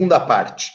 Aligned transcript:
segunda 0.00 0.18
parte 0.18 0.72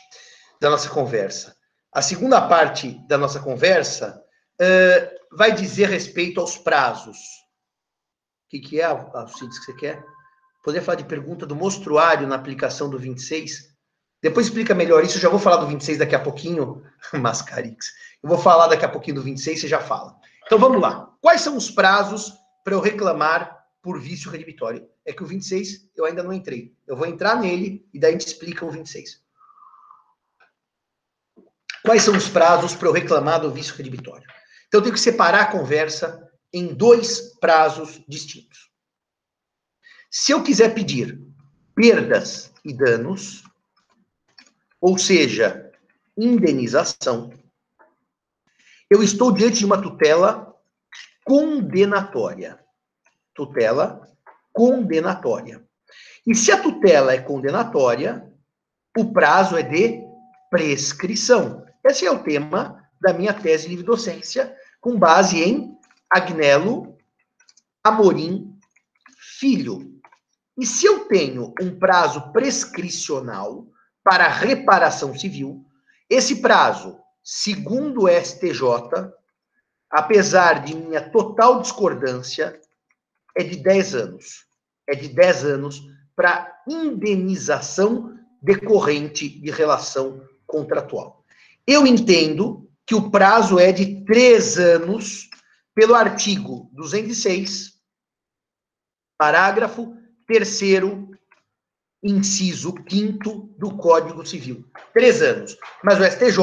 da 0.61 0.69
nossa 0.69 0.87
conversa. 0.87 1.55
A 1.91 1.99
segunda 1.99 2.47
parte 2.47 2.91
da 3.07 3.17
nossa 3.17 3.39
conversa 3.39 4.21
uh, 4.61 5.35
vai 5.35 5.51
dizer 5.51 5.89
respeito 5.89 6.39
aos 6.39 6.59
prazos. 6.59 7.17
O 7.17 8.49
que, 8.51 8.59
que 8.59 8.79
é, 8.79 8.85
Alcides, 8.85 9.57
que 9.57 9.65
você 9.65 9.73
quer? 9.73 10.05
Poderia 10.63 10.85
falar 10.85 10.97
de 10.97 11.05
pergunta 11.05 11.43
do 11.43 11.55
mostruário 11.55 12.27
na 12.27 12.35
aplicação 12.35 12.87
do 12.87 12.99
26? 12.99 13.73
Depois 14.21 14.45
explica 14.45 14.75
melhor 14.75 15.03
isso, 15.03 15.17
eu 15.17 15.21
já 15.21 15.29
vou 15.29 15.39
falar 15.39 15.57
do 15.57 15.67
26 15.67 15.97
daqui 15.97 16.13
a 16.13 16.19
pouquinho, 16.19 16.83
Mascarix. 17.11 17.93
Eu 18.21 18.29
vou 18.29 18.37
falar 18.37 18.67
daqui 18.67 18.85
a 18.85 18.89
pouquinho 18.89 19.15
do 19.15 19.23
26, 19.23 19.61
você 19.61 19.67
já 19.67 19.81
fala. 19.81 20.15
Então 20.45 20.59
vamos 20.59 20.79
lá. 20.79 21.09
Quais 21.19 21.41
são 21.41 21.57
os 21.57 21.71
prazos 21.71 22.31
para 22.63 22.75
eu 22.75 22.79
reclamar 22.79 23.54
por 23.85 24.01
vício 24.01 24.31
redibitório? 24.31 24.89
É 25.05 25.13
que 25.13 25.21
o 25.21 25.27
26 25.27 25.91
eu 25.95 26.05
ainda 26.05 26.23
não 26.23 26.33
entrei. 26.33 26.75
Eu 26.87 26.97
vou 26.97 27.05
entrar 27.05 27.39
nele 27.39 27.87
e 27.93 27.99
daí 27.99 28.09
a 28.09 28.11
gente 28.13 28.25
explica 28.25 28.65
o 28.65 28.71
26. 28.71 29.23
Quais 31.83 32.01
são 32.01 32.17
os 32.17 32.27
prazos 32.27 32.73
para 32.73 32.87
eu 32.87 32.91
reclamar 32.91 33.39
do 33.39 33.53
vício 33.53 33.75
redibitório? 33.75 34.27
Então 34.67 34.79
eu 34.79 34.81
tenho 34.81 34.95
que 34.95 34.99
separar 34.99 35.41
a 35.41 35.51
conversa 35.51 36.27
em 36.51 36.73
dois 36.73 37.37
prazos 37.39 38.01
distintos. 38.07 38.71
Se 40.09 40.31
eu 40.31 40.41
quiser 40.41 40.73
pedir 40.73 41.21
perdas 41.75 42.51
e 42.63 42.73
danos, 42.73 43.43
ou 44.81 44.97
seja, 44.97 45.71
indenização, 46.17 47.31
eu 48.89 49.03
estou 49.03 49.31
diante 49.31 49.59
de 49.59 49.65
uma 49.65 49.79
tutela 49.79 50.59
condenatória. 51.23 52.64
Tutela 53.35 54.01
condenatória. 54.51 55.63
E 56.25 56.33
se 56.33 56.51
a 56.51 56.61
tutela 56.61 57.13
é 57.13 57.21
condenatória, 57.21 58.27
o 58.97 59.11
prazo 59.11 59.57
é 59.57 59.61
de 59.61 60.01
prescrição. 60.49 61.65
Esse 61.83 62.05
é 62.05 62.11
o 62.11 62.23
tema 62.23 62.81
da 62.99 63.13
minha 63.13 63.33
tese 63.33 63.63
de 63.63 63.69
livre 63.69 63.85
docência, 63.85 64.55
com 64.79 64.97
base 64.97 65.43
em 65.43 65.77
Agnello 66.09 66.97
Amorim 67.83 68.57
Filho. 69.37 69.99
E 70.57 70.65
se 70.65 70.85
eu 70.85 71.05
tenho 71.05 71.53
um 71.61 71.77
prazo 71.77 72.31
prescricional 72.31 73.67
para 74.03 74.29
reparação 74.29 75.13
civil, 75.17 75.65
esse 76.09 76.37
prazo, 76.41 76.97
segundo 77.23 78.03
o 78.03 78.09
STJ, 78.09 79.11
apesar 79.89 80.63
de 80.63 80.75
minha 80.75 81.09
total 81.09 81.61
discordância, 81.61 82.59
é 83.35 83.43
de 83.43 83.57
10 83.57 83.95
anos. 83.95 84.45
É 84.87 84.95
de 84.95 85.09
10 85.09 85.45
anos 85.45 85.81
para 86.15 86.63
indenização 86.67 88.17
decorrente 88.41 89.27
de 89.27 89.51
relação 89.51 90.21
contratual. 90.45 91.23
Eu 91.67 91.85
entendo 91.85 92.69
que 92.85 92.95
o 92.95 93.09
prazo 93.09 93.59
é 93.59 93.71
de 93.71 94.05
3 94.05 94.57
anos 94.57 95.29
pelo 95.73 95.95
artigo 95.95 96.69
206, 96.73 97.73
parágrafo 99.17 99.95
terceiro, 100.27 101.11
inciso 102.03 102.73
quinto 102.73 103.49
do 103.57 103.75
Código 103.75 104.25
Civil. 104.25 104.65
Três 104.93 105.21
anos. 105.21 105.57
Mas 105.83 105.99
o 105.99 106.03
STJ, 106.03 106.39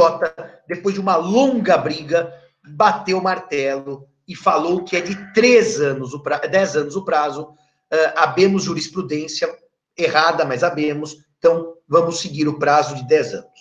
depois 0.66 0.94
de 0.94 1.00
uma 1.00 1.16
longa 1.16 1.78
briga, 1.78 2.32
bateu 2.64 3.18
o 3.18 3.22
martelo 3.22 4.08
e 4.32 4.34
falou 4.34 4.82
que 4.82 4.96
é 4.96 5.00
de 5.02 5.32
três 5.34 5.78
anos, 5.78 6.14
o 6.14 6.20
pra... 6.20 6.38
dez 6.38 6.74
anos 6.74 6.96
o 6.96 7.04
prazo. 7.04 7.54
Uh, 7.92 8.58
jurisprudência 8.58 9.54
errada, 9.96 10.46
mas 10.46 10.64
abemos. 10.64 11.16
Então, 11.36 11.74
vamos 11.86 12.20
seguir 12.20 12.48
o 12.48 12.58
prazo 12.58 12.94
de 12.94 13.06
dez 13.06 13.34
anos. 13.34 13.60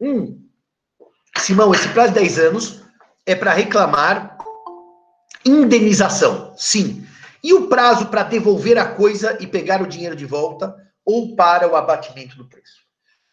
Um, 0.00 0.42
Simão, 1.36 1.74
esse 1.74 1.88
prazo 1.90 2.14
de 2.14 2.20
dez 2.20 2.38
anos 2.38 2.82
é 3.26 3.34
para 3.34 3.52
reclamar 3.52 4.38
indenização. 5.44 6.54
Sim. 6.56 7.06
E 7.42 7.52
o 7.52 7.68
prazo 7.68 8.06
para 8.06 8.22
devolver 8.22 8.78
a 8.78 8.94
coisa 8.94 9.36
e 9.38 9.46
pegar 9.46 9.82
o 9.82 9.86
dinheiro 9.86 10.16
de 10.16 10.24
volta 10.24 10.74
ou 11.04 11.36
para 11.36 11.70
o 11.70 11.76
abatimento 11.76 12.34
do 12.38 12.48
preço? 12.48 12.82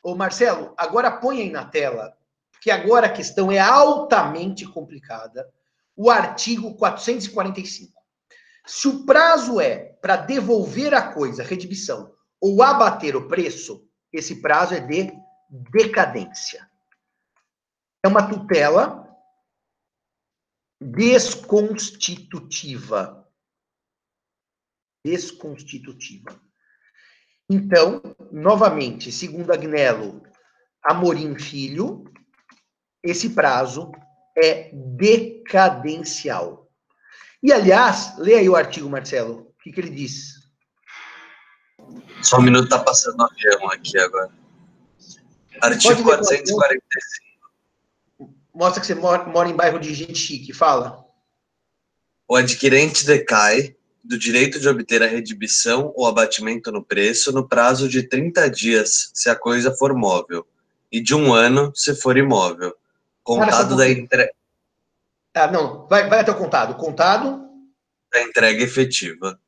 Ô 0.03 0.15
Marcelo, 0.15 0.73
agora 0.75 1.09
põe 1.09 1.41
aí 1.41 1.49
na 1.49 1.63
tela, 1.63 2.13
porque 2.51 2.69
agora 2.69 3.07
a 3.07 3.11
questão 3.11 3.49
é 3.49 3.59
altamente 3.59 4.65
complicada, 4.65 5.47
o 5.95 6.09
artigo 6.09 6.75
445. 6.75 8.01
Se 8.65 8.87
o 8.87 9.05
prazo 9.05 9.59
é 9.59 9.93
para 10.01 10.17
devolver 10.17 10.93
a 10.93 11.13
coisa, 11.13 11.43
redibição, 11.43 12.13
ou 12.39 12.63
abater 12.63 13.15
o 13.15 13.27
preço, 13.27 13.87
esse 14.11 14.41
prazo 14.41 14.73
é 14.73 14.79
de 14.79 15.11
decadência. 15.49 16.67
É 18.03 18.07
uma 18.07 18.27
tutela 18.27 19.07
desconstitutiva 20.81 23.21
desconstitutiva. 25.03 26.39
Então, 27.49 28.01
novamente, 28.31 29.11
segundo 29.11 29.51
Agnello 29.51 30.21
Amorim 30.83 31.37
Filho, 31.37 32.03
esse 33.03 33.31
prazo 33.31 33.91
é 34.37 34.69
decadencial. 34.73 36.69
E, 37.43 37.51
aliás, 37.51 38.17
leia 38.17 38.39
aí 38.39 38.49
o 38.49 38.55
artigo, 38.55 38.89
Marcelo. 38.89 39.47
O 39.49 39.63
que, 39.63 39.71
que 39.71 39.79
ele 39.79 39.89
diz? 39.89 40.41
Só 42.21 42.37
um 42.37 42.41
minuto, 42.41 42.69
tá 42.69 42.79
passando 42.79 43.19
o 43.19 43.23
avião 43.23 43.69
aqui 43.71 43.97
agora. 43.97 44.31
Artigo 45.61 46.03
445. 46.03 46.91
Mostra 48.53 48.81
que 48.81 48.87
você 48.87 48.95
mora, 48.95 49.23
mora 49.25 49.49
em 49.49 49.55
bairro 49.55 49.79
de 49.79 49.93
gente 49.93 50.15
chique. 50.15 50.53
Fala. 50.53 51.03
O 52.27 52.35
adquirente 52.35 53.05
decai 53.05 53.75
do 54.03 54.17
direito 54.17 54.59
de 54.59 54.67
obter 54.67 55.03
a 55.03 55.07
redibição 55.07 55.93
ou 55.95 56.07
abatimento 56.07 56.71
no 56.71 56.83
preço 56.83 57.31
no 57.31 57.47
prazo 57.47 57.87
de 57.87 58.03
30 58.03 58.49
dias, 58.49 59.11
se 59.13 59.29
a 59.29 59.35
coisa 59.35 59.71
for 59.75 59.93
móvel, 59.93 60.45
e 60.91 60.99
de 61.01 61.13
um 61.13 61.33
ano, 61.33 61.71
se 61.75 61.95
for 61.95 62.17
imóvel. 62.17 62.75
Contado 63.23 63.75
da 63.75 63.89
entrega. 63.89 64.31
Ah, 65.33 65.47
não, 65.47 65.87
vai, 65.87 66.09
vai 66.09 66.19
até 66.19 66.31
o 66.31 66.37
contado. 66.37 66.75
Contado. 66.75 67.47
Da 68.11 68.21
entrega 68.21 68.63
efetiva. 68.63 69.39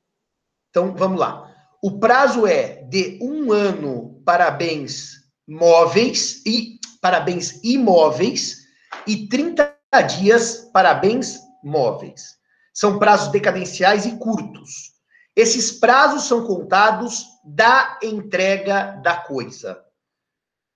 Então, 0.69 0.95
vamos 0.95 1.19
lá. 1.19 1.53
O 1.81 1.99
prazo 1.99 2.47
é 2.47 2.83
de 2.83 3.19
um 3.21 3.51
ano 3.51 4.21
para 4.25 4.49
bens 4.49 5.23
móveis 5.47 6.41
e 6.45 6.79
para 7.01 7.19
bens 7.19 7.59
imóveis 7.63 8.59
e 9.05 9.27
30 9.27 9.75
dias 10.07 10.69
para 10.71 10.93
bens 10.93 11.39
móveis. 11.61 12.37
São 12.73 12.97
prazos 12.97 13.27
decadenciais 13.31 14.05
e 14.05 14.17
curtos. 14.17 14.93
Esses 15.35 15.71
prazos 15.71 16.23
são 16.23 16.45
contados 16.45 17.25
da 17.43 17.99
entrega 18.01 18.99
da 19.03 19.17
coisa. 19.17 19.82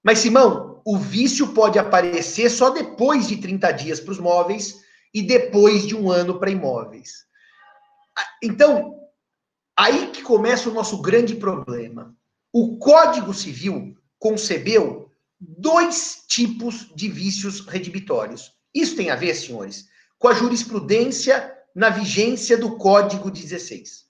Mas, 0.08 0.20
Simão, 0.20 0.82
o 0.86 0.98
vício 0.98 1.50
pode 1.50 1.78
aparecer 1.78 2.50
só 2.50 2.70
depois 2.70 3.28
de 3.28 3.36
30 3.36 3.74
dias 3.74 4.00
para 4.00 4.14
os 4.14 4.20
móveis 4.20 4.80
e 5.14 5.22
depois 5.22 5.86
de 5.86 5.94
um 5.94 6.10
ano 6.10 6.40
para 6.40 6.50
imóveis. 6.50 7.26
Então, 8.42 9.02
aí 9.78 10.08
que 10.12 10.22
começa 10.22 10.70
o 10.70 10.74
nosso 10.74 11.02
grande 11.02 11.36
problema. 11.36 12.16
O 12.54 12.78
Código 12.78 13.34
Civil 13.34 13.98
concebeu 14.18 15.12
dois 15.38 16.24
tipos 16.26 16.90
de 16.96 17.10
vícios 17.10 17.60
redibitórios. 17.60 18.54
Isso 18.74 18.96
tem 18.96 19.10
a 19.10 19.16
ver, 19.18 19.36
senhores, 19.36 19.90
com 20.18 20.30
a 20.30 20.34
jurisprudência 20.34 21.54
na 21.76 21.90
vigência 21.90 22.58
do 22.58 22.78
Código 22.78 23.30
16. 23.30 24.06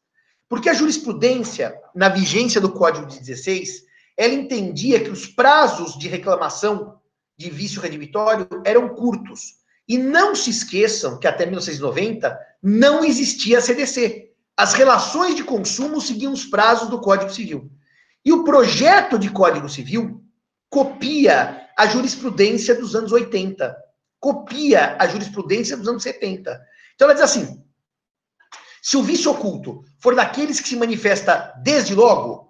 Porque 0.48 0.70
a 0.70 0.76
jurisprudência, 0.76 1.76
na 1.96 2.08
vigência 2.08 2.62
do 2.62 2.72
Código 2.72 3.08
16, 3.08 3.87
ela 4.18 4.34
entendia 4.34 5.00
que 5.00 5.12
os 5.12 5.28
prazos 5.28 5.98
de 5.98 6.08
reclamação 6.08 7.00
de 7.38 7.52
vício 7.52 7.80
redivitório 7.80 8.48
eram 8.66 8.90
curtos. 8.90 9.58
E 9.88 9.98
não 9.98 10.36
se 10.36 10.50
esqueçam 10.50 11.20
que 11.20 11.28
até 11.28 11.46
1990 11.46 12.38
não 12.62 13.06
existia 13.06 13.62
CDC. 13.62 14.32
As 14.58 14.74
relações 14.74 15.36
de 15.36 15.44
consumo 15.44 16.02
seguiam 16.02 16.34
os 16.34 16.46
prazos 16.46 16.90
do 16.90 17.00
Código 17.00 17.32
Civil. 17.32 17.72
E 18.26 18.34
o 18.34 18.44
projeto 18.44 19.20
de 19.20 19.30
Código 19.30 19.70
Civil 19.70 20.22
copia 20.70 21.70
a 21.78 21.86
jurisprudência 21.86 22.76
dos 22.76 22.96
anos 22.96 23.12
80, 23.12 23.78
copia 24.20 24.98
a 25.00 25.08
jurisprudência 25.08 25.78
dos 25.78 25.88
anos 25.88 26.04
70. 26.04 26.60
Então 26.96 27.06
ela 27.06 27.14
diz 27.14 27.24
assim: 27.24 27.64
se 28.82 28.98
o 28.98 29.04
vício 29.04 29.32
oculto 29.32 29.84
for 30.00 30.16
daqueles 30.16 30.60
que 30.60 30.68
se 30.68 30.76
manifesta 30.76 31.54
desde 31.64 31.94
logo, 31.94 32.47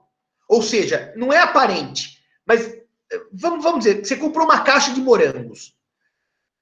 ou 0.48 0.62
seja, 0.62 1.14
não 1.16 1.32
é 1.32 1.40
aparente, 1.40 2.20
mas 2.46 2.66
eh, 2.66 3.22
vamos, 3.32 3.64
vamos 3.64 3.80
dizer, 3.80 4.06
você 4.06 4.16
comprou 4.16 4.46
uma 4.46 4.62
caixa 4.62 4.94
de 4.94 5.02
morangos. 5.02 5.76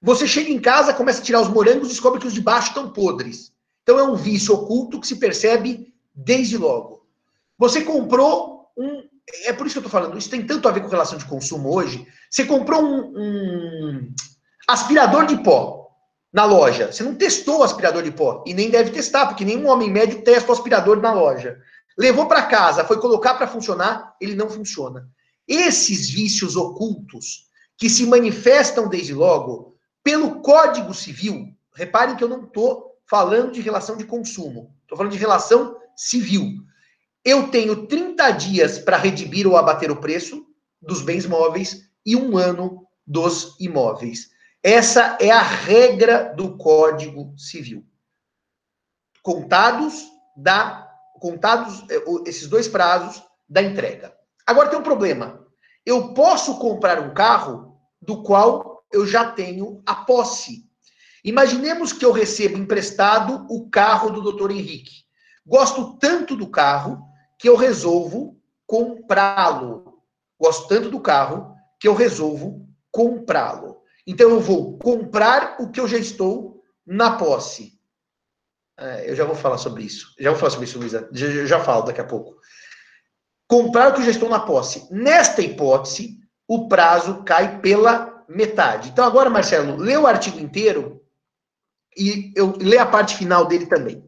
Você 0.02 0.26
chega 0.26 0.50
em 0.50 0.60
casa, 0.60 0.92
começa 0.92 1.20
a 1.20 1.24
tirar 1.24 1.40
os 1.40 1.48
morangos 1.48 1.88
descobre 1.88 2.20
que 2.20 2.26
os 2.26 2.34
de 2.34 2.40
baixo 2.40 2.68
estão 2.68 2.90
podres. 2.90 3.52
Então 3.82 3.98
é 3.98 4.02
um 4.02 4.16
vício 4.16 4.54
oculto 4.54 5.00
que 5.00 5.06
se 5.06 5.16
percebe 5.16 5.94
desde 6.14 6.56
logo. 6.56 7.06
Você 7.58 7.82
comprou 7.82 8.70
um 8.76 9.02
é 9.44 9.52
por 9.52 9.66
isso 9.66 9.74
que 9.74 9.78
eu 9.78 9.86
estou 9.86 10.00
falando, 10.00 10.16
isso 10.16 10.30
tem 10.30 10.46
tanto 10.46 10.68
a 10.68 10.72
ver 10.72 10.82
com 10.82 10.88
relação 10.88 11.18
de 11.18 11.24
consumo 11.24 11.74
hoje. 11.74 12.06
Você 12.30 12.44
comprou 12.44 12.82
um, 12.82 13.12
um 13.16 14.14
aspirador 14.68 15.26
de 15.26 15.36
pó 15.42 15.90
na 16.32 16.44
loja. 16.44 16.92
Você 16.92 17.02
não 17.02 17.14
testou 17.14 17.60
o 17.60 17.62
aspirador 17.62 18.02
de 18.02 18.10
pó 18.10 18.44
e 18.46 18.54
nem 18.54 18.70
deve 18.70 18.90
testar, 18.90 19.26
porque 19.26 19.44
nenhum 19.44 19.68
homem 19.68 19.90
médio 19.90 20.22
testa 20.22 20.50
o 20.50 20.52
aspirador 20.52 21.00
na 21.00 21.12
loja. 21.12 21.58
Levou 21.96 22.26
para 22.26 22.46
casa, 22.46 22.84
foi 22.84 23.00
colocar 23.00 23.34
para 23.34 23.48
funcionar, 23.48 24.14
ele 24.20 24.34
não 24.34 24.50
funciona. 24.50 25.08
Esses 25.48 26.10
vícios 26.10 26.56
ocultos 26.56 27.46
que 27.78 27.88
se 27.88 28.06
manifestam 28.06 28.88
desde 28.88 29.14
logo 29.14 29.76
pelo 30.02 30.40
Código 30.40 30.94
Civil, 30.94 31.54
reparem 31.74 32.16
que 32.16 32.22
eu 32.22 32.28
não 32.28 32.44
estou 32.44 32.96
falando 33.08 33.52
de 33.52 33.60
relação 33.60 33.96
de 33.96 34.04
consumo, 34.04 34.74
estou 34.82 34.96
falando 34.96 35.12
de 35.12 35.18
relação 35.18 35.76
civil. 35.96 36.58
Eu 37.24 37.48
tenho 37.48 37.86
30 37.86 38.30
dias 38.32 38.78
para 38.78 38.96
redimir 38.96 39.46
ou 39.46 39.56
abater 39.56 39.90
o 39.90 40.00
preço 40.00 40.46
dos 40.80 41.02
bens 41.02 41.26
móveis 41.26 41.88
e 42.04 42.14
um 42.14 42.36
ano 42.36 42.86
dos 43.06 43.56
imóveis. 43.60 44.30
Essa 44.62 45.16
é 45.20 45.30
a 45.30 45.42
regra 45.42 46.34
do 46.36 46.56
Código 46.56 47.34
Civil. 47.36 47.84
Contados 49.22 50.04
da 50.36 50.85
contados 51.20 51.84
eh, 51.90 52.02
esses 52.26 52.46
dois 52.46 52.68
prazos 52.68 53.22
da 53.48 53.62
entrega. 53.62 54.14
Agora 54.46 54.68
tem 54.68 54.78
um 54.78 54.82
problema. 54.82 55.44
Eu 55.84 56.14
posso 56.14 56.58
comprar 56.58 57.00
um 57.00 57.14
carro 57.14 57.78
do 58.00 58.22
qual 58.22 58.84
eu 58.92 59.06
já 59.06 59.30
tenho 59.32 59.82
a 59.86 59.94
posse. 59.94 60.64
Imaginemos 61.24 61.92
que 61.92 62.04
eu 62.04 62.12
recebo 62.12 62.56
emprestado 62.56 63.46
o 63.50 63.68
carro 63.68 64.10
do 64.10 64.32
Dr. 64.32 64.52
Henrique. 64.52 65.04
Gosto 65.44 65.96
tanto 65.98 66.36
do 66.36 66.48
carro 66.48 67.02
que 67.38 67.48
eu 67.48 67.56
resolvo 67.56 68.40
comprá-lo. 68.66 70.02
Gosto 70.40 70.68
tanto 70.68 70.90
do 70.90 71.00
carro 71.00 71.54
que 71.80 71.88
eu 71.88 71.94
resolvo 71.94 72.66
comprá-lo. 72.90 73.76
Então 74.06 74.30
eu 74.30 74.40
vou 74.40 74.78
comprar 74.78 75.56
o 75.60 75.70
que 75.70 75.80
eu 75.80 75.88
já 75.88 75.98
estou 75.98 76.62
na 76.86 77.16
posse. 77.16 77.75
É, 78.78 79.10
eu 79.10 79.16
já 79.16 79.24
vou 79.24 79.34
falar 79.34 79.58
sobre 79.58 79.82
isso. 79.84 80.14
Já 80.18 80.30
vou 80.30 80.38
falar 80.38 80.50
sobre 80.50 80.66
isso, 80.66 80.78
Luísa. 80.78 81.08
Já, 81.12 81.46
já 81.46 81.60
falo 81.60 81.82
daqui 81.82 82.00
a 82.00 82.04
pouco. 82.04 82.36
Comprar 83.48 83.96
já 84.02 84.10
estou 84.10 84.28
na 84.28 84.40
posse. 84.40 84.86
Nesta 84.90 85.40
hipótese, 85.42 86.18
o 86.48 86.68
prazo 86.68 87.22
cai 87.24 87.60
pela 87.60 88.24
metade. 88.28 88.88
Então 88.90 89.04
agora, 89.04 89.30
Marcelo, 89.30 89.76
lê 89.76 89.96
o 89.96 90.06
artigo 90.06 90.38
inteiro 90.38 91.02
e 91.96 92.32
eu 92.34 92.56
lê 92.58 92.76
a 92.76 92.86
parte 92.86 93.16
final 93.16 93.46
dele 93.46 93.66
também 93.66 94.06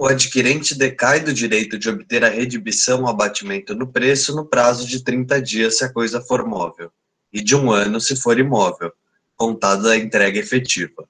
o 0.00 0.06
adquirente 0.06 0.74
decai 0.74 1.20
do 1.20 1.30
direito 1.30 1.78
de 1.78 1.90
obter 1.90 2.24
a 2.24 2.30
redibição 2.30 3.02
ou 3.02 3.08
abatimento 3.08 3.74
no 3.74 3.86
preço 3.86 4.34
no 4.34 4.46
prazo 4.46 4.86
de 4.86 5.04
30 5.04 5.42
dias 5.42 5.76
se 5.76 5.84
a 5.84 5.92
coisa 5.92 6.22
for 6.22 6.46
móvel, 6.46 6.90
e 7.30 7.44
de 7.44 7.54
um 7.54 7.70
ano 7.70 8.00
se 8.00 8.16
for 8.16 8.38
imóvel, 8.38 8.94
contado 9.36 9.82
da 9.82 9.98
entrega 9.98 10.38
efetiva. 10.38 11.06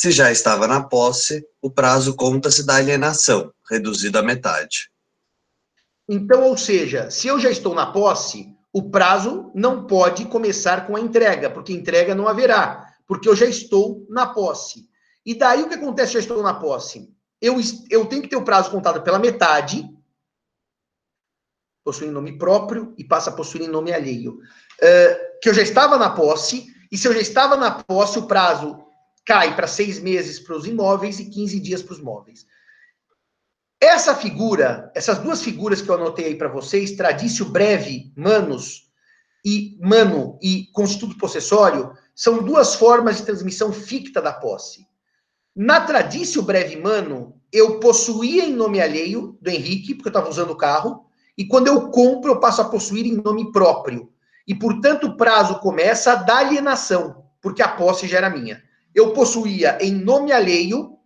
Se 0.00 0.12
já 0.12 0.30
estava 0.30 0.68
na 0.68 0.80
posse, 0.84 1.44
o 1.60 1.68
prazo 1.68 2.14
conta-se 2.14 2.64
da 2.64 2.76
alienação, 2.76 3.52
reduzido 3.68 4.16
à 4.16 4.22
metade. 4.22 4.90
Então, 6.08 6.44
ou 6.44 6.56
seja, 6.56 7.10
se 7.10 7.26
eu 7.26 7.40
já 7.40 7.50
estou 7.50 7.74
na 7.74 7.86
posse, 7.86 8.54
o 8.72 8.90
prazo 8.90 9.50
não 9.56 9.88
pode 9.88 10.26
começar 10.26 10.86
com 10.86 10.94
a 10.94 11.00
entrega, 11.00 11.50
porque 11.50 11.72
entrega 11.72 12.14
não 12.14 12.28
haverá, 12.28 12.94
porque 13.08 13.28
eu 13.28 13.34
já 13.34 13.46
estou 13.46 14.06
na 14.08 14.26
posse. 14.26 14.88
E 15.26 15.34
daí 15.34 15.62
o 15.62 15.68
que 15.68 15.74
acontece 15.74 16.14
eu 16.14 16.20
estou 16.20 16.42
na 16.44 16.54
posse? 16.54 17.12
eu, 17.40 17.56
eu 17.90 18.06
tenho 18.06 18.22
que 18.22 18.28
ter 18.28 18.36
o 18.36 18.44
prazo 18.44 18.70
contado 18.70 19.02
pela 19.02 19.18
metade, 19.18 19.88
possuindo 21.84 22.12
nome 22.12 22.38
próprio, 22.38 22.94
e 22.96 23.02
passa 23.02 23.30
a 23.30 23.32
possuir 23.32 23.68
nome 23.68 23.92
alheio. 23.92 24.34
Uh, 24.80 25.40
que 25.42 25.48
eu 25.48 25.54
já 25.54 25.62
estava 25.62 25.98
na 25.98 26.10
posse, 26.10 26.66
e 26.90 26.96
se 26.96 27.08
eu 27.08 27.12
já 27.12 27.20
estava 27.20 27.56
na 27.56 27.82
posse, 27.82 28.18
o 28.18 28.26
prazo 28.26 28.87
cai 29.28 29.54
para 29.54 29.66
seis 29.66 30.00
meses 30.00 30.40
para 30.40 30.56
os 30.56 30.66
imóveis 30.66 31.20
e 31.20 31.26
15 31.26 31.60
dias 31.60 31.82
para 31.82 31.92
os 31.92 32.00
móveis. 32.00 32.46
Essa 33.78 34.14
figura, 34.14 34.90
essas 34.94 35.18
duas 35.18 35.42
figuras 35.42 35.82
que 35.82 35.90
eu 35.90 35.96
anotei 35.96 36.28
aí 36.28 36.34
para 36.34 36.48
vocês, 36.48 36.92
tradicio 36.92 37.44
breve, 37.44 38.10
manos, 38.16 38.88
e 39.44 39.78
mano 39.82 40.38
e 40.42 40.68
constituto 40.72 41.18
possessório, 41.18 41.92
são 42.14 42.42
duas 42.42 42.74
formas 42.74 43.18
de 43.18 43.24
transmissão 43.24 43.70
ficta 43.70 44.22
da 44.22 44.32
posse. 44.32 44.86
Na 45.54 45.82
Tradicio 45.82 46.40
Breve 46.42 46.76
Mano, 46.76 47.38
eu 47.52 47.78
possuía 47.80 48.46
em 48.46 48.54
nome 48.54 48.80
alheio 48.80 49.38
do 49.42 49.50
Henrique, 49.50 49.94
porque 49.94 50.08
eu 50.08 50.10
estava 50.10 50.30
usando 50.30 50.52
o 50.52 50.56
carro, 50.56 51.04
e 51.36 51.46
quando 51.46 51.68
eu 51.68 51.90
compro, 51.90 52.32
eu 52.32 52.40
passo 52.40 52.62
a 52.62 52.68
possuir 52.68 53.04
em 53.04 53.16
nome 53.22 53.52
próprio. 53.52 54.10
E, 54.46 54.54
portanto, 54.54 55.08
o 55.08 55.16
prazo 55.16 55.60
começa 55.60 56.14
da 56.14 56.38
alienação, 56.38 57.26
porque 57.42 57.62
a 57.62 57.68
posse 57.68 58.08
já 58.08 58.16
era 58.16 58.30
minha. 58.30 58.66
Eu 58.98 59.12
possuía 59.12 59.78
em 59.80 59.92
nome 59.92 60.32
alheio 60.32 60.98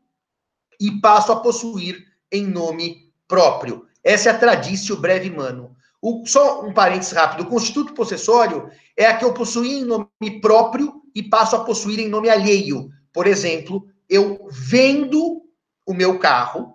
e 0.81 0.91
passo 0.93 1.31
a 1.31 1.41
possuir 1.41 2.03
em 2.33 2.47
nome 2.47 3.13
próprio. 3.29 3.85
Essa 4.03 4.31
é 4.31 4.33
a 4.33 4.39
Tradicio 4.39 4.97
Breve 4.97 5.29
Mano. 5.29 5.77
O, 6.01 6.25
só 6.25 6.65
um 6.65 6.73
parênteses 6.73 7.13
rápido: 7.13 7.43
o 7.43 7.51
constituto 7.51 7.93
possessório 7.93 8.71
é 8.97 9.05
a 9.05 9.15
que 9.15 9.27
eu 9.27 9.35
possuía 9.35 9.81
em 9.81 9.85
nome 9.85 10.41
próprio 10.41 11.03
e 11.15 11.23
passo 11.23 11.55
a 11.55 11.65
possuir 11.65 12.01
em 12.01 12.09
nome 12.09 12.31
alheio. 12.31 12.89
Por 13.13 13.27
exemplo, 13.27 13.87
eu 14.09 14.49
vendo 14.51 15.43
o 15.85 15.93
meu 15.93 16.19
carro, 16.19 16.73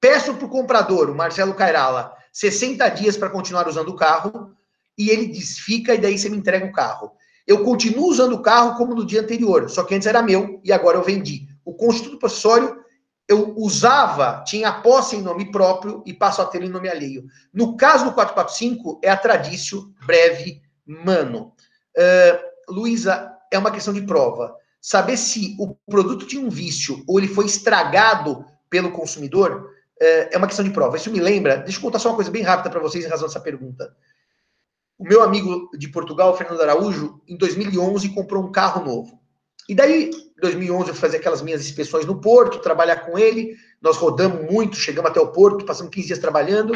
peço 0.00 0.34
para 0.34 0.46
o 0.46 0.50
comprador, 0.50 1.10
o 1.10 1.16
Marcelo 1.16 1.54
Cairala, 1.54 2.16
60 2.32 2.88
dias 2.90 3.16
para 3.16 3.28
continuar 3.28 3.66
usando 3.66 3.88
o 3.88 3.96
carro, 3.96 4.54
e 4.96 5.10
ele 5.10 5.26
desfica 5.26 5.96
e 5.96 5.98
daí 5.98 6.16
você 6.16 6.28
me 6.28 6.36
entrega 6.36 6.64
o 6.64 6.72
carro. 6.72 7.10
Eu 7.50 7.64
continuo 7.64 8.06
usando 8.06 8.34
o 8.34 8.42
carro 8.42 8.76
como 8.76 8.94
no 8.94 9.04
dia 9.04 9.22
anterior, 9.22 9.68
só 9.68 9.82
que 9.82 9.92
antes 9.92 10.06
era 10.06 10.22
meu 10.22 10.60
e 10.62 10.72
agora 10.72 10.96
eu 10.96 11.02
vendi. 11.02 11.48
O 11.64 11.74
constituto 11.74 12.16
possessório 12.16 12.76
eu 13.28 13.56
usava, 13.56 14.44
tinha 14.46 14.70
posse 14.70 15.16
em 15.16 15.20
nome 15.20 15.50
próprio 15.50 16.00
e 16.06 16.14
passo 16.14 16.40
a 16.40 16.44
ter 16.44 16.62
em 16.62 16.68
nome 16.68 16.88
alheio. 16.88 17.24
No 17.52 17.76
caso 17.76 18.04
do 18.04 18.12
445, 18.12 19.00
é 19.02 19.10
a 19.10 19.16
tradício 19.16 19.92
breve 20.06 20.62
mano. 20.86 21.52
Uh, 21.98 22.72
Luísa, 22.72 23.32
é 23.52 23.58
uma 23.58 23.72
questão 23.72 23.92
de 23.92 24.02
prova 24.02 24.54
saber 24.80 25.16
se 25.16 25.56
o 25.58 25.74
produto 25.90 26.28
tinha 26.28 26.46
um 26.46 26.50
vício 26.50 27.02
ou 27.08 27.18
ele 27.18 27.26
foi 27.26 27.46
estragado 27.46 28.44
pelo 28.70 28.92
consumidor 28.92 29.70
é, 30.00 30.34
é 30.34 30.38
uma 30.38 30.46
questão 30.46 30.64
de 30.64 30.70
prova. 30.70 30.96
Isso 30.96 31.10
me 31.10 31.18
lembra, 31.18 31.56
deixa 31.56 31.78
eu 31.78 31.82
contar 31.82 31.98
só 31.98 32.10
uma 32.10 32.14
coisa 32.14 32.30
bem 32.30 32.42
rápida 32.42 32.70
para 32.70 32.80
vocês 32.80 33.04
em 33.04 33.08
razão 33.08 33.26
dessa 33.26 33.40
pergunta. 33.40 33.92
O 35.00 35.04
meu 35.04 35.22
amigo 35.22 35.70
de 35.78 35.88
Portugal, 35.88 36.36
Fernando 36.36 36.60
Araújo, 36.60 37.22
em 37.26 37.34
2011 37.34 38.10
comprou 38.10 38.44
um 38.44 38.52
carro 38.52 38.84
novo. 38.84 39.18
E 39.66 39.74
daí, 39.74 40.10
em 40.10 40.40
2011, 40.42 40.90
eu 40.90 40.94
fui 40.94 41.00
fazer 41.00 41.16
aquelas 41.16 41.40
minhas 41.40 41.62
inspeções 41.62 42.04
no 42.04 42.20
porto, 42.20 42.58
trabalhar 42.58 42.96
com 42.96 43.18
ele. 43.18 43.56
Nós 43.80 43.96
rodamos 43.96 44.52
muito, 44.52 44.76
chegamos 44.76 45.10
até 45.10 45.18
o 45.18 45.28
porto, 45.28 45.64
passamos 45.64 45.90
15 45.90 46.06
dias 46.06 46.18
trabalhando. 46.18 46.74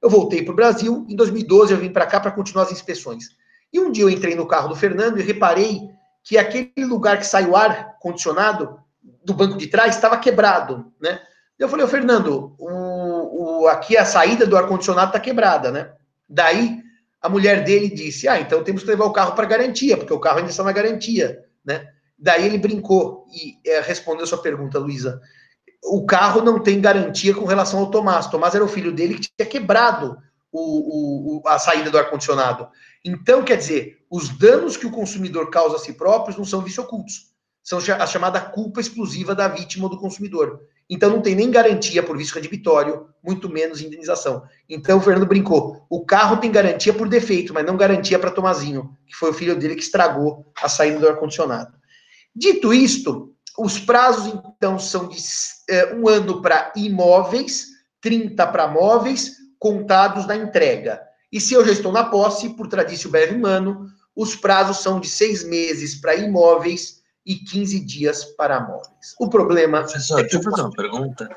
Eu 0.00 0.08
voltei 0.08 0.44
para 0.44 0.52
o 0.52 0.54
Brasil. 0.54 1.04
Em 1.08 1.16
2012, 1.16 1.72
eu 1.72 1.78
vim 1.80 1.90
para 1.90 2.06
cá 2.06 2.20
para 2.20 2.30
continuar 2.30 2.62
as 2.62 2.70
inspeções. 2.70 3.24
E 3.72 3.80
um 3.80 3.90
dia 3.90 4.04
eu 4.04 4.10
entrei 4.10 4.36
no 4.36 4.46
carro 4.46 4.68
do 4.68 4.76
Fernando 4.76 5.18
e 5.18 5.24
reparei 5.24 5.80
que 6.22 6.38
aquele 6.38 6.86
lugar 6.86 7.18
que 7.18 7.26
sai 7.26 7.44
o 7.44 7.56
ar 7.56 7.98
condicionado 7.98 8.78
do 9.24 9.34
banco 9.34 9.58
de 9.58 9.66
trás 9.66 9.96
estava 9.96 10.16
quebrado, 10.18 10.92
né? 11.00 11.20
Eu 11.58 11.68
falei, 11.68 11.84
ô 11.84 11.88
Fernando, 11.88 12.54
o, 12.56 13.62
o, 13.62 13.66
aqui 13.66 13.96
a 13.96 14.04
saída 14.04 14.46
do 14.46 14.56
ar-condicionado 14.56 15.08
está 15.08 15.18
quebrada, 15.18 15.72
né? 15.72 15.92
Daí 16.28 16.83
a 17.24 17.28
mulher 17.30 17.64
dele 17.64 17.88
disse, 17.88 18.28
ah, 18.28 18.38
então 18.38 18.62
temos 18.62 18.82
que 18.82 18.88
levar 18.90 19.06
o 19.06 19.12
carro 19.12 19.34
para 19.34 19.46
garantia, 19.46 19.96
porque 19.96 20.12
o 20.12 20.20
carro 20.20 20.40
ainda 20.40 20.50
está 20.50 20.62
na 20.62 20.72
garantia, 20.72 21.42
né? 21.64 21.88
Daí 22.18 22.44
ele 22.44 22.58
brincou 22.58 23.24
e 23.32 23.58
é, 23.66 23.80
respondeu 23.80 24.26
sua 24.26 24.42
pergunta, 24.42 24.78
Luísa. 24.78 25.22
O 25.82 26.04
carro 26.04 26.42
não 26.42 26.62
tem 26.62 26.82
garantia 26.82 27.34
com 27.34 27.46
relação 27.46 27.80
ao 27.80 27.90
Tomás. 27.90 28.26
Tomás 28.26 28.54
era 28.54 28.62
o 28.62 28.68
filho 28.68 28.92
dele 28.92 29.14
que 29.14 29.22
tinha 29.22 29.48
quebrado 29.48 30.18
o, 30.52 31.38
o, 31.38 31.48
a 31.48 31.58
saída 31.58 31.90
do 31.90 31.96
ar-condicionado. 31.96 32.68
Então, 33.02 33.42
quer 33.42 33.56
dizer, 33.56 34.04
os 34.10 34.28
danos 34.28 34.76
que 34.76 34.86
o 34.86 34.92
consumidor 34.92 35.48
causa 35.48 35.76
a 35.76 35.78
si 35.78 35.94
próprios 35.94 36.36
não 36.36 36.44
são 36.44 36.60
vício 36.60 36.82
ocultos. 36.82 37.32
São 37.62 37.78
a 37.78 38.06
chamada 38.06 38.38
culpa 38.38 38.82
exclusiva 38.82 39.34
da 39.34 39.48
vítima 39.48 39.84
ou 39.84 39.90
do 39.90 39.98
consumidor. 39.98 40.60
Então, 40.88 41.10
não 41.10 41.22
tem 41.22 41.34
nem 41.34 41.50
garantia 41.50 42.02
por 42.02 42.16
vício 42.16 42.34
redibitório, 42.34 43.08
muito 43.22 43.48
menos 43.48 43.80
indenização. 43.80 44.42
Então, 44.68 44.98
o 44.98 45.00
Fernando 45.00 45.26
brincou. 45.26 45.86
O 45.88 46.04
carro 46.04 46.36
tem 46.36 46.52
garantia 46.52 46.92
por 46.92 47.08
defeito, 47.08 47.54
mas 47.54 47.64
não 47.64 47.76
garantia 47.76 48.18
para 48.18 48.30
Tomazinho, 48.30 48.94
que 49.06 49.16
foi 49.16 49.30
o 49.30 49.34
filho 49.34 49.56
dele 49.56 49.74
que 49.74 49.82
estragou 49.82 50.44
a 50.62 50.68
saída 50.68 50.98
do 50.98 51.08
ar-condicionado. 51.08 51.72
Dito 52.36 52.74
isto, 52.74 53.34
os 53.58 53.78
prazos, 53.78 54.34
então, 54.56 54.78
são 54.78 55.08
de 55.08 55.16
é, 55.70 55.94
um 55.94 56.08
ano 56.08 56.42
para 56.42 56.72
imóveis, 56.76 57.68
30 58.02 58.46
para 58.48 58.68
móveis, 58.68 59.36
contados 59.58 60.26
da 60.26 60.36
entrega. 60.36 61.00
E 61.32 61.40
se 61.40 61.54
eu 61.54 61.64
já 61.64 61.72
estou 61.72 61.90
na 61.90 62.04
posse, 62.04 62.50
por 62.50 62.68
tradição 62.68 63.10
breve 63.10 63.36
mano, 63.38 63.86
os 64.14 64.36
prazos 64.36 64.82
são 64.82 65.00
de 65.00 65.08
seis 65.08 65.42
meses 65.42 65.94
para 65.94 66.14
imóveis 66.14 67.02
e 67.24 67.36
15 67.36 67.80
dias 67.80 68.24
para 68.24 68.60
móveis. 68.60 69.14
O 69.18 69.28
problema. 69.28 69.82
Professor, 69.82 70.18
é 70.18 70.22
deixa 70.22 70.36
eu 70.38 70.42
fazer 70.42 70.62
uma 70.62 70.70
pergunta. 70.70 71.28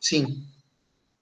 Sim. 0.00 0.44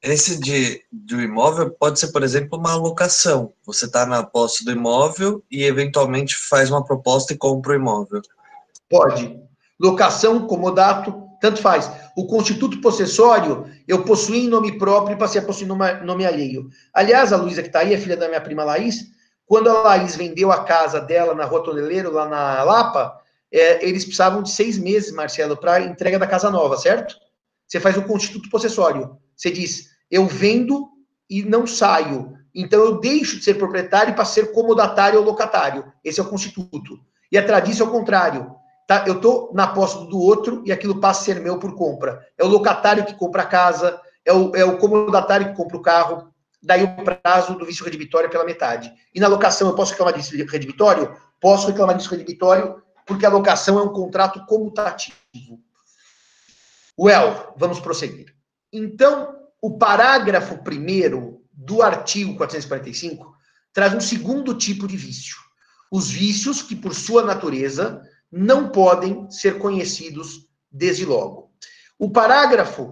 Esse 0.02 0.38
de, 0.38 0.82
de 0.92 1.16
um 1.16 1.20
imóvel 1.20 1.70
pode 1.70 1.98
ser, 1.98 2.12
por 2.12 2.22
exemplo, 2.22 2.58
uma 2.58 2.72
alocação. 2.72 3.52
Você 3.64 3.86
está 3.86 4.04
na 4.04 4.22
posse 4.22 4.64
do 4.64 4.70
imóvel 4.70 5.42
e 5.50 5.64
eventualmente 5.64 6.36
faz 6.36 6.70
uma 6.70 6.84
proposta 6.84 7.32
e 7.32 7.38
compra 7.38 7.72
o 7.72 7.76
imóvel. 7.76 8.20
Pode. 8.88 9.38
Locação, 9.80 10.46
comodato, 10.46 11.24
tanto 11.40 11.60
faz. 11.60 11.90
O 12.16 12.26
constituto 12.26 12.80
possessório, 12.80 13.66
eu 13.88 14.04
possuí 14.04 14.44
em 14.44 14.48
nome 14.48 14.78
próprio 14.78 15.14
e 15.14 15.18
passei 15.18 15.40
a 15.40 15.44
possuir 15.44 15.70
em 15.70 16.04
nome 16.04 16.26
alheio. 16.26 16.68
Aliás, 16.92 17.32
a 17.32 17.36
Luísa 17.36 17.62
que 17.62 17.68
está 17.68 17.80
aí, 17.80 17.94
a 17.94 17.98
filha 17.98 18.16
da 18.16 18.28
minha 18.28 18.40
prima 18.40 18.62
Laís, 18.62 19.10
quando 19.46 19.68
a 19.68 19.82
Laís 19.82 20.16
vendeu 20.16 20.52
a 20.52 20.64
casa 20.64 21.00
dela 21.00 21.34
na 21.34 21.44
Rua 21.44 21.62
Toneleiro, 21.62 22.12
lá 22.12 22.28
na 22.28 22.62
Lapa, 22.62 23.20
é, 23.54 23.88
eles 23.88 24.04
precisavam 24.04 24.42
de 24.42 24.50
seis 24.50 24.76
meses, 24.76 25.12
Marcelo, 25.12 25.56
para 25.56 25.80
entrega 25.80 26.18
da 26.18 26.26
casa 26.26 26.50
nova, 26.50 26.76
certo? 26.76 27.14
Você 27.68 27.78
faz 27.78 27.96
o 27.96 28.02
constituto 28.02 28.50
possessório. 28.50 29.16
Você 29.36 29.50
diz, 29.50 29.90
eu 30.10 30.26
vendo 30.26 30.88
e 31.30 31.44
não 31.44 31.64
saio. 31.64 32.36
Então 32.52 32.80
eu 32.80 32.98
deixo 32.98 33.38
de 33.38 33.44
ser 33.44 33.54
proprietário 33.54 34.12
para 34.14 34.24
ser 34.24 34.52
comodatário 34.52 35.20
ou 35.20 35.24
locatário. 35.24 35.84
Esse 36.02 36.18
é 36.18 36.22
o 36.22 36.28
constituto. 36.28 36.98
E 37.30 37.38
a 37.38 37.46
tradição 37.46 37.86
é 37.86 37.90
o 37.90 37.92
contrário. 37.92 38.54
Tá? 38.88 39.04
Eu 39.06 39.14
estou 39.14 39.50
na 39.54 39.68
posse 39.68 40.04
do 40.08 40.18
outro 40.18 40.62
e 40.66 40.72
aquilo 40.72 41.00
passa 41.00 41.20
a 41.20 41.24
ser 41.24 41.40
meu 41.40 41.56
por 41.58 41.76
compra. 41.76 42.26
É 42.36 42.44
o 42.44 42.48
locatário 42.48 43.04
que 43.04 43.14
compra 43.14 43.42
a 43.42 43.46
casa, 43.46 44.00
é 44.24 44.32
o, 44.32 44.54
é 44.56 44.64
o 44.64 44.78
comodatário 44.78 45.50
que 45.50 45.56
compra 45.56 45.76
o 45.76 45.82
carro, 45.82 46.28
daí 46.60 46.82
o 46.82 47.04
prazo 47.04 47.54
do 47.54 47.64
vício 47.64 47.84
redibitório 47.84 48.26
é 48.26 48.30
pela 48.30 48.44
metade. 48.44 48.92
E 49.14 49.20
na 49.20 49.28
locação 49.28 49.68
eu 49.68 49.74
posso 49.74 49.92
reclamar 49.92 50.14
disso 50.14 50.36
redibitório? 50.50 51.14
Posso 51.40 51.68
reclamar 51.68 51.96
disso 51.96 52.10
redibitório, 52.10 52.82
porque 53.06 53.26
a 53.26 53.30
locação 53.30 53.78
é 53.78 53.82
um 53.82 53.92
contrato 53.92 54.44
comutativo. 54.46 55.16
Well, 56.98 57.54
vamos 57.56 57.80
prosseguir. 57.80 58.34
Então, 58.72 59.36
o 59.60 59.78
parágrafo 59.78 60.62
primeiro 60.62 61.42
do 61.52 61.82
artigo 61.82 62.36
445 62.36 63.34
traz 63.72 63.94
um 63.94 64.00
segundo 64.00 64.54
tipo 64.54 64.86
de 64.86 64.96
vício. 64.96 65.36
Os 65.90 66.10
vícios 66.10 66.62
que, 66.62 66.74
por 66.74 66.94
sua 66.94 67.22
natureza, 67.22 68.02
não 68.30 68.68
podem 68.68 69.30
ser 69.30 69.58
conhecidos 69.58 70.48
desde 70.70 71.04
logo. 71.04 71.52
O 71.98 72.10
parágrafo 72.10 72.82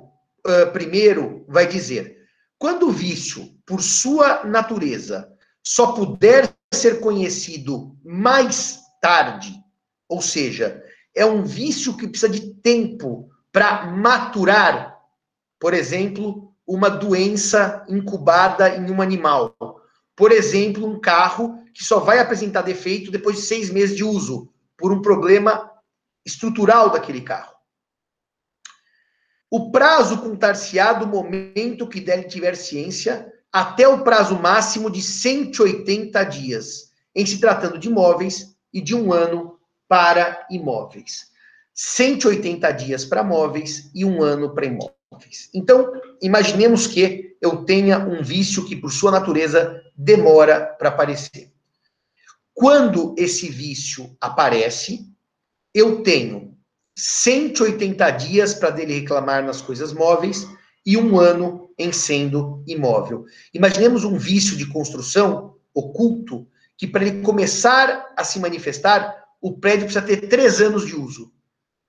uh, 0.46 0.72
primeiro 0.72 1.44
vai 1.48 1.66
dizer: 1.66 2.16
quando 2.58 2.88
o 2.88 2.92
vício, 2.92 3.56
por 3.66 3.82
sua 3.82 4.44
natureza, 4.44 5.28
só 5.64 5.92
puder 5.92 6.52
ser 6.72 7.00
conhecido 7.00 7.96
mais 8.04 8.78
tarde, 9.00 9.61
ou 10.12 10.20
seja, 10.20 10.84
é 11.14 11.24
um 11.24 11.42
vício 11.42 11.96
que 11.96 12.06
precisa 12.06 12.30
de 12.30 12.52
tempo 12.56 13.30
para 13.50 13.86
maturar, 13.86 15.00
por 15.58 15.72
exemplo, 15.72 16.52
uma 16.66 16.90
doença 16.90 17.82
incubada 17.88 18.76
em 18.76 18.90
um 18.90 19.00
animal. 19.00 19.56
Por 20.14 20.30
exemplo, 20.30 20.86
um 20.86 21.00
carro 21.00 21.58
que 21.72 21.82
só 21.82 21.98
vai 21.98 22.18
apresentar 22.18 22.60
defeito 22.60 23.10
depois 23.10 23.36
de 23.36 23.42
seis 23.42 23.70
meses 23.70 23.96
de 23.96 24.04
uso, 24.04 24.52
por 24.76 24.92
um 24.92 25.00
problema 25.00 25.70
estrutural 26.26 26.90
daquele 26.90 27.22
carro. 27.22 27.54
O 29.50 29.70
prazo 29.70 30.20
contar-se-á 30.20 30.92
do 30.92 31.06
momento 31.06 31.88
que 31.88 32.02
dele 32.02 32.24
tiver 32.24 32.54
ciência 32.54 33.32
até 33.50 33.88
o 33.88 34.04
prazo 34.04 34.38
máximo 34.38 34.90
de 34.90 35.00
180 35.00 36.22
dias, 36.24 36.90
em 37.14 37.24
se 37.24 37.40
tratando 37.40 37.78
de 37.78 37.88
imóveis 37.88 38.54
e 38.72 38.80
de 38.82 38.94
um 38.94 39.10
ano 39.10 39.51
para 39.92 40.46
imóveis. 40.50 41.26
180 41.74 42.72
dias 42.72 43.04
para 43.04 43.22
móveis 43.22 43.90
e 43.94 44.06
um 44.06 44.22
ano 44.22 44.54
para 44.54 44.64
imóveis. 44.64 45.50
Então, 45.52 45.92
imaginemos 46.22 46.86
que 46.86 47.36
eu 47.42 47.66
tenha 47.66 47.98
um 47.98 48.22
vício 48.22 48.64
que, 48.64 48.74
por 48.74 48.90
sua 48.90 49.10
natureza, 49.10 49.82
demora 49.94 50.64
para 50.64 50.88
aparecer. 50.88 51.52
Quando 52.54 53.14
esse 53.18 53.50
vício 53.50 54.16
aparece, 54.18 55.06
eu 55.74 56.02
tenho 56.02 56.56
180 56.96 58.10
dias 58.12 58.54
para 58.54 58.70
dele 58.70 58.98
reclamar 58.98 59.44
nas 59.44 59.60
coisas 59.60 59.92
móveis 59.92 60.48
e 60.86 60.96
um 60.96 61.20
ano 61.20 61.68
em 61.78 61.92
sendo 61.92 62.64
imóvel. 62.66 63.26
Imaginemos 63.52 64.04
um 64.04 64.16
vício 64.16 64.56
de 64.56 64.64
construção 64.64 65.56
oculto 65.74 66.48
que, 66.78 66.86
para 66.86 67.04
ele 67.04 67.20
começar 67.20 68.10
a 68.16 68.24
se 68.24 68.40
manifestar, 68.40 69.21
o 69.42 69.58
prédio 69.58 69.86
precisa 69.86 70.06
ter 70.06 70.28
três 70.28 70.60
anos 70.60 70.86
de 70.86 70.94
uso. 70.94 71.32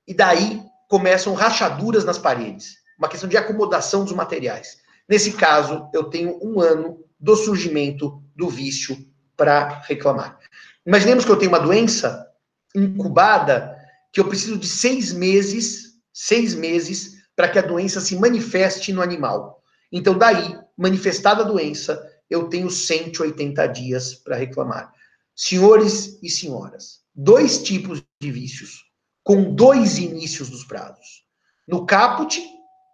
E 0.08 0.14
daí 0.14 0.62
começam 0.90 1.36
rachaduras 1.36 2.04
nas 2.04 2.18
paredes, 2.18 2.78
uma 2.98 3.08
questão 3.08 3.30
de 3.30 3.38
acomodação 3.38 4.04
dos 4.04 4.14
materiais. 4.14 4.80
Nesse 5.08 5.34
caso, 5.34 5.88
eu 5.94 6.06
tenho 6.06 6.40
um 6.42 6.60
ano 6.60 7.06
do 7.20 7.36
surgimento 7.36 8.22
do 8.36 8.50
vício 8.50 8.98
para 9.38 9.82
reclamar. 9.88 10.40
Imaginemos 10.86 11.24
que 11.24 11.32
eu 11.32 11.38
tenho 11.38 11.52
uma 11.52 11.60
doença 11.60 12.28
incubada 12.76 13.78
que 14.12 14.20
eu 14.20 14.28
preciso 14.28 14.58
de 14.58 14.68
seis 14.68 15.12
meses, 15.14 15.94
seis 16.12 16.56
meses, 16.56 17.24
para 17.36 17.48
que 17.48 17.60
a 17.60 17.64
doença 17.64 18.02
se 18.02 18.16
manifeste 18.16 18.92
no 18.92 19.02
animal. 19.02 19.62
Então, 19.92 20.18
daí, 20.18 20.58
manifestada 20.78 21.44
a 21.44 21.48
doença, 21.48 22.02
eu 22.30 22.50
tenho 22.50 22.70
180 22.70 23.68
dias 23.68 24.16
para 24.16 24.36
reclamar. 24.36 24.92
Senhores 25.36 26.20
e 26.22 26.30
senhoras, 26.30 27.03
dois 27.14 27.62
tipos 27.62 28.04
de 28.20 28.32
vícios, 28.32 28.86
com 29.24 29.54
dois 29.54 29.98
inícios 29.98 30.50
dos 30.50 30.64
prazos. 30.64 31.26
No 31.68 31.86
caput, 31.86 32.42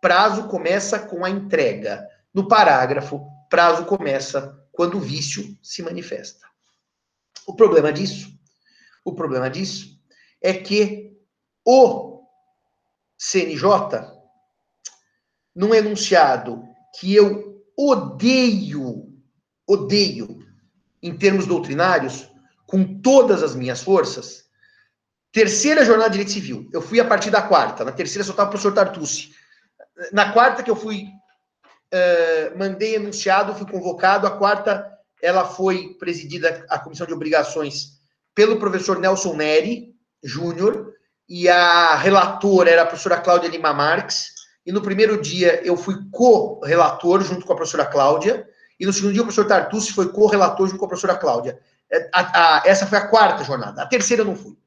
prazo 0.02 0.48
começa 0.48 1.00
com 1.00 1.26
a 1.26 1.30
entrega. 1.30 2.08
No 2.34 2.48
parágrafo, 2.48 3.26
prazo 3.50 3.86
começa 3.86 4.56
quando 4.72 4.98
o 4.98 5.02
vício 5.02 5.58
se 5.62 5.82
manifesta. 5.82 6.48
O 7.48 7.56
problema 7.56 7.92
disso, 7.92 8.32
o 9.04 9.14
problema 9.14 9.50
disso 9.50 10.00
é 10.42 10.54
que 10.54 11.18
o 11.66 12.24
CNJ, 13.18 13.68
num 15.56 15.74
enunciado 15.74 16.64
que 17.00 17.14
eu 17.14 17.64
odeio, 17.76 19.12
odeio, 19.68 20.46
em 21.02 21.18
termos 21.18 21.46
doutrinários, 21.46 22.29
com 22.70 23.02
todas 23.02 23.42
as 23.42 23.56
minhas 23.56 23.82
forças, 23.82 24.44
terceira 25.32 25.84
jornada 25.84 26.12
de 26.12 26.18
direito 26.18 26.32
civil. 26.32 26.70
Eu 26.72 26.84
fui 26.84 27.00
a 27.00 27.06
partir 27.06 27.32
da 27.32 27.42
quarta. 27.42 27.84
Na 27.84 27.92
terceira 27.92 28.24
só 28.24 28.30
estava 28.30 28.50
o 28.50 28.52
professor 28.52 28.74
Tartucci. 28.74 29.32
Na 30.14 30.32
quarta 30.32 30.62
que 30.62 30.70
eu 30.70 30.76
fui, 30.76 31.06
uh, 31.92 32.58
mandei 32.60 32.96
enunciado, 32.96 33.56
fui 33.56 33.66
convocado. 33.66 34.28
A 34.28 34.38
quarta, 34.38 34.88
ela 35.20 35.46
foi 35.46 35.96
presidida, 36.00 36.64
a 36.70 36.78
comissão 36.78 37.08
de 37.08 37.14
obrigações, 37.14 38.00
pelo 38.36 38.60
professor 38.60 39.00
Nelson 39.00 39.36
Neri, 39.36 39.96
Júnior, 40.24 40.94
e 41.28 41.50
a 41.50 41.96
relatora 41.96 42.70
era 42.70 42.84
a 42.84 42.86
professora 42.86 43.20
Cláudia 43.20 43.50
Lima 43.50 43.74
Marques, 43.74 44.28
e 44.64 44.72
no 44.72 44.82
primeiro 44.82 45.20
dia 45.20 45.60
eu 45.66 45.76
fui 45.76 45.96
co-relator 46.12 47.22
junto 47.22 47.48
com 47.48 47.54
a 47.54 47.56
professora 47.56 47.86
Cláudia, 47.86 48.48
e 48.80 48.86
no 48.86 48.94
segundo 48.94 49.14
dia 49.14 49.24
o 49.24 49.26
professor 49.26 49.48
Tartucci 49.48 49.92
foi 49.92 50.12
co-relator 50.12 50.68
junto 50.68 50.78
com 50.78 50.86
a 50.86 50.88
professora 50.88 51.18
Cláudia. 51.18 51.60
É, 51.92 52.10
a, 52.14 52.58
a, 52.58 52.64
essa 52.66 52.86
foi 52.86 52.98
a 52.98 53.08
quarta 53.08 53.44
jornada, 53.44 53.82
a 53.82 53.88
terceira 53.88 54.22
eu 54.22 54.28
não 54.28 54.36
fui. 54.36 54.58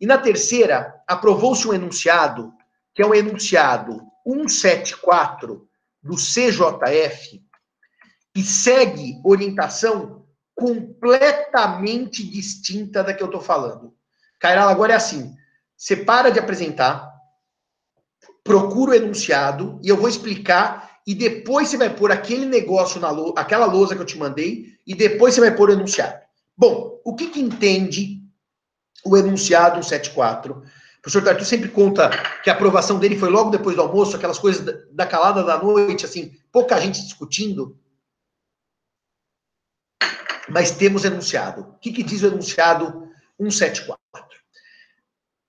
E 0.00 0.06
na 0.06 0.18
terceira, 0.18 0.94
aprovou-se 1.06 1.66
um 1.66 1.74
enunciado, 1.74 2.52
que 2.94 3.02
é 3.02 3.06
o 3.06 3.10
um 3.10 3.14
enunciado 3.14 4.00
174 4.26 5.68
do 6.02 6.16
CJF, 6.16 7.42
que 8.34 8.42
segue 8.42 9.20
orientação 9.24 10.26
completamente 10.54 12.22
distinta 12.22 13.02
da 13.02 13.12
que 13.12 13.22
eu 13.22 13.26
estou 13.26 13.40
falando. 13.40 13.94
Cairala, 14.40 14.70
agora 14.70 14.92
é 14.92 14.96
assim: 14.96 15.34
você 15.76 15.96
para 15.96 16.30
de 16.30 16.38
apresentar, 16.38 17.10
procura 18.42 18.92
o 18.92 18.94
enunciado 18.94 19.78
e 19.82 19.88
eu 19.88 19.96
vou 19.96 20.08
explicar 20.08 20.98
e 21.06 21.14
depois 21.14 21.68
você 21.68 21.76
vai 21.76 21.94
pôr 21.94 22.10
aquele 22.10 22.46
negócio 22.46 23.00
na 23.00 23.10
aquela 23.36 23.66
lousa 23.66 23.94
que 23.94 24.02
eu 24.02 24.06
te 24.06 24.18
mandei 24.18 24.74
e 24.86 24.94
depois 24.94 25.34
você 25.34 25.40
vai 25.40 25.54
pôr 25.54 25.70
o 25.70 25.72
enunciado. 25.72 26.25
Bom, 26.56 27.00
o 27.04 27.14
que 27.14 27.28
que 27.28 27.40
entende 27.40 28.22
o 29.04 29.16
enunciado 29.16 29.82
174? 29.82 30.54
O 30.54 31.02
professor 31.02 31.24
Tartu 31.24 31.44
sempre 31.44 31.68
conta 31.68 32.10
que 32.42 32.50
a 32.50 32.52
aprovação 32.52 32.98
dele 32.98 33.18
foi 33.18 33.28
logo 33.28 33.50
depois 33.50 33.76
do 33.76 33.82
almoço, 33.82 34.16
aquelas 34.16 34.38
coisas 34.38 34.64
da 34.90 35.06
calada 35.06 35.44
da 35.44 35.62
noite, 35.62 36.04
assim, 36.04 36.32
pouca 36.50 36.80
gente 36.80 37.02
discutindo. 37.02 37.78
Mas 40.48 40.70
temos 40.72 41.04
enunciado. 41.04 41.62
O 41.62 41.78
que, 41.78 41.92
que 41.92 42.02
diz 42.02 42.22
o 42.22 42.28
enunciado 42.28 43.08
174? 43.38 44.06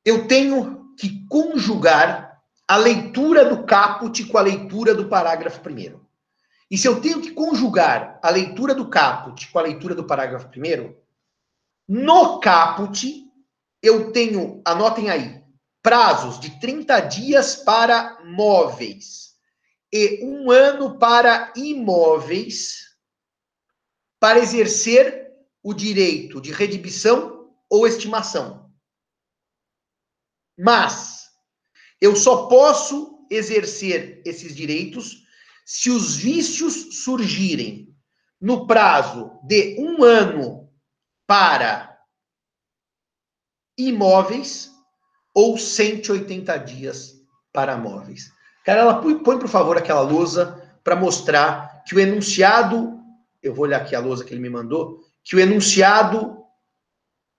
eu 0.08 0.26
tenho 0.26 0.96
que 0.98 1.28
conjugar 1.28 2.42
a 2.66 2.78
leitura 2.78 3.44
do 3.44 3.66
caput 3.66 4.24
com 4.24 4.38
a 4.38 4.42
leitura 4.42 4.96
do 4.96 5.10
parágrafo 5.10 5.60
primeiro. 5.60 6.07
E 6.70 6.78
se 6.78 6.88
eu 6.88 7.00
tenho 7.00 7.22
que 7.22 7.32
conjugar 7.32 8.20
a 8.22 8.30
leitura 8.30 8.76
do 8.76 8.90
caput 8.90 9.50
com 9.52 9.60
a 9.60 9.62
leitura 9.62 9.96
do 9.96 10.06
parágrafo 10.06 10.50
primeiro, 10.50 11.02
no 11.88 12.40
caput 12.40 13.26
eu 13.82 14.12
tenho, 14.12 14.62
anotem 14.66 15.10
aí, 15.10 15.42
prazos 15.82 16.40
de 16.40 16.60
30 16.60 17.00
dias 17.02 17.56
para 17.56 18.22
móveis 18.26 19.36
e 19.94 20.26
um 20.26 20.52
ano 20.52 20.98
para 21.00 21.54
imóveis 21.56 22.88
para 24.20 24.40
exercer 24.40 25.32
o 25.64 25.74
direito 25.74 26.42
de 26.42 26.52
redibição 26.52 27.54
ou 27.70 27.88
estimação. 27.88 28.70
Mas 30.58 31.28
eu 32.02 32.16
só 32.16 32.48
posso 32.48 33.26
exercer 33.30 34.22
esses 34.26 34.56
direitos 34.56 35.27
se 35.68 35.90
os 35.90 36.16
vícios 36.16 37.04
surgirem 37.04 37.94
no 38.40 38.66
prazo 38.66 39.38
de 39.44 39.76
um 39.78 40.02
ano 40.02 40.72
para 41.28 42.00
imóveis 43.78 44.72
ou 45.36 45.58
180 45.58 46.58
dias 46.60 47.16
para 47.52 47.76
móveis. 47.76 48.32
Cara, 48.64 48.80
ela 48.80 49.02
põe, 49.02 49.22
põe 49.22 49.38
por 49.38 49.50
favor 49.50 49.78
aquela 49.78 50.00
lousa 50.00 50.80
para 50.86 50.96
mostrar 50.96 51.84
que 51.86 51.94
o 51.94 52.00
enunciado, 52.00 52.98
eu 53.44 53.54
vou 53.54 53.66
olhar 53.66 53.82
aqui 53.82 53.94
a 53.94 54.00
lousa 54.00 54.24
que 54.24 54.34
ele 54.34 54.40
me 54.40 54.50
mandou, 54.50 55.02
que 55.22 55.36
o 55.36 55.40
enunciado 55.40 56.46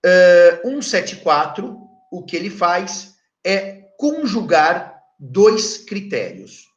uh, 0.05 0.69
174, 0.69 1.75
o 2.11 2.23
que 2.23 2.35
ele 2.35 2.51
faz 2.51 3.15
é 3.43 3.87
conjugar 3.97 5.01
dois 5.19 5.79
critérios. 5.79 6.68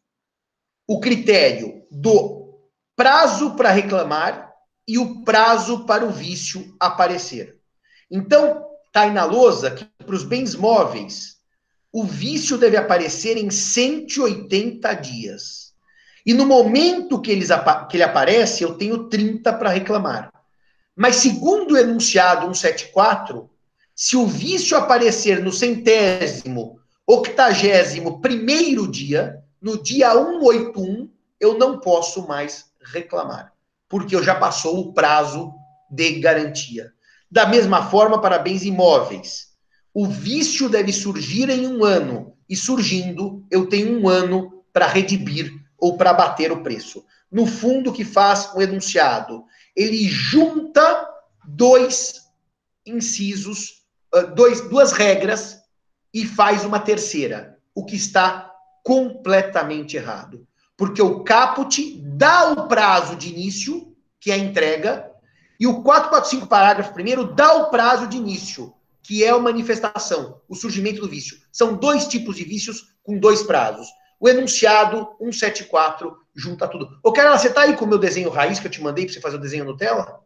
O 0.92 1.00
critério 1.00 1.86
do 1.90 2.58
prazo 2.94 3.56
para 3.56 3.70
reclamar 3.70 4.52
e 4.86 4.98
o 4.98 5.24
prazo 5.24 5.86
para 5.86 6.04
o 6.04 6.10
vício 6.10 6.76
aparecer. 6.78 7.56
Então, 8.10 8.62
está 8.84 9.00
aí 9.00 9.10
na 9.10 9.24
lousa 9.24 9.70
que 9.70 9.86
para 10.04 10.14
os 10.14 10.22
bens 10.22 10.54
móveis, 10.54 11.36
o 11.90 12.04
vício 12.04 12.58
deve 12.58 12.76
aparecer 12.76 13.38
em 13.38 13.48
180 13.50 14.92
dias. 14.96 15.72
E 16.26 16.34
no 16.34 16.44
momento 16.44 17.22
que, 17.22 17.30
eles, 17.30 17.48
que 17.88 17.96
ele 17.96 18.04
aparece, 18.04 18.62
eu 18.62 18.74
tenho 18.74 19.08
30 19.08 19.50
para 19.50 19.70
reclamar. 19.70 20.30
Mas 20.94 21.16
segundo 21.16 21.72
o 21.72 21.78
enunciado 21.78 22.42
174, 22.54 23.48
se 23.96 24.14
o 24.14 24.26
vício 24.26 24.76
aparecer 24.76 25.42
no 25.42 25.52
centésimo, 25.52 26.78
octagésimo 27.06 28.20
primeiro 28.20 28.86
dia, 28.86 29.42
no 29.62 29.80
dia 29.80 30.12
181, 30.12 31.08
eu 31.40 31.56
não 31.56 31.78
posso 31.78 32.26
mais 32.26 32.66
reclamar, 32.82 33.52
porque 33.88 34.16
eu 34.16 34.22
já 34.22 34.34
passou 34.34 34.80
o 34.80 34.92
prazo 34.92 35.54
de 35.88 36.18
garantia. 36.18 36.92
Da 37.30 37.46
mesma 37.46 37.88
forma 37.88 38.20
para 38.20 38.38
bens 38.38 38.64
imóveis. 38.64 39.52
O 39.94 40.06
vício 40.06 40.68
deve 40.68 40.92
surgir 40.92 41.48
em 41.48 41.66
um 41.66 41.84
ano, 41.84 42.36
e 42.48 42.56
surgindo, 42.56 43.46
eu 43.50 43.66
tenho 43.66 43.98
um 43.98 44.08
ano 44.08 44.64
para 44.72 44.86
redibir 44.86 45.52
ou 45.78 45.96
para 45.96 46.12
bater 46.12 46.50
o 46.50 46.62
preço. 46.62 47.04
No 47.30 47.46
fundo, 47.46 47.90
o 47.90 47.92
que 47.92 48.04
faz 48.04 48.52
o 48.54 48.60
enunciado? 48.60 49.44
Ele 49.76 50.08
junta 50.08 51.08
dois 51.46 52.22
incisos, 52.84 53.82
dois, 54.34 54.60
duas 54.68 54.92
regras 54.92 55.62
e 56.12 56.26
faz 56.26 56.64
uma 56.64 56.78
terceira, 56.78 57.58
o 57.74 57.84
que 57.84 57.96
está 57.96 58.51
completamente 58.82 59.96
errado. 59.96 60.46
Porque 60.76 61.00
o 61.00 61.22
caput 61.22 62.00
dá 62.02 62.50
o 62.52 62.68
prazo 62.68 63.16
de 63.16 63.28
início, 63.28 63.94
que 64.20 64.30
é 64.30 64.34
a 64.34 64.38
entrega, 64.38 65.10
e 65.58 65.66
o 65.66 65.82
445, 65.82 66.48
parágrafo 66.48 66.92
primeiro, 66.92 67.24
dá 67.24 67.54
o 67.54 67.70
prazo 67.70 68.08
de 68.08 68.16
início, 68.16 68.74
que 69.02 69.22
é 69.22 69.30
a 69.30 69.38
manifestação, 69.38 70.40
o 70.48 70.54
surgimento 70.54 71.00
do 71.00 71.08
vício. 71.08 71.38
São 71.52 71.74
dois 71.74 72.06
tipos 72.06 72.36
de 72.36 72.44
vícios 72.44 72.96
com 73.02 73.18
dois 73.18 73.42
prazos. 73.42 73.86
O 74.18 74.28
enunciado 74.28 75.08
174 75.20 76.16
junta 76.34 76.66
tudo. 76.66 76.98
Ô, 77.02 77.12
Carla, 77.12 77.38
você 77.38 77.50
tá 77.50 77.62
aí 77.62 77.76
com 77.76 77.84
o 77.84 77.88
meu 77.88 77.98
desenho 77.98 78.30
raiz 78.30 78.58
que 78.58 78.66
eu 78.66 78.70
te 78.70 78.82
mandei 78.82 79.04
para 79.04 79.14
você 79.14 79.20
fazer 79.20 79.36
o 79.36 79.40
desenho 79.40 79.64
no 79.64 79.76
tela? 79.76 80.20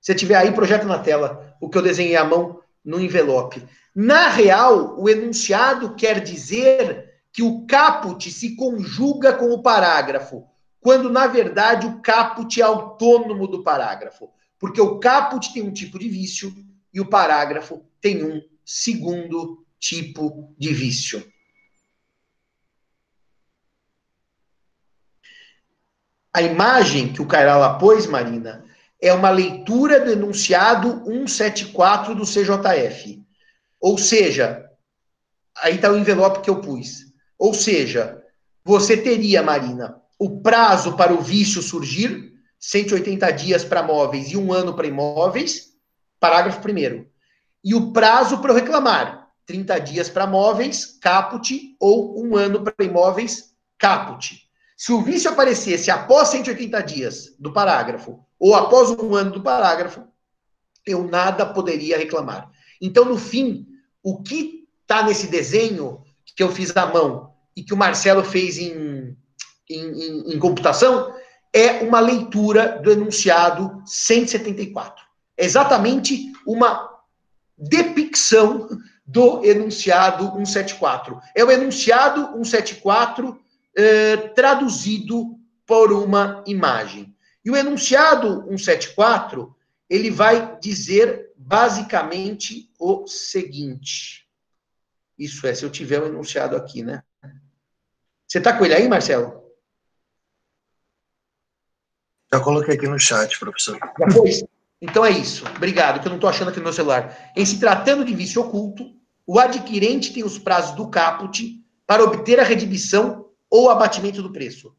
Se 0.00 0.14
tiver 0.14 0.36
aí, 0.36 0.52
projeta 0.52 0.84
na 0.84 0.98
tela 0.98 1.54
o 1.60 1.68
que 1.68 1.76
eu 1.76 1.82
desenhei 1.82 2.16
à 2.16 2.24
mão 2.24 2.60
no 2.84 3.00
envelope. 3.00 3.66
Na 3.94 4.28
real, 4.28 4.98
o 4.98 5.08
enunciado 5.08 5.94
quer 5.94 6.20
dizer 6.20 7.09
que 7.32 7.42
o 7.42 7.64
caput 7.66 8.30
se 8.30 8.56
conjuga 8.56 9.32
com 9.32 9.50
o 9.52 9.62
parágrafo 9.62 10.50
quando 10.80 11.10
na 11.10 11.26
verdade 11.26 11.86
o 11.86 12.00
caput 12.00 12.60
é 12.60 12.64
autônomo 12.64 13.46
do 13.46 13.62
parágrafo, 13.62 14.30
porque 14.58 14.80
o 14.80 14.98
caput 14.98 15.52
tem 15.52 15.62
um 15.62 15.72
tipo 15.72 15.98
de 15.98 16.08
vício 16.08 16.52
e 16.92 17.00
o 17.00 17.08
parágrafo 17.08 17.84
tem 18.00 18.24
um 18.24 18.40
segundo 18.64 19.64
tipo 19.78 20.54
de 20.58 20.72
vício. 20.72 21.30
A 26.32 26.42
imagem 26.42 27.12
que 27.12 27.20
o 27.20 27.26
Cairala 27.26 27.76
pôs, 27.76 28.06
Marina, 28.06 28.64
é 29.00 29.12
uma 29.12 29.30
leitura 29.30 30.00
do 30.00 30.12
enunciado 30.12 31.02
174 31.04 32.14
do 32.14 32.22
CJF. 32.22 33.20
Ou 33.80 33.98
seja, 33.98 34.70
aí 35.56 35.74
está 35.74 35.90
o 35.90 35.98
envelope 35.98 36.40
que 36.40 36.50
eu 36.50 36.60
pus. 36.60 37.09
Ou 37.40 37.54
seja, 37.54 38.22
você 38.62 38.98
teria, 38.98 39.42
Marina, 39.42 39.98
o 40.18 40.42
prazo 40.42 40.94
para 40.94 41.14
o 41.14 41.22
vício 41.22 41.62
surgir, 41.62 42.34
180 42.58 43.30
dias 43.30 43.64
para 43.64 43.82
móveis 43.82 44.30
e 44.30 44.36
um 44.36 44.52
ano 44.52 44.74
para 44.74 44.86
imóveis, 44.86 45.70
parágrafo 46.20 46.60
primeiro. 46.60 47.08
E 47.64 47.74
o 47.74 47.92
prazo 47.92 48.42
para 48.42 48.52
reclamar, 48.52 49.28
30 49.46 49.78
dias 49.78 50.10
para 50.10 50.26
móveis, 50.26 50.98
caput, 51.00 51.74
ou 51.80 52.22
um 52.22 52.36
ano 52.36 52.62
para 52.62 52.84
imóveis, 52.84 53.54
caput. 53.78 54.46
Se 54.76 54.92
o 54.92 55.00
vício 55.00 55.30
aparecesse 55.30 55.90
após 55.90 56.28
180 56.28 56.82
dias 56.82 57.34
do 57.38 57.54
parágrafo, 57.54 58.22
ou 58.38 58.54
após 58.54 58.90
um 58.90 59.14
ano 59.14 59.30
do 59.30 59.42
parágrafo, 59.42 60.04
eu 60.84 61.08
nada 61.08 61.46
poderia 61.46 61.96
reclamar. 61.96 62.50
Então, 62.82 63.06
no 63.06 63.16
fim, 63.16 63.66
o 64.02 64.22
que 64.22 64.68
está 64.82 65.02
nesse 65.02 65.26
desenho 65.26 66.02
que 66.40 66.44
eu 66.44 66.50
fiz 66.50 66.74
à 66.74 66.86
mão 66.86 67.34
e 67.54 67.62
que 67.62 67.74
o 67.74 67.76
Marcelo 67.76 68.24
fez 68.24 68.56
em 68.56 69.14
em, 69.68 70.02
em, 70.02 70.34
em 70.34 70.38
computação, 70.38 71.14
é 71.52 71.82
uma 71.82 72.00
leitura 72.00 72.80
do 72.82 72.90
enunciado 72.90 73.82
174. 73.84 75.04
É 75.36 75.44
exatamente 75.44 76.32
uma 76.46 76.88
depicção 77.58 78.68
do 79.06 79.44
enunciado 79.44 80.32
174. 80.32 81.20
É 81.34 81.44
o 81.44 81.50
enunciado 81.50 82.22
174 82.32 83.38
eh, 83.76 84.16
traduzido 84.34 85.38
por 85.66 85.92
uma 85.92 86.42
imagem. 86.46 87.14
E 87.44 87.50
o 87.50 87.56
enunciado 87.56 88.44
174, 88.48 89.54
ele 89.90 90.10
vai 90.10 90.58
dizer 90.58 91.32
basicamente 91.36 92.70
o 92.78 93.06
seguinte. 93.06 94.29
Isso 95.20 95.46
é, 95.46 95.54
se 95.54 95.62
eu 95.62 95.68
tiver 95.70 96.00
o 96.00 96.04
um 96.04 96.06
enunciado 96.06 96.56
aqui, 96.56 96.82
né? 96.82 97.02
Você 98.26 98.38
está 98.38 98.56
com 98.56 98.64
ele 98.64 98.72
aí, 98.72 98.88
Marcelo? 98.88 99.44
Já 102.32 102.40
coloquei 102.40 102.74
aqui 102.74 102.88
no 102.88 102.98
chat, 102.98 103.38
professor. 103.38 103.78
Já 103.98 104.10
foi? 104.10 104.30
Então 104.80 105.04
é 105.04 105.10
isso. 105.10 105.44
Obrigado, 105.56 106.00
que 106.00 106.06
eu 106.06 106.10
não 106.10 106.16
estou 106.16 106.30
achando 106.30 106.48
aqui 106.48 106.56
no 106.56 106.64
meu 106.64 106.72
celular. 106.72 107.32
Em 107.36 107.44
se 107.44 107.60
tratando 107.60 108.02
de 108.02 108.14
vício 108.14 108.40
oculto, 108.40 108.96
o 109.26 109.38
adquirente 109.38 110.14
tem 110.14 110.24
os 110.24 110.38
prazos 110.38 110.74
do 110.74 110.88
caput 110.88 111.62
para 111.86 112.02
obter 112.02 112.40
a 112.40 112.44
redibição 112.44 113.28
ou 113.50 113.68
abatimento 113.68 114.22
do 114.22 114.32
preço, 114.32 114.74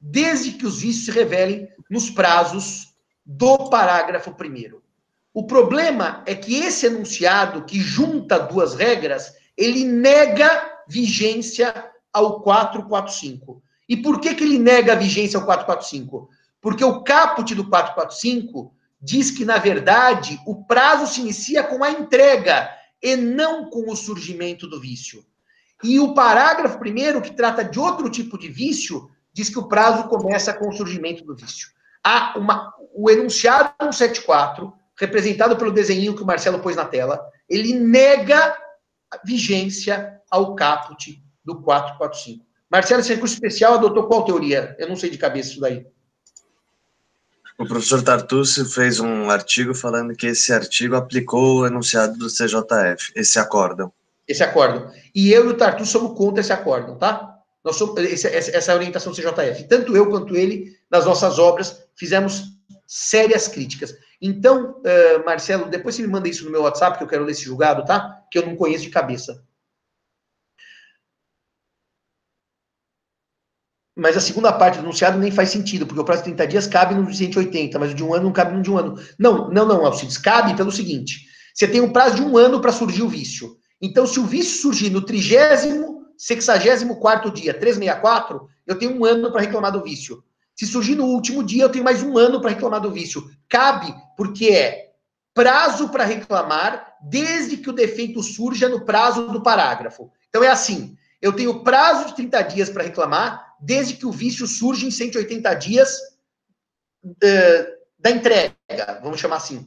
desde 0.00 0.52
que 0.52 0.66
os 0.66 0.80
vícios 0.80 1.04
se 1.04 1.12
revelem 1.12 1.68
nos 1.88 2.10
prazos 2.10 2.96
do 3.24 3.70
parágrafo 3.70 4.34
primeiro. 4.34 4.82
O 5.32 5.46
problema 5.46 6.24
é 6.26 6.34
que 6.34 6.56
esse 6.56 6.86
enunciado 6.86 7.64
que 7.64 7.78
junta 7.78 8.40
duas 8.40 8.74
regras, 8.74 9.34
ele 9.56 9.84
nega 9.84 10.72
vigência 10.88 11.90
ao 12.12 12.40
445. 12.40 13.62
E 13.88 13.96
por 13.96 14.20
que, 14.20 14.34
que 14.34 14.44
ele 14.44 14.58
nega 14.58 14.92
a 14.92 14.96
vigência 14.96 15.38
ao 15.38 15.44
445? 15.44 16.28
Porque 16.60 16.84
o 16.84 17.02
caput 17.02 17.54
do 17.54 17.68
445 17.68 18.74
diz 19.00 19.30
que, 19.30 19.44
na 19.44 19.58
verdade, 19.58 20.40
o 20.46 20.64
prazo 20.64 21.06
se 21.06 21.20
inicia 21.20 21.62
com 21.62 21.84
a 21.84 21.90
entrega 21.90 22.70
e 23.02 23.16
não 23.16 23.68
com 23.68 23.90
o 23.90 23.96
surgimento 23.96 24.66
do 24.66 24.80
vício. 24.80 25.22
E 25.82 26.00
o 26.00 26.14
parágrafo 26.14 26.78
primeiro, 26.78 27.20
que 27.20 27.34
trata 27.34 27.62
de 27.62 27.78
outro 27.78 28.08
tipo 28.08 28.38
de 28.38 28.48
vício, 28.48 29.10
diz 29.30 29.50
que 29.50 29.58
o 29.58 29.68
prazo 29.68 30.08
começa 30.08 30.54
com 30.54 30.68
o 30.68 30.72
surgimento 30.72 31.22
do 31.24 31.36
vício. 31.36 31.68
Há 32.02 32.38
uma, 32.38 32.72
o 32.94 33.10
enunciado 33.10 33.74
174, 33.82 34.72
representado 34.98 35.56
pelo 35.56 35.72
desenho 35.72 36.14
que 36.14 36.22
o 36.22 36.26
Marcelo 36.26 36.60
pôs 36.60 36.76
na 36.76 36.86
tela, 36.86 37.20
ele 37.48 37.74
nega 37.74 38.56
vigência 39.24 40.20
ao 40.30 40.54
caput 40.54 41.22
do 41.44 41.60
445. 41.62 42.44
Marcelo, 42.70 43.00
esse 43.00 43.14
recurso 43.14 43.34
especial 43.34 43.74
adotou 43.74 44.06
qual 44.06 44.24
teoria? 44.24 44.74
Eu 44.78 44.88
não 44.88 44.96
sei 44.96 45.10
de 45.10 45.18
cabeça 45.18 45.50
isso 45.50 45.60
daí. 45.60 45.86
O 47.56 47.66
professor 47.66 48.02
Tartucci 48.02 48.64
fez 48.64 48.98
um 48.98 49.30
artigo 49.30 49.74
falando 49.74 50.16
que 50.16 50.26
esse 50.26 50.52
artigo 50.52 50.96
aplicou 50.96 51.60
o 51.60 51.66
enunciado 51.66 52.18
do 52.18 52.26
CJF, 52.26 53.12
esse 53.14 53.38
acórdão. 53.38 53.92
Esse 54.26 54.42
acórdão. 54.42 54.90
E 55.14 55.30
eu 55.30 55.44
e 55.44 55.48
o 55.52 55.56
Tartucci 55.56 55.92
somos 55.92 56.16
contra 56.16 56.40
esse 56.40 56.52
acórdão, 56.52 56.98
tá? 56.98 57.38
Nós 57.62 57.76
somos, 57.76 57.96
essa 57.96 58.72
é 58.72 58.74
a 58.74 58.76
orientação 58.76 59.12
do 59.12 59.16
CJF. 59.16 59.68
Tanto 59.68 59.96
eu 59.96 60.10
quanto 60.10 60.36
ele, 60.36 60.76
nas 60.90 61.06
nossas 61.06 61.38
obras, 61.38 61.84
fizemos 61.94 62.54
sérias 62.86 63.46
críticas. 63.46 63.94
Então, 64.20 64.80
uh, 64.80 65.24
Marcelo, 65.24 65.66
depois 65.66 65.94
você 65.94 66.02
me 66.02 66.08
manda 66.08 66.28
isso 66.28 66.44
no 66.44 66.50
meu 66.50 66.62
WhatsApp, 66.62 66.98
que 66.98 67.04
eu 67.04 67.08
quero 67.08 67.24
ler 67.24 67.32
esse 67.32 67.44
julgado, 67.44 67.84
tá? 67.84 68.22
Que 68.30 68.38
eu 68.38 68.46
não 68.46 68.56
conheço 68.56 68.84
de 68.84 68.90
cabeça. 68.90 69.44
Mas 73.96 74.16
a 74.16 74.20
segunda 74.20 74.52
parte 74.52 74.78
do 74.78 74.84
enunciado 74.84 75.18
nem 75.18 75.30
faz 75.30 75.50
sentido, 75.50 75.86
porque 75.86 76.00
o 76.00 76.04
prazo 76.04 76.22
de 76.22 76.30
30 76.30 76.46
dias 76.48 76.66
cabe 76.66 76.94
no 76.94 77.12
180, 77.12 77.78
mas 77.78 77.92
o 77.92 77.94
de 77.94 78.02
um 78.02 78.12
ano 78.12 78.24
não 78.24 78.32
cabe 78.32 78.56
no 78.56 78.62
de 78.62 78.70
um 78.70 78.76
ano. 78.76 78.98
Não, 79.18 79.48
não, 79.50 79.66
não, 79.66 79.86
Alcides, 79.86 80.18
cabe 80.18 80.56
pelo 80.56 80.72
seguinte: 80.72 81.26
você 81.54 81.68
tem 81.68 81.80
um 81.80 81.92
prazo 81.92 82.16
de 82.16 82.22
um 82.22 82.36
ano 82.36 82.60
para 82.60 82.72
surgir 82.72 83.02
o 83.02 83.08
vício. 83.08 83.56
Então, 83.80 84.06
se 84.06 84.18
o 84.18 84.26
vício 84.26 84.60
surgir 84.60 84.90
no 84.90 85.02
trigésimo, 85.02 86.06
sexagésimo 86.18 86.98
quarto 86.98 87.30
dia, 87.30 87.54
364, 87.54 88.48
eu 88.66 88.76
tenho 88.76 88.98
um 88.98 89.04
ano 89.04 89.30
para 89.30 89.42
reclamar 89.42 89.70
do 89.70 89.82
vício. 89.82 90.24
Se 90.56 90.66
surgir 90.66 90.94
no 90.94 91.06
último 91.06 91.42
dia, 91.42 91.64
eu 91.64 91.68
tenho 91.68 91.84
mais 91.84 92.02
um 92.02 92.16
ano 92.16 92.40
para 92.40 92.50
reclamar 92.50 92.80
do 92.80 92.92
vício. 92.92 93.28
Cabe, 93.48 93.94
porque 94.16 94.48
é 94.48 94.92
prazo 95.34 95.88
para 95.88 96.04
reclamar 96.04 96.94
desde 97.02 97.56
que 97.56 97.68
o 97.68 97.72
defeito 97.72 98.22
surja 98.22 98.68
no 98.68 98.84
prazo 98.84 99.28
do 99.28 99.42
parágrafo. 99.42 100.10
Então 100.28 100.44
é 100.44 100.48
assim: 100.48 100.96
eu 101.20 101.32
tenho 101.32 101.62
prazo 101.62 102.06
de 102.06 102.16
30 102.16 102.42
dias 102.42 102.70
para 102.70 102.84
reclamar, 102.84 103.54
desde 103.60 103.94
que 103.94 104.06
o 104.06 104.12
vício 104.12 104.46
surge 104.46 104.86
em 104.86 104.90
180 104.90 105.54
dias 105.54 105.98
uh, 107.04 107.74
da 107.98 108.10
entrega, 108.10 108.54
vamos 109.02 109.18
chamar 109.18 109.36
assim. 109.36 109.66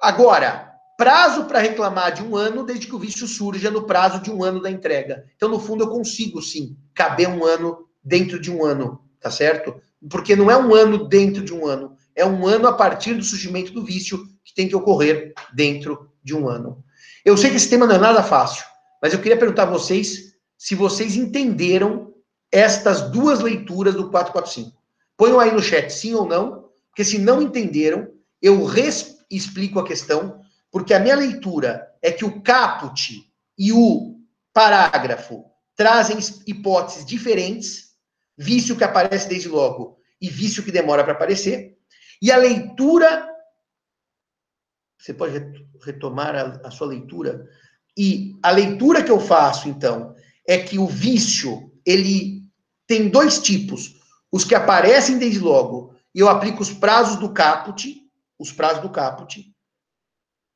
Agora, 0.00 0.72
prazo 0.96 1.44
para 1.44 1.60
reclamar 1.60 2.12
de 2.12 2.22
um 2.22 2.36
ano, 2.36 2.64
desde 2.64 2.86
que 2.86 2.94
o 2.94 2.98
vício 2.98 3.26
surja 3.26 3.70
no 3.70 3.84
prazo 3.84 4.20
de 4.20 4.30
um 4.30 4.42
ano 4.42 4.60
da 4.60 4.70
entrega. 4.70 5.26
Então, 5.36 5.48
no 5.48 5.60
fundo, 5.60 5.84
eu 5.84 5.90
consigo, 5.90 6.40
sim, 6.42 6.76
caber 6.94 7.28
um 7.28 7.44
ano 7.44 7.88
dentro 8.02 8.40
de 8.40 8.50
um 8.50 8.64
ano, 8.64 9.02
tá 9.20 9.30
certo? 9.30 9.80
Porque 10.10 10.36
não 10.36 10.50
é 10.50 10.56
um 10.56 10.74
ano 10.74 11.08
dentro 11.08 11.44
de 11.44 11.52
um 11.52 11.66
ano, 11.66 11.96
é 12.14 12.24
um 12.24 12.46
ano 12.46 12.66
a 12.68 12.72
partir 12.72 13.14
do 13.14 13.24
surgimento 13.24 13.72
do 13.72 13.84
vício 13.84 14.26
que 14.44 14.54
tem 14.54 14.68
que 14.68 14.76
ocorrer 14.76 15.32
dentro 15.52 16.10
de 16.22 16.34
um 16.34 16.48
ano. 16.48 16.84
Eu 17.24 17.36
sei 17.36 17.50
que 17.50 17.56
esse 17.56 17.70
tema 17.70 17.86
não 17.86 17.94
é 17.94 17.98
nada 17.98 18.22
fácil, 18.22 18.64
mas 19.02 19.12
eu 19.12 19.20
queria 19.20 19.38
perguntar 19.38 19.64
a 19.64 19.70
vocês 19.70 20.34
se 20.56 20.74
vocês 20.74 21.16
entenderam 21.16 22.12
estas 22.52 23.10
duas 23.10 23.40
leituras 23.40 23.94
do 23.94 24.10
445. 24.10 24.72
Ponham 25.16 25.40
aí 25.40 25.52
no 25.52 25.62
chat 25.62 25.90
sim 25.90 26.14
ou 26.14 26.26
não, 26.26 26.68
porque 26.90 27.04
se 27.04 27.18
não 27.18 27.42
entenderam, 27.42 28.08
eu 28.40 28.64
explico 29.30 29.80
a 29.80 29.86
questão, 29.86 30.40
porque 30.70 30.94
a 30.94 31.00
minha 31.00 31.16
leitura 31.16 31.88
é 32.00 32.12
que 32.12 32.24
o 32.24 32.40
caput 32.42 33.24
e 33.58 33.72
o 33.72 34.20
parágrafo 34.52 35.44
trazem 35.74 36.18
hipóteses 36.46 37.04
diferentes, 37.04 37.93
vício 38.36 38.76
que 38.76 38.84
aparece 38.84 39.28
desde 39.28 39.48
logo 39.48 39.98
e 40.20 40.28
vício 40.28 40.62
que 40.62 40.72
demora 40.72 41.04
para 41.04 41.12
aparecer, 41.12 41.76
e 42.20 42.30
a 42.32 42.36
leitura 42.36 43.28
você 44.98 45.12
pode 45.12 45.38
retomar 45.84 46.34
a, 46.34 46.66
a 46.66 46.70
sua 46.70 46.86
leitura 46.86 47.46
e 47.96 48.34
a 48.42 48.50
leitura 48.50 49.02
que 49.02 49.10
eu 49.10 49.20
faço 49.20 49.68
então 49.68 50.14
é 50.46 50.58
que 50.58 50.78
o 50.78 50.86
vício 50.86 51.72
ele 51.84 52.42
tem 52.86 53.08
dois 53.08 53.38
tipos. 53.38 53.94
Os 54.32 54.44
que 54.44 54.54
aparecem 54.54 55.18
desde 55.18 55.38
logo, 55.38 55.94
e 56.14 56.20
eu 56.20 56.28
aplico 56.28 56.62
os 56.62 56.72
prazos 56.72 57.16
do 57.16 57.32
caput, 57.32 58.02
os 58.38 58.50
prazos 58.50 58.82
do 58.82 58.90
caput. 58.90 59.44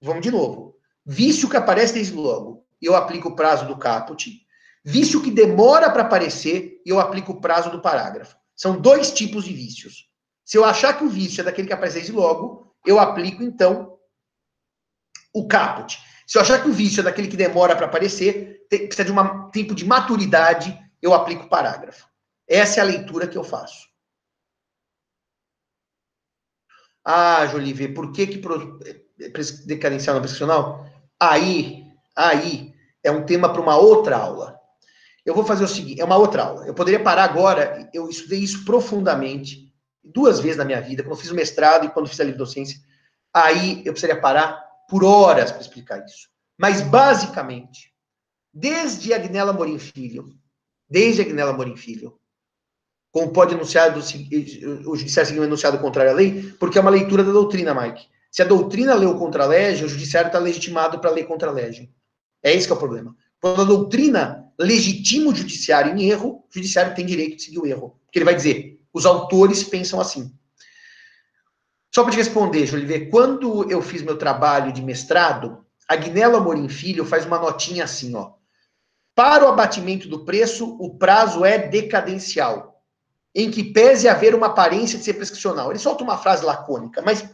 Vamos 0.03 0.23
de 0.23 0.31
novo. 0.31 0.77
Vício 1.05 1.49
que 1.49 1.57
aparece 1.57 1.95
desde 1.95 2.15
logo, 2.15 2.67
eu 2.83 2.95
aplico 2.97 3.29
o 3.29 3.37
prazo 3.37 3.67
do 3.67 3.77
caput. 3.77 4.47
Vício 4.85 5.23
que 5.23 5.31
demora 5.31 5.91
para 5.91 6.03
aparecer, 6.03 6.81
e 6.85 6.91
eu 6.91 7.01
aplico 7.01 7.33
o 7.33 7.41
prazo 7.41 7.71
do 7.71 7.81
parágrafo. 7.81 8.37
São 8.57 8.81
dois 8.81 9.13
tipos 9.13 9.45
de 9.45 9.53
vícios. 9.53 10.09
Se 10.45 10.57
eu 10.57 10.65
achar 10.65 10.97
que 10.97 11.05
o 11.05 11.09
vício 11.09 11.41
é 11.41 11.45
daquele 11.45 11.69
que 11.69 11.75
aparece 11.75 12.11
logo, 12.11 12.75
eu 12.87 12.99
aplico, 12.99 13.43
então, 13.43 13.99
o 15.35 15.47
caput. 15.47 15.99
Se 16.27 16.39
eu 16.39 16.43
achar 16.43 16.63
que 16.63 16.69
o 16.69 16.73
vício 16.73 17.01
é 17.01 17.03
daquele 17.03 17.29
que 17.29 17.37
demora 17.37 17.77
para 17.77 17.87
aparecer, 17.87 18.67
precisa 18.69 19.05
de 19.05 19.13
um 19.13 19.51
tempo 19.51 19.75
de 19.75 19.85
maturidade, 19.85 20.79
eu 21.01 21.15
aplico 21.15 21.45
o 21.45 21.49
parágrafo. 21.49 22.07
Essa 22.47 22.81
é 22.81 22.83
a 22.83 22.87
leitura 22.87 23.27
que 23.27 23.37
eu 23.37 23.45
faço. 23.45 23.89
Ah, 27.05 27.47
Jolivier, 27.47 27.95
por 27.95 28.13
que 28.13 28.27
que 28.27 28.41
decadencial 29.67 30.15
não 30.15 30.21
prescricional? 30.21 30.87
Aí, 31.19 31.85
aí 32.15 32.75
é 33.03 33.11
um 33.11 33.25
tema 33.25 33.51
para 33.51 33.63
uma 33.63 33.77
outra 33.77 34.17
aula. 34.17 34.58
Eu 35.29 35.35
vou 35.35 35.45
fazer 35.45 35.63
o 35.63 35.69
seguinte, 35.69 36.01
é 36.01 36.05
uma 36.07 36.17
outra 36.17 36.43
aula. 36.43 36.67
Eu 36.67 36.73
poderia 36.73 36.99
parar 36.99 37.25
agora, 37.25 37.91
eu 37.93 38.09
estudei 38.09 38.39
isso 38.39 38.65
profundamente, 38.65 39.71
duas 40.03 40.41
vezes 40.41 40.57
na 40.57 40.65
minha 40.65 40.81
vida, 40.81 41.03
quando 41.03 41.13
eu 41.13 41.19
fiz 41.19 41.31
o 41.31 41.35
mestrado 41.35 41.85
e 41.85 41.91
quando 41.91 42.09
fiz 42.09 42.19
a 42.19 42.25
livre 42.25 42.39
docência. 42.39 42.79
Aí 43.35 43.83
eu 43.85 43.93
precisaria 43.93 44.19
parar 44.19 44.59
por 44.89 45.05
horas 45.05 45.53
para 45.53 45.61
explicar 45.61 46.03
isso. 46.03 46.31
Mas 46.57 46.81
basicamente, 46.81 47.93
desde 48.55 49.13
Agnella 49.13 49.53
Morim 49.53 49.79
Filho, 49.79 50.35
desde 50.89 51.21
Agnella 51.21 51.53
Morim 51.53 51.77
Filho, 51.77 52.19
como 53.13 53.31
pode 53.31 53.55
anunciar 53.55 53.95
o 53.99 54.01
judiciário 54.01 55.29
seguir 55.29 55.41
um 55.41 55.45
enunciado 55.45 55.79
contrário 55.79 56.11
à 56.11 56.15
lei, 56.15 56.55
porque 56.59 56.79
é 56.79 56.81
uma 56.81 56.91
leitura 56.91 57.23
da 57.23 57.33
doutrina, 57.33 57.75
Mike. 57.75 58.07
Se 58.31 58.41
a 58.41 58.47
doutrina 58.47 58.95
leu 58.95 59.19
contra 59.19 59.45
a 59.45 59.47
lege, 59.47 59.85
o 59.85 59.89
judiciário 59.91 60.29
está 60.29 60.39
legitimado 60.39 60.99
para 61.01 61.11
ler 61.11 61.25
contra 61.25 61.51
a 61.51 61.53
lege. 61.53 61.93
É 62.43 62.55
esse 62.55 62.67
que 62.67 62.73
é 62.73 62.77
o 62.77 62.79
problema. 62.79 63.15
Quando 63.39 63.61
a 63.61 63.65
doutrina 63.67 64.48
legitima 64.59 65.31
o 65.31 65.35
judiciário 65.35 65.97
em 65.97 66.09
erro, 66.09 66.45
o 66.49 66.55
judiciário 66.55 66.95
tem 66.95 67.07
direito 67.07 67.37
de 67.37 67.43
seguir 67.43 67.59
o 67.59 67.67
erro. 67.67 67.99
Porque 68.05 68.19
ele 68.19 68.25
vai 68.25 68.35
dizer, 68.35 68.81
os 68.93 69.07
autores 69.07 69.63
pensam 69.63 70.01
assim. 70.01 70.33
Só 71.95 72.03
para 72.03 72.13
te 72.13 72.19
responder, 72.19 72.67
Jolivet, 72.67 73.11
quando 73.11 73.71
eu 73.71 73.81
fiz 73.81 74.03
meu 74.03 74.17
trabalho 74.17 74.73
de 74.73 74.83
mestrado, 74.83 75.65
a 75.89 75.97
Guinela 75.97 76.39
Amorim 76.39 76.69
Filho 76.69 77.05
faz 77.05 77.25
uma 77.25 77.39
notinha 77.39 77.85
assim, 77.85 78.15
ó. 78.15 78.33
Para 79.15 79.45
o 79.45 79.49
abatimento 79.49 80.09
do 80.09 80.25
preço, 80.25 80.77
o 80.79 80.97
prazo 80.97 81.45
é 81.45 81.59
decadencial 81.59 82.83
em 83.35 83.51
que 83.51 83.65
pese 83.65 84.09
haver 84.09 84.35
uma 84.35 84.47
aparência 84.47 84.99
de 84.99 85.05
ser 85.05 85.15
prescricional. 85.15 85.71
Ele 85.71 85.79
solta 85.79 86.05
uma 86.05 86.19
frase 86.19 86.45
lacônica, 86.45 87.03
mas 87.03 87.29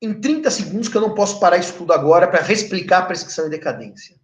em 0.00 0.20
30 0.20 0.50
segundos, 0.50 0.88
que 0.88 0.96
eu 0.96 1.00
não 1.00 1.14
posso 1.14 1.40
parar 1.40 1.58
isso 1.58 1.74
tudo 1.74 1.92
agora 1.92 2.28
para 2.28 2.42
reexplicar 2.42 3.02
a 3.02 3.06
prescrição 3.06 3.46
e 3.46 3.50
decadência. 3.50 4.16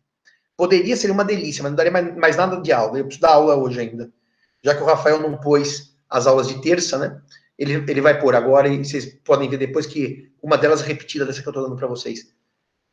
Poderia 0.60 0.94
ser 0.94 1.10
uma 1.10 1.24
delícia, 1.24 1.62
mas 1.62 1.72
não 1.72 1.76
daria 1.76 1.90
mais, 1.90 2.14
mais, 2.16 2.36
nada 2.36 2.60
de 2.60 2.70
aula. 2.70 2.98
Eu 2.98 3.04
preciso 3.04 3.22
dar 3.22 3.30
aula 3.30 3.56
hoje 3.56 3.80
ainda. 3.80 4.12
Já 4.62 4.74
que 4.74 4.82
o 4.82 4.84
Rafael 4.84 5.18
não 5.18 5.38
pôs 5.38 5.96
as 6.06 6.26
aulas 6.26 6.48
de 6.48 6.60
terça, 6.60 6.98
né? 6.98 7.18
Ele, 7.58 7.82
ele 7.90 8.02
vai 8.02 8.20
pôr 8.20 8.34
agora 8.34 8.68
e 8.68 8.84
vocês 8.84 9.06
podem 9.24 9.48
ver 9.48 9.56
depois 9.56 9.86
que 9.86 10.30
uma 10.42 10.58
delas 10.58 10.82
é 10.82 10.84
repetida 10.84 11.24
dessa 11.24 11.40
que 11.40 11.48
eu 11.48 11.50
estou 11.50 11.62
dando 11.62 11.76
para 11.76 11.86
vocês. 11.86 12.30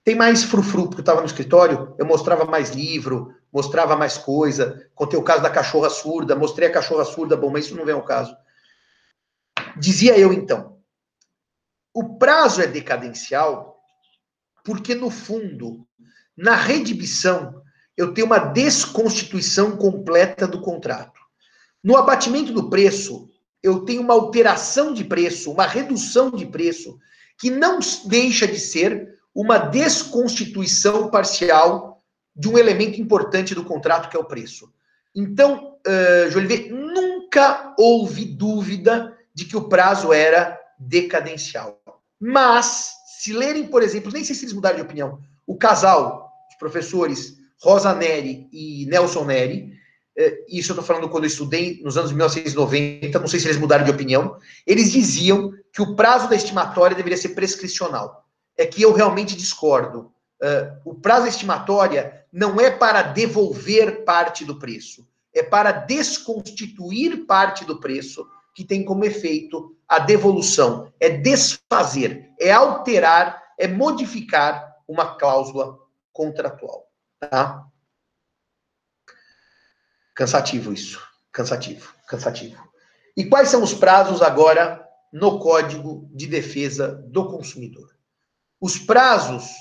Tem 0.01 0.15
mais 0.15 0.45
frufru, 0.45 0.83
porque 0.83 1.01
eu 1.01 1.03
estava 1.03 1.19
no 1.19 1.27
escritório, 1.27 1.93
eu 1.97 2.05
mostrava 2.05 2.45
mais 2.45 2.69
livro, 2.69 3.35
mostrava 3.51 3.97
mais 3.97 4.17
coisa, 4.17 4.89
contei 4.95 5.19
o 5.19 5.23
caso 5.23 5.43
da 5.43 5.49
cachorra 5.49 5.89
surda, 5.89 6.37
mostrei 6.37 6.69
a 6.69 6.71
cachorra 6.71 7.03
surda, 7.03 7.35
bom, 7.35 7.49
mas 7.49 7.65
isso 7.65 7.75
não 7.75 7.83
vem 7.83 7.95
ao 7.95 8.05
caso. 8.05 8.33
Dizia 9.75 10.17
eu 10.17 10.31
então, 10.31 10.77
o 11.93 12.17
prazo 12.17 12.61
é 12.61 12.67
decadencial 12.67 13.77
porque, 14.63 14.95
no 14.95 15.09
fundo, 15.09 15.86
na 16.37 16.55
redibição, 16.55 17.61
eu 17.95 18.13
tenho 18.13 18.27
uma 18.27 18.37
desconstituição 18.37 19.75
completa 19.75 20.47
do 20.47 20.61
contrato. 20.61 21.19
No 21.83 21.97
abatimento 21.97 22.53
do 22.53 22.69
preço, 22.69 23.27
eu 23.63 23.79
tenho 23.79 24.01
uma 24.01 24.13
alteração 24.13 24.93
de 24.93 25.03
preço, 25.03 25.51
uma 25.51 25.65
redução 25.65 26.29
de 26.29 26.45
preço, 26.45 26.99
que 27.39 27.49
não 27.49 27.79
deixa 28.05 28.47
de 28.47 28.59
ser 28.59 29.17
uma 29.33 29.57
desconstituição 29.57 31.09
parcial 31.09 32.03
de 32.35 32.47
um 32.47 32.57
elemento 32.57 33.01
importante 33.01 33.55
do 33.55 33.63
contrato, 33.63 34.09
que 34.09 34.17
é 34.17 34.19
o 34.19 34.25
preço. 34.25 34.71
Então, 35.15 35.75
uh, 35.87 36.31
Jolivet, 36.31 36.69
nunca 36.69 37.73
houve 37.77 38.25
dúvida 38.25 39.17
de 39.33 39.45
que 39.45 39.57
o 39.57 39.67
prazo 39.67 40.13
era 40.13 40.59
decadencial. 40.79 41.79
Mas, 42.19 42.91
se 43.19 43.33
lerem, 43.33 43.67
por 43.67 43.81
exemplo, 43.81 44.11
nem 44.11 44.23
sei 44.23 44.35
se 44.35 44.45
eles 44.45 44.53
mudaram 44.53 44.75
de 44.75 44.81
opinião, 44.83 45.19
o 45.45 45.55
casal, 45.55 46.26
professores 46.59 47.37
Rosa 47.61 47.93
Neri 47.93 48.47
e 48.51 48.85
Nelson 48.87 49.25
Neri, 49.25 49.73
uh, 50.17 50.45
isso 50.47 50.71
eu 50.71 50.75
estou 50.75 50.83
falando 50.83 51.09
quando 51.09 51.23
eu 51.23 51.29
estudei 51.29 51.81
nos 51.83 51.97
anos 51.97 52.11
1990, 52.11 53.19
não 53.19 53.27
sei 53.27 53.39
se 53.39 53.47
eles 53.47 53.59
mudaram 53.59 53.85
de 53.85 53.91
opinião, 53.91 54.37
eles 54.65 54.91
diziam 54.91 55.51
que 55.73 55.81
o 55.81 55.95
prazo 55.95 56.29
da 56.29 56.35
estimatória 56.35 56.95
deveria 56.95 57.17
ser 57.17 57.29
prescricional 57.29 58.27
é 58.57 58.65
que 58.65 58.81
eu 58.81 58.91
realmente 58.91 59.35
discordo. 59.35 60.11
Uh, 60.41 60.91
o 60.91 60.95
prazo 60.95 61.27
estimatória 61.27 62.25
não 62.31 62.59
é 62.59 62.69
para 62.69 63.01
devolver 63.01 64.03
parte 64.03 64.43
do 64.43 64.57
preço, 64.57 65.07
é 65.33 65.43
para 65.43 65.71
desconstituir 65.71 67.25
parte 67.25 67.63
do 67.65 67.79
preço, 67.79 68.27
que 68.55 68.63
tem 68.63 68.83
como 68.83 69.05
efeito 69.05 69.75
a 69.87 69.99
devolução. 69.99 70.91
É 70.99 71.09
desfazer, 71.09 72.31
é 72.39 72.51
alterar, 72.51 73.41
é 73.57 73.67
modificar 73.67 74.75
uma 74.87 75.15
cláusula 75.15 75.77
contratual. 76.17 76.91
Tá? 77.19 77.63
Cansativo 80.15 80.73
isso. 80.73 80.99
Cansativo, 81.31 81.93
cansativo. 82.07 82.67
E 83.15 83.25
quais 83.25 83.49
são 83.49 83.61
os 83.61 83.75
prazos 83.75 84.23
agora 84.23 84.83
no 85.13 85.39
Código 85.39 86.09
de 86.11 86.25
Defesa 86.25 86.95
do 87.07 87.27
Consumidor? 87.27 87.95
Os 88.59 88.79
prazos 88.79 89.51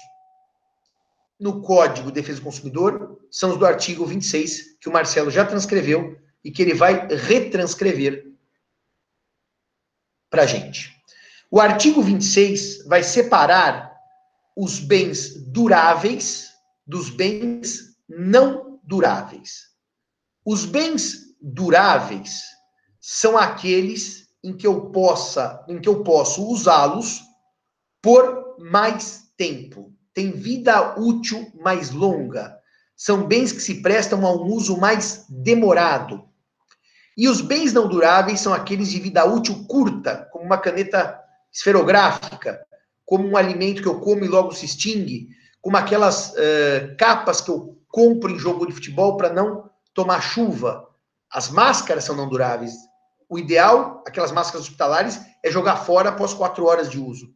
no 1.38 1.60
Código 1.60 2.08
de 2.08 2.14
Defesa 2.14 2.38
do 2.38 2.44
Consumidor 2.44 3.20
são 3.30 3.50
os 3.50 3.58
do 3.58 3.66
artigo 3.66 4.06
26, 4.06 4.78
que 4.80 4.88
o 4.88 4.92
Marcelo 4.92 5.30
já 5.30 5.44
transcreveu 5.44 6.18
e 6.42 6.50
que 6.50 6.62
ele 6.62 6.72
vai 6.72 7.06
retranscrever 7.06 8.32
para 10.30 10.44
a 10.44 10.46
gente. 10.46 10.96
O 11.50 11.60
artigo 11.60 12.00
26 12.00 12.86
vai 12.86 13.02
separar 13.02 13.95
os 14.56 14.78
bens 14.78 15.34
duráveis 15.34 16.48
dos 16.86 17.10
bens 17.10 17.96
não 18.08 18.80
duráveis. 18.82 19.66
Os 20.44 20.64
bens 20.64 21.36
duráveis 21.42 22.42
são 23.00 23.36
aqueles 23.36 24.28
em 24.42 24.56
que 24.56 24.66
eu 24.66 24.90
possa, 24.90 25.62
em 25.68 25.78
que 25.78 25.88
eu 25.88 26.02
posso 26.02 26.46
usá-los 26.48 27.20
por 28.00 28.56
mais 28.58 29.30
tempo. 29.36 29.92
Tem 30.14 30.30
vida 30.30 30.98
útil 30.98 31.52
mais 31.60 31.90
longa. 31.90 32.56
São 32.96 33.26
bens 33.26 33.52
que 33.52 33.60
se 33.60 33.82
prestam 33.82 34.24
a 34.24 34.32
um 34.32 34.46
uso 34.46 34.78
mais 34.78 35.26
demorado. 35.28 36.26
E 37.16 37.28
os 37.28 37.40
bens 37.40 37.72
não 37.72 37.88
duráveis 37.88 38.40
são 38.40 38.54
aqueles 38.54 38.88
de 38.88 39.00
vida 39.00 39.24
útil 39.24 39.66
curta, 39.66 40.28
como 40.32 40.44
uma 40.44 40.58
caneta 40.58 41.20
esferográfica, 41.52 42.66
como 43.06 43.26
um 43.26 43.36
alimento 43.36 43.80
que 43.80 43.88
eu 43.88 44.00
como 44.00 44.24
e 44.24 44.28
logo 44.28 44.52
se 44.52 44.66
extingue, 44.66 45.28
como 45.62 45.76
aquelas 45.76 46.32
uh, 46.32 46.96
capas 46.98 47.40
que 47.40 47.50
eu 47.50 47.80
compro 47.88 48.30
em 48.30 48.38
jogo 48.38 48.66
de 48.66 48.72
futebol 48.72 49.16
para 49.16 49.32
não 49.32 49.70
tomar 49.94 50.20
chuva. 50.20 50.86
As 51.30 51.48
máscaras 51.48 52.04
são 52.04 52.16
não 52.16 52.28
duráveis. 52.28 52.74
O 53.28 53.38
ideal, 53.38 54.02
aquelas 54.06 54.32
máscaras 54.32 54.66
hospitalares, 54.66 55.20
é 55.42 55.50
jogar 55.50 55.76
fora 55.76 56.10
após 56.10 56.34
quatro 56.34 56.66
horas 56.66 56.90
de 56.90 56.98
uso. 56.98 57.32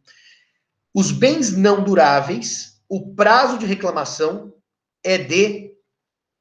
Os 0.95 1.13
bens 1.13 1.57
não 1.57 1.83
duráveis, 1.83 2.83
o 2.89 3.15
prazo 3.15 3.57
de 3.59 3.67
reclamação 3.67 4.53
é 5.03 5.17
de 5.17 5.73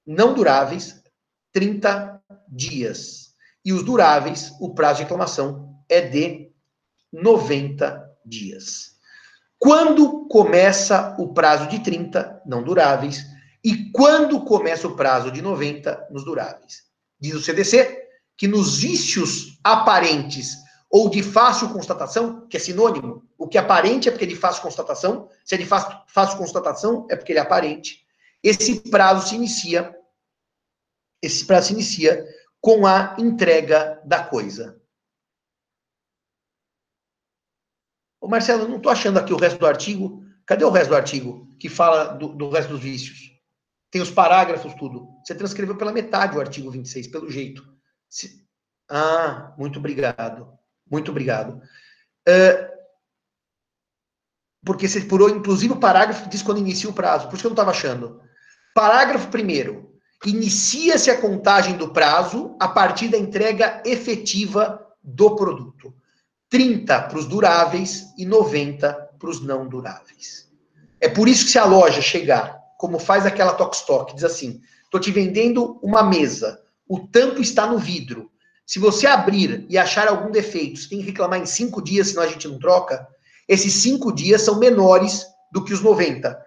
não 0.06 0.34
duráveis 0.34 1.02
30 1.54 2.22
dias. 2.48 3.34
E 3.64 3.72
os 3.72 3.84
duráveis, 3.84 4.52
o 4.60 4.74
prazo 4.74 4.98
de 4.98 5.04
reclamação 5.04 5.80
é 5.88 6.02
de 6.02 6.52
90 7.12 8.18
dias. 8.26 8.99
Quando 9.60 10.26
começa 10.28 11.16
o 11.20 11.34
prazo 11.34 11.68
de 11.68 11.80
30 11.80 12.44
não 12.46 12.64
duráveis 12.64 13.26
e 13.64 13.92
quando 13.92 14.44
começa 14.46 14.88
o 14.88 14.96
prazo 14.96 15.30
de 15.30 15.42
90 15.42 16.08
nos 16.10 16.24
duráveis? 16.24 16.84
Diz 17.20 17.36
o 17.36 17.42
CDC 17.42 18.08
que 18.38 18.48
nos 18.48 18.78
vícios 18.78 19.60
aparentes 19.62 20.56
ou 20.90 21.10
de 21.10 21.22
fácil 21.22 21.70
constatação, 21.70 22.48
que 22.48 22.56
é 22.58 22.60
sinônimo, 22.60 23.24
o 23.38 23.48
que 23.48 23.58
é 23.58 23.62
aparente 23.62 24.08
é 24.08 24.12
porque 24.12 24.26
é 24.26 24.28
de 24.28 24.36
fácil 24.36 24.64
constatação, 24.64 25.30
se 25.46 25.54
é 25.54 25.58
de 25.58 25.66
fácil, 25.66 25.96
fácil 26.08 26.38
constatação 26.38 27.06
é 27.10 27.16
porque 27.16 27.34
ele 27.34 27.40
é 27.40 27.42
aparente. 27.42 28.00
Esse 28.42 28.80
prazo 28.90 29.28
se 29.28 29.36
inicia 29.36 29.94
esse 31.22 31.46
prazo 31.46 31.68
se 31.68 31.74
inicia 31.74 32.26
com 32.62 32.86
a 32.88 33.16
entrega 33.20 34.02
da 34.06 34.24
coisa. 34.24 34.82
Ô 38.19 38.19
Marcelo, 38.30 38.68
não 38.68 38.78
estou 38.78 38.92
achando 38.92 39.20
aqui 39.20 39.34
o 39.34 39.38
resto 39.38 39.60
do 39.60 39.66
artigo. 39.66 40.24
Cadê 40.46 40.64
o 40.64 40.70
resto 40.70 40.90
do 40.90 40.96
artigo 40.96 41.48
que 41.60 41.70
fala 41.70 42.06
do, 42.06 42.30
do 42.30 42.50
resto 42.50 42.74
dos 42.74 42.82
vícios? 42.82 43.30
Tem 43.92 44.02
os 44.02 44.12
parágrafos, 44.12 44.74
tudo. 44.76 45.08
Você 45.26 45.34
transcreveu 45.34 45.76
pela 45.76 45.92
metade 45.92 46.38
o 46.38 46.42
artigo 46.42 46.70
26, 46.70 47.08
pelo 47.08 47.30
jeito. 47.30 47.64
Se... 48.08 48.46
Ah, 48.90 49.54
muito 49.58 49.80
obrigado. 49.80 50.48
Muito 50.90 51.12
obrigado. 51.12 51.62
Uh, 52.28 52.70
porque 54.64 54.88
você 54.88 55.02
purou, 55.02 55.30
inclusive, 55.30 55.74
o 55.74 55.80
parágrafo 55.80 56.24
que 56.24 56.30
diz 56.30 56.42
quando 56.42 56.60
inicia 56.60 56.90
o 56.90 56.94
prazo. 56.94 57.28
Por 57.28 57.34
isso 57.34 57.42
que 57.42 57.48
eu 57.48 57.52
não 57.52 57.56
estava 57.56 57.72
achando. 57.72 58.22
Parágrafo 58.74 59.30
primeiro. 59.30 59.90
Inicia-se 60.26 61.10
a 61.10 61.20
contagem 61.20 61.78
do 61.78 61.94
prazo 61.94 62.56
a 62.60 62.68
partir 62.68 63.08
da 63.08 63.18
entrega 63.18 63.82
efetiva 63.86 64.86
do 65.02 65.36
produto. 65.36 65.94
30 66.50 67.02
para 67.02 67.18
os 67.18 67.26
duráveis 67.26 68.14
e 68.18 68.26
90 68.26 68.94
para 69.20 69.30
os 69.30 69.42
não 69.42 69.68
duráveis. 69.68 70.50
É 71.00 71.08
por 71.08 71.28
isso 71.28 71.46
que 71.46 71.52
se 71.52 71.60
a 71.60 71.66
loja 71.66 72.02
chegar, 72.02 72.60
como 72.78 73.00
faz 73.00 73.26
aquela 73.26 73.54
Tokstok, 73.54 74.16
diz 74.16 74.24
assim: 74.24 74.62
estou 74.84 75.00
te 75.00 75.12
vendendo 75.12 75.80
uma 75.84 76.04
mesa, 76.04 76.62
o 76.88 77.00
tampo 77.08 77.42
está 77.42 77.68
no 77.68 77.78
vidro. 77.78 78.32
Se 78.66 78.80
você 78.80 79.08
abrir 79.08 79.66
e 79.70 79.78
achar 79.78 80.08
algum 80.08 80.32
defeito, 80.32 80.80
você 80.80 80.90
tem 80.90 81.00
que 81.00 81.06
reclamar 81.06 81.40
em 81.40 81.46
cinco 81.46 81.82
dias, 81.82 82.10
senão 82.10 82.24
a 82.24 82.28
gente 82.28 82.48
não 82.48 82.60
troca. 82.60 83.08
Esses 83.48 83.74
cinco 83.74 84.12
dias 84.12 84.44
são 84.44 84.60
menores 84.60 85.26
do 85.52 85.64
que 85.64 85.74
os 85.74 85.82
90 85.82 86.40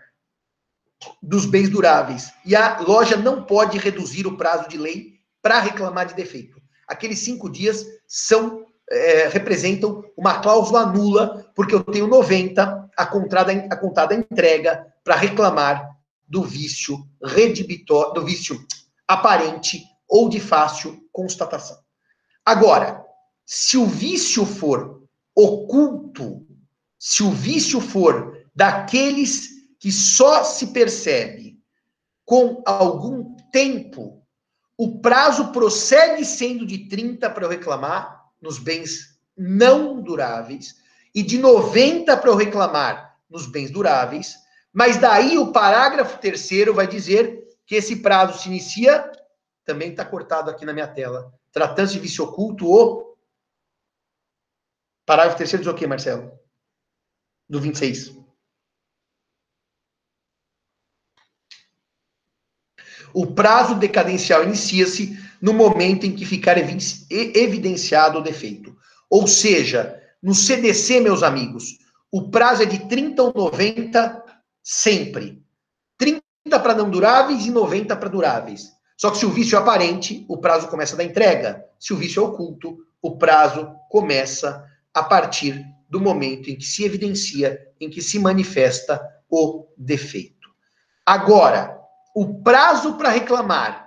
dos 1.20 1.46
bens 1.46 1.68
duráveis. 1.68 2.32
E 2.44 2.54
a 2.54 2.80
loja 2.80 3.16
não 3.16 3.42
pode 3.44 3.76
reduzir 3.78 4.26
o 4.26 4.36
prazo 4.36 4.68
de 4.68 4.78
lei 4.78 5.14
para 5.40 5.58
reclamar 5.58 6.06
de 6.06 6.14
defeito. 6.14 6.60
Aqueles 6.86 7.18
cinco 7.18 7.50
dias 7.50 7.84
são 8.06 8.66
é, 8.90 9.28
representam 9.28 10.04
uma 10.16 10.40
cláusula 10.40 10.86
nula, 10.86 11.50
porque 11.54 11.74
eu 11.74 11.82
tenho 11.82 12.06
90 12.06 12.90
a 12.96 13.06
contada, 13.06 13.52
a 13.52 13.76
contada 13.76 14.14
entrega 14.14 14.86
para 15.02 15.16
reclamar 15.16 15.90
do 16.28 16.42
vício 16.42 16.98
redibitório, 17.22 18.14
do 18.14 18.24
vício 18.24 18.58
aparente 19.06 19.82
ou 20.08 20.28
de 20.28 20.40
fácil 20.40 21.06
constatação. 21.12 21.78
Agora, 22.44 23.04
se 23.44 23.76
o 23.76 23.86
vício 23.86 24.44
for 24.44 25.02
oculto, 25.34 26.46
se 26.98 27.22
o 27.22 27.30
vício 27.30 27.80
for 27.80 28.46
daqueles 28.54 29.48
que 29.78 29.90
só 29.90 30.44
se 30.44 30.68
percebe 30.68 31.58
com 32.24 32.62
algum 32.64 33.34
tempo, 33.50 34.22
o 34.76 35.00
prazo 35.00 35.52
prossegue 35.52 36.24
sendo 36.24 36.64
de 36.66 36.88
30 36.88 37.28
para 37.30 37.44
eu 37.44 37.50
reclamar 37.50 38.21
nos 38.42 38.58
bens 38.58 39.18
não 39.36 40.02
duráveis 40.02 40.82
e 41.14 41.22
de 41.22 41.38
90 41.38 42.16
para 42.16 42.28
eu 42.28 42.34
reclamar 42.34 43.16
nos 43.30 43.46
bens 43.46 43.70
duráveis, 43.70 44.36
mas 44.72 44.98
daí 44.98 45.38
o 45.38 45.52
parágrafo 45.52 46.18
terceiro 46.18 46.74
vai 46.74 46.86
dizer 46.86 47.42
que 47.64 47.76
esse 47.76 47.96
prazo 47.96 48.38
se 48.38 48.48
inicia, 48.48 49.10
também 49.64 49.90
está 49.90 50.04
cortado 50.04 50.50
aqui 50.50 50.64
na 50.64 50.72
minha 50.72 50.88
tela, 50.88 51.32
tratando-se 51.52 51.94
de 51.94 52.00
vício 52.00 52.24
oculto 52.24 52.66
ou... 52.66 53.16
Parágrafo 55.06 55.38
terceiro 55.38 55.64
diz 55.64 55.72
o 55.72 55.76
quê, 55.76 55.86
Marcelo? 55.86 56.38
Do 57.48 57.60
26. 57.60 58.22
O 63.14 63.34
prazo 63.34 63.74
decadencial 63.74 64.42
inicia-se 64.44 65.18
no 65.42 65.52
momento 65.52 66.06
em 66.06 66.12
que 66.12 66.24
ficar 66.24 66.56
evidenciado 66.56 68.20
o 68.20 68.22
defeito. 68.22 68.76
Ou 69.10 69.26
seja, 69.26 70.00
no 70.22 70.36
CDC, 70.36 71.00
meus 71.00 71.24
amigos, 71.24 71.78
o 72.12 72.30
prazo 72.30 72.62
é 72.62 72.66
de 72.66 72.86
30 72.88 73.20
ou 73.20 73.32
90 73.34 74.24
sempre. 74.62 75.42
30 75.98 76.22
para 76.46 76.74
não 76.74 76.88
duráveis 76.88 77.44
e 77.44 77.50
90 77.50 77.96
para 77.96 78.08
duráveis. 78.08 78.70
Só 78.96 79.10
que 79.10 79.18
se 79.18 79.26
o 79.26 79.30
vício 79.30 79.56
é 79.56 79.58
aparente, 79.58 80.24
o 80.28 80.38
prazo 80.38 80.68
começa 80.68 80.94
da 80.94 81.02
entrega. 81.02 81.64
Se 81.80 81.92
o 81.92 81.96
vício 81.96 82.22
é 82.22 82.26
oculto, 82.26 82.78
o 83.02 83.16
prazo 83.16 83.68
começa 83.90 84.64
a 84.94 85.02
partir 85.02 85.64
do 85.90 86.00
momento 86.00 86.48
em 86.48 86.56
que 86.56 86.64
se 86.64 86.84
evidencia, 86.84 87.58
em 87.80 87.90
que 87.90 88.00
se 88.00 88.18
manifesta 88.18 89.02
o 89.28 89.66
defeito. 89.76 90.48
Agora, 91.04 91.80
o 92.14 92.42
prazo 92.42 92.94
para 92.94 93.08
reclamar 93.08 93.81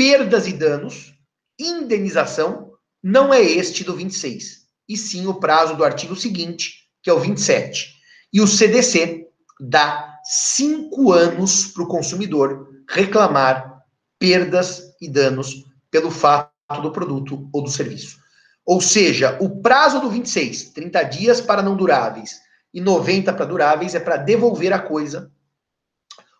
perdas 0.00 0.46
e 0.46 0.54
danos, 0.54 1.12
indenização, 1.58 2.72
não 3.02 3.34
é 3.34 3.42
este 3.42 3.84
do 3.84 3.94
26, 3.94 4.60
e 4.88 4.96
sim 4.96 5.26
o 5.26 5.34
prazo 5.34 5.76
do 5.76 5.84
artigo 5.84 6.16
seguinte, 6.16 6.88
que 7.02 7.10
é 7.10 7.12
o 7.12 7.20
27. 7.20 7.96
E 8.32 8.40
o 8.40 8.46
CDC 8.46 9.26
dá 9.60 10.18
cinco 10.24 11.12
anos 11.12 11.66
para 11.66 11.82
o 11.82 11.86
consumidor 11.86 12.66
reclamar 12.88 13.82
perdas 14.18 14.82
e 15.02 15.06
danos 15.06 15.66
pelo 15.90 16.10
fato 16.10 16.50
do 16.80 16.92
produto 16.92 17.46
ou 17.52 17.62
do 17.62 17.70
serviço. 17.70 18.18
Ou 18.64 18.80
seja, 18.80 19.36
o 19.38 19.60
prazo 19.60 20.00
do 20.00 20.08
26, 20.08 20.70
30 20.70 21.02
dias 21.02 21.40
para 21.42 21.60
não 21.60 21.76
duráveis 21.76 22.40
e 22.72 22.80
90 22.80 23.34
para 23.34 23.44
duráveis, 23.44 23.94
é 23.94 24.00
para 24.00 24.16
devolver 24.16 24.72
a 24.72 24.78
coisa 24.78 25.30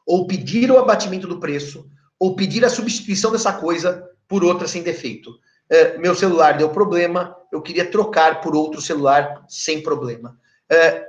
ou 0.07 0.27
pedir 0.27 0.71
o 0.71 0.79
abatimento 0.79 1.27
do 1.27 1.39
preço, 1.39 1.87
ou 2.21 2.37
pedir 2.37 2.65
a 2.67 2.71
substituição 2.71 3.33
dessa 3.33 3.55
coisa 3.55 4.07
por 4.29 4.45
outra 4.45 4.69
sem 4.69 4.83
defeito. 4.83 5.31
É, 5.71 5.97
meu 5.97 6.15
celular 6.15 6.59
deu 6.59 6.69
problema, 6.69 7.35
eu 7.51 7.63
queria 7.63 7.91
trocar 7.91 8.43
por 8.43 8.55
outro 8.55 8.81
celular 8.81 9.43
sem 9.49 9.83
problema. 9.83 10.39
É, 10.71 11.09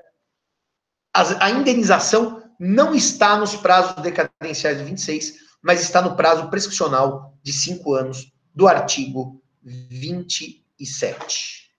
a, 1.14 1.46
a 1.46 1.52
indenização 1.52 2.42
não 2.58 2.96
está 2.96 3.36
nos 3.36 3.56
prazos 3.56 4.02
decadenciais 4.02 4.78
de 4.78 4.84
26, 4.86 5.36
mas 5.62 5.82
está 5.82 6.02
no 6.02 6.16
prazo 6.16 6.50
prescricional 6.50 7.38
de 7.44 7.52
cinco 7.52 7.94
anos 7.94 8.32
do 8.56 8.68
artigo 8.68 9.44
27. 9.62 11.70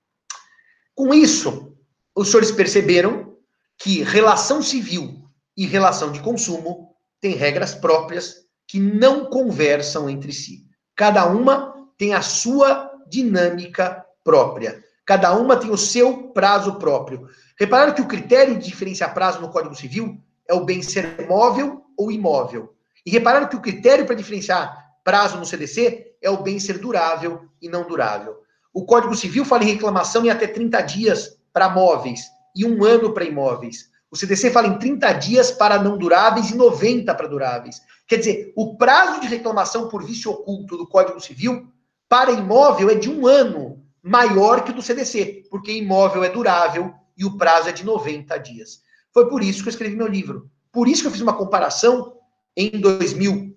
Com 0.95 1.15
isso, 1.15 1.75
os 2.15 2.29
senhores 2.29 2.51
perceberam 2.51 3.35
que 3.79 4.03
relação 4.03 4.63
civil 4.63 5.25
e 5.57 5.67
relação 5.67 6.13
de 6.13 6.21
consumo 6.21 6.95
têm 7.21 7.35
regras 7.35 7.75
próprias 7.75 8.42
que 8.73 8.81
não 8.81 9.27
conversam 9.27 10.09
entre 10.09 10.33
si. 10.33 10.65
Cada 10.97 11.27
uma 11.27 11.75
tem 11.99 12.15
a 12.15 12.23
sua 12.23 12.91
dinâmica 13.07 14.03
própria. 14.25 14.83
Cada 15.05 15.37
uma 15.37 15.59
tem 15.59 15.71
o 15.71 15.77
seu 15.77 16.29
prazo 16.29 16.77
próprio. 16.77 17.29
Repararam 17.61 17.93
que 17.93 18.01
o 18.01 18.09
critério 18.09 18.57
de 18.57 18.65
diferenciar 18.65 19.13
prazo 19.13 19.43
no 19.43 19.51
Código 19.51 19.75
Civil 19.75 20.19
é 20.49 20.55
o 20.55 20.65
bem 20.65 20.81
ser 20.81 21.29
móvel 21.29 21.85
ou 21.99 22.11
imóvel. 22.11 22.75
E 23.05 23.11
repararam 23.11 23.47
que 23.47 23.57
o 23.57 23.61
critério 23.61 24.07
para 24.07 24.15
diferenciar 24.15 24.75
prazo 25.05 25.37
no 25.37 25.45
CDC 25.45 26.15
é 26.23 26.31
o 26.31 26.43
bem 26.43 26.59
ser 26.59 26.79
durável 26.79 27.43
e 27.61 27.69
não 27.69 27.87
durável. 27.87 28.39
O 28.73 28.87
Código 28.87 29.15
Civil 29.15 29.45
fala 29.45 29.65
em 29.65 29.73
reclamação 29.73 30.25
em 30.25 30.31
até 30.31 30.47
30 30.47 30.81
dias 30.81 31.39
para 31.53 31.69
móveis 31.69 32.23
e 32.57 32.65
um 32.65 32.83
ano 32.83 33.13
para 33.13 33.27
imóveis. 33.27 33.91
O 34.13 34.17
CDC 34.17 34.51
fala 34.51 34.69
em 34.69 34.79
30 34.79 35.11
dias 35.15 35.51
para 35.51 35.83
não 35.83 35.97
duráveis 35.97 36.51
e 36.51 36.55
90 36.55 37.15
para 37.15 37.27
duráveis. 37.27 37.81
Quer 38.07 38.19
dizer, 38.19 38.53
o 38.55 38.77
prazo 38.77 39.23
de 39.23 39.27
reclamação 39.27 39.89
por 39.89 40.05
vício 40.05 40.31
oculto 40.31 40.77
do 40.77 40.87
Código 40.87 41.19
Civil 41.19 41.67
para 42.11 42.31
imóvel 42.31 42.91
é 42.91 42.95
de 42.95 43.09
um 43.09 43.27
ano 43.27 43.83
maior 44.03 44.65
que 44.65 44.71
o 44.71 44.75
do 44.75 44.83
CDC, 44.83 45.45
porque 45.51 45.73
imóvel 45.73 46.23
é 46.23 46.29
durável 46.29 46.93
e 47.17 47.25
o 47.25 47.39
prazo 47.39 47.71
é 47.71 47.73
de 47.73 47.87
90 47.87 48.37
dias. 48.37 48.83
Foi 49.15 49.31
por 49.31 49.43
isso 49.43 49.63
que 49.63 49.71
eu 49.71 49.73
escrevi 49.73 49.97
meu 49.97 50.09
livro. 50.09 50.51
Por 50.71 50.89
isso 50.89 51.01
que 51.01 51.09
eu 51.09 51.13
fiz 51.13 51.23
uma 51.23 51.37
comparação 51.37 52.15
em 52.55 52.71
2000. 52.71 53.57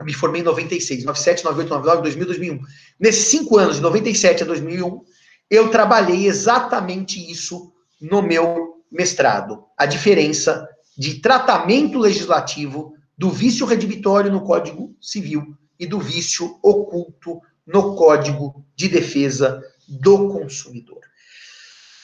Eu 0.00 0.04
me 0.04 0.12
formei 0.12 0.40
em 0.40 0.44
96, 0.44 1.04
97, 1.04 1.44
98, 1.44 1.70
99, 1.70 2.02
2000, 2.02 2.26
2001. 2.26 2.60
Nesses 2.98 3.26
cinco 3.26 3.56
anos, 3.56 3.76
de 3.76 3.82
97 3.82 4.42
a 4.42 4.46
2001, 4.46 5.04
eu 5.48 5.70
trabalhei 5.70 6.26
exatamente 6.26 7.30
isso 7.30 7.72
no 8.00 8.20
meu 8.20 8.69
mestrado. 8.90 9.64
A 9.76 9.86
diferença 9.86 10.68
de 10.96 11.20
tratamento 11.20 11.98
legislativo 11.98 12.94
do 13.16 13.30
vício 13.30 13.66
redibitório 13.66 14.30
no 14.30 14.42
Código 14.42 14.96
Civil 15.00 15.56
e 15.78 15.86
do 15.86 15.98
vício 15.98 16.58
oculto 16.62 17.40
no 17.66 17.94
Código 17.94 18.64
de 18.74 18.88
Defesa 18.88 19.62
do 19.88 20.28
Consumidor. 20.28 21.00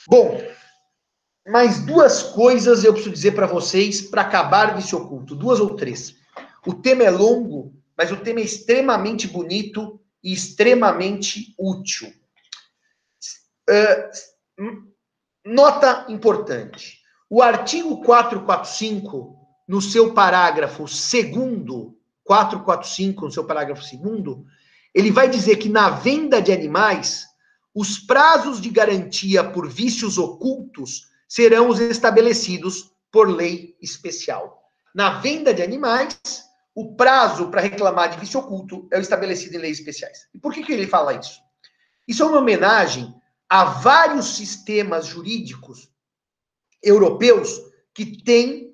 Bom, 0.07 0.41
mais 1.47 1.79
duas 1.85 2.23
coisas 2.23 2.83
eu 2.83 2.93
preciso 2.93 3.13
dizer 3.13 3.31
para 3.31 3.47
vocês 3.47 4.01
para 4.01 4.21
acabar 4.21 4.75
vício 4.75 4.97
oculto, 4.97 5.35
duas 5.35 5.59
ou 5.59 5.75
três. 5.75 6.15
O 6.65 6.73
tema 6.73 7.03
é 7.03 7.09
longo, 7.09 7.73
mas 7.97 8.11
o 8.11 8.17
tema 8.17 8.39
é 8.39 8.43
extremamente 8.43 9.27
bonito 9.27 9.99
e 10.23 10.33
extremamente 10.33 11.55
útil. 11.57 12.13
Uh, 13.69 14.87
nota 15.47 16.05
importante: 16.09 16.99
o 17.29 17.41
artigo 17.41 18.03
445, 18.03 19.35
no 19.67 19.81
seu 19.81 20.13
parágrafo 20.13 20.87
segundo, 20.87 21.97
445, 22.23 23.25
no 23.25 23.31
seu 23.31 23.45
parágrafo 23.45 23.83
segundo, 23.83 24.45
ele 24.93 25.11
vai 25.11 25.29
dizer 25.29 25.57
que 25.57 25.69
na 25.69 25.89
venda 25.89 26.41
de 26.41 26.51
animais, 26.51 27.25
os 27.73 27.97
prazos 27.99 28.59
de 28.59 28.69
garantia 28.69 29.43
por 29.43 29.69
vícios 29.69 30.17
ocultos 30.17 31.07
serão 31.27 31.69
os 31.69 31.79
estabelecidos 31.79 32.91
por 33.11 33.29
lei 33.29 33.75
especial. 33.81 34.63
Na 34.93 35.19
venda 35.19 35.53
de 35.53 35.61
animais, 35.61 36.19
o 36.73 36.95
prazo 36.95 37.49
para 37.49 37.61
reclamar 37.61 38.09
de 38.09 38.19
vício 38.19 38.39
oculto 38.39 38.87
é 38.91 38.99
estabelecido 38.99 39.55
em 39.55 39.59
leis 39.59 39.79
especiais. 39.79 40.27
E 40.33 40.39
por 40.39 40.53
que, 40.53 40.63
que 40.63 40.73
ele 40.73 40.87
fala 40.87 41.13
isso? 41.13 41.39
Isso 42.07 42.23
é 42.23 42.25
uma 42.25 42.39
homenagem 42.39 43.13
a 43.49 43.65
vários 43.65 44.35
sistemas 44.35 45.05
jurídicos 45.05 45.89
europeus 46.83 47.59
que 47.93 48.21
têm 48.23 48.73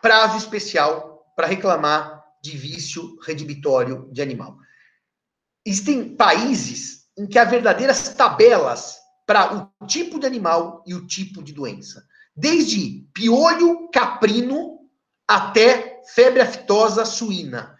prazo 0.00 0.36
especial 0.36 1.32
para 1.36 1.46
reclamar 1.46 2.24
de 2.42 2.56
vício 2.56 3.18
redibitório 3.22 4.08
de 4.12 4.20
animal. 4.20 4.56
Existem 5.64 6.16
países 6.16 7.06
em 7.16 7.26
que 7.26 7.38
há 7.38 7.44
verdadeiras 7.44 8.14
tabelas 8.14 8.98
para 9.26 9.72
o 9.80 9.86
tipo 9.86 10.18
de 10.18 10.26
animal 10.26 10.82
e 10.86 10.94
o 10.94 11.06
tipo 11.06 11.42
de 11.42 11.52
doença. 11.52 12.04
Desde 12.36 13.08
piolho 13.14 13.88
caprino 13.90 14.80
até 15.26 16.02
febre 16.14 16.42
aftosa 16.42 17.04
suína. 17.04 17.78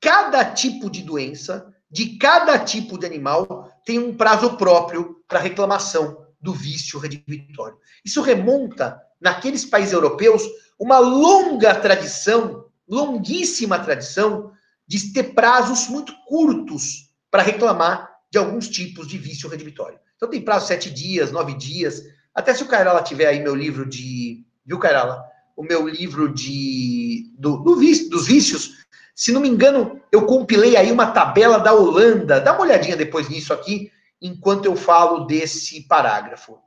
Cada 0.00 0.44
tipo 0.52 0.90
de 0.90 1.02
doença, 1.02 1.72
de 1.92 2.16
cada 2.16 2.58
tipo 2.58 2.96
de 2.96 3.04
animal, 3.04 3.70
tem 3.84 3.98
um 3.98 4.16
prazo 4.16 4.56
próprio 4.56 5.22
para 5.28 5.38
reclamação 5.38 6.26
do 6.40 6.54
vício 6.54 6.98
redivitório. 6.98 7.76
Isso 8.02 8.22
remonta, 8.22 8.98
naqueles 9.20 9.66
países 9.66 9.92
europeus, 9.92 10.42
uma 10.78 10.98
longa 10.98 11.74
tradição, 11.74 12.64
longuíssima 12.88 13.78
tradição, 13.78 14.50
de 14.88 15.12
ter 15.12 15.34
prazos 15.34 15.86
muito 15.86 16.14
curtos 16.26 17.12
para 17.30 17.42
reclamar 17.42 18.10
de 18.30 18.38
alguns 18.38 18.68
tipos 18.68 19.06
de 19.06 19.18
vício 19.18 19.48
redivitório. 19.48 19.98
Então 20.16 20.30
tem 20.30 20.40
prazo 20.40 20.66
sete 20.66 20.90
dias, 20.90 21.30
nove 21.30 21.54
dias. 21.54 22.02
Até 22.34 22.54
se 22.54 22.62
o 22.62 22.68
Cairala 22.68 23.02
tiver 23.02 23.26
aí 23.26 23.40
meu 23.40 23.54
livro 23.54 23.86
de. 23.86 24.44
Viu, 24.64 24.78
Cairala? 24.78 25.22
O 25.54 25.62
meu 25.62 25.86
livro 25.86 26.32
de. 26.32 27.30
Do, 27.38 27.58
do 27.58 27.76
vício, 27.76 28.08
dos 28.08 28.26
vícios. 28.26 28.81
Se 29.22 29.30
não 29.30 29.40
me 29.40 29.48
engano, 29.48 30.02
eu 30.10 30.26
compilei 30.26 30.76
aí 30.76 30.90
uma 30.90 31.12
tabela 31.12 31.60
da 31.60 31.72
Holanda. 31.72 32.40
Dá 32.40 32.54
uma 32.54 32.62
olhadinha 32.62 32.96
depois 32.96 33.28
nisso 33.28 33.52
aqui, 33.52 33.88
enquanto 34.20 34.64
eu 34.64 34.74
falo 34.74 35.26
desse 35.26 35.86
parágrafo. 35.86 36.58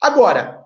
Agora, 0.00 0.64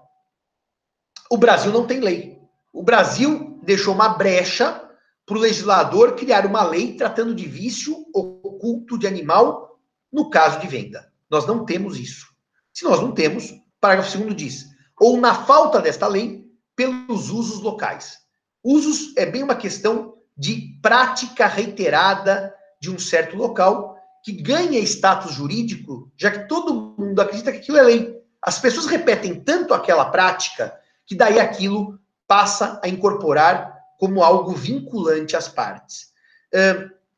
o 1.30 1.38
Brasil 1.38 1.72
não 1.72 1.86
tem 1.86 2.00
lei. 2.00 2.38
O 2.70 2.82
Brasil 2.82 3.58
deixou 3.62 3.94
uma 3.94 4.10
brecha 4.10 4.90
para 5.24 5.38
o 5.38 5.40
legislador 5.40 6.16
criar 6.16 6.44
uma 6.44 6.62
lei 6.62 6.98
tratando 6.98 7.34
de 7.34 7.46
vício 7.46 7.96
oculto 8.12 8.98
de 8.98 9.06
animal 9.06 9.80
no 10.12 10.28
caso 10.28 10.60
de 10.60 10.68
venda. 10.68 11.10
Nós 11.30 11.46
não 11.46 11.64
temos 11.64 11.98
isso. 11.98 12.26
Se 12.74 12.84
nós 12.84 13.00
não 13.00 13.12
temos, 13.12 13.54
parágrafo 13.80 14.18
2 14.18 14.36
diz: 14.36 14.66
ou 15.00 15.16
na 15.16 15.34
falta 15.34 15.80
desta 15.80 16.06
lei, 16.06 16.44
pelos 16.76 17.30
usos 17.30 17.62
locais. 17.62 18.18
Usos 18.62 19.16
é 19.16 19.24
bem 19.24 19.42
uma 19.42 19.56
questão 19.56 20.15
de 20.36 20.78
prática 20.82 21.46
reiterada 21.46 22.54
de 22.80 22.90
um 22.90 22.98
certo 22.98 23.36
local 23.36 23.96
que 24.22 24.32
ganha 24.32 24.78
status 24.80 25.32
jurídico, 25.32 26.10
já 26.16 26.30
que 26.30 26.48
todo 26.48 26.96
mundo 26.98 27.20
acredita 27.20 27.52
que 27.52 27.58
aquilo 27.58 27.78
é 27.78 27.82
lei. 27.82 28.16
As 28.42 28.58
pessoas 28.58 28.86
repetem 28.86 29.40
tanto 29.40 29.72
aquela 29.72 30.06
prática 30.06 30.76
que 31.06 31.14
daí 31.14 31.38
aquilo 31.38 31.98
passa 32.26 32.80
a 32.82 32.88
incorporar 32.88 33.74
como 33.98 34.22
algo 34.22 34.52
vinculante 34.52 35.36
às 35.36 35.48
partes. 35.48 36.12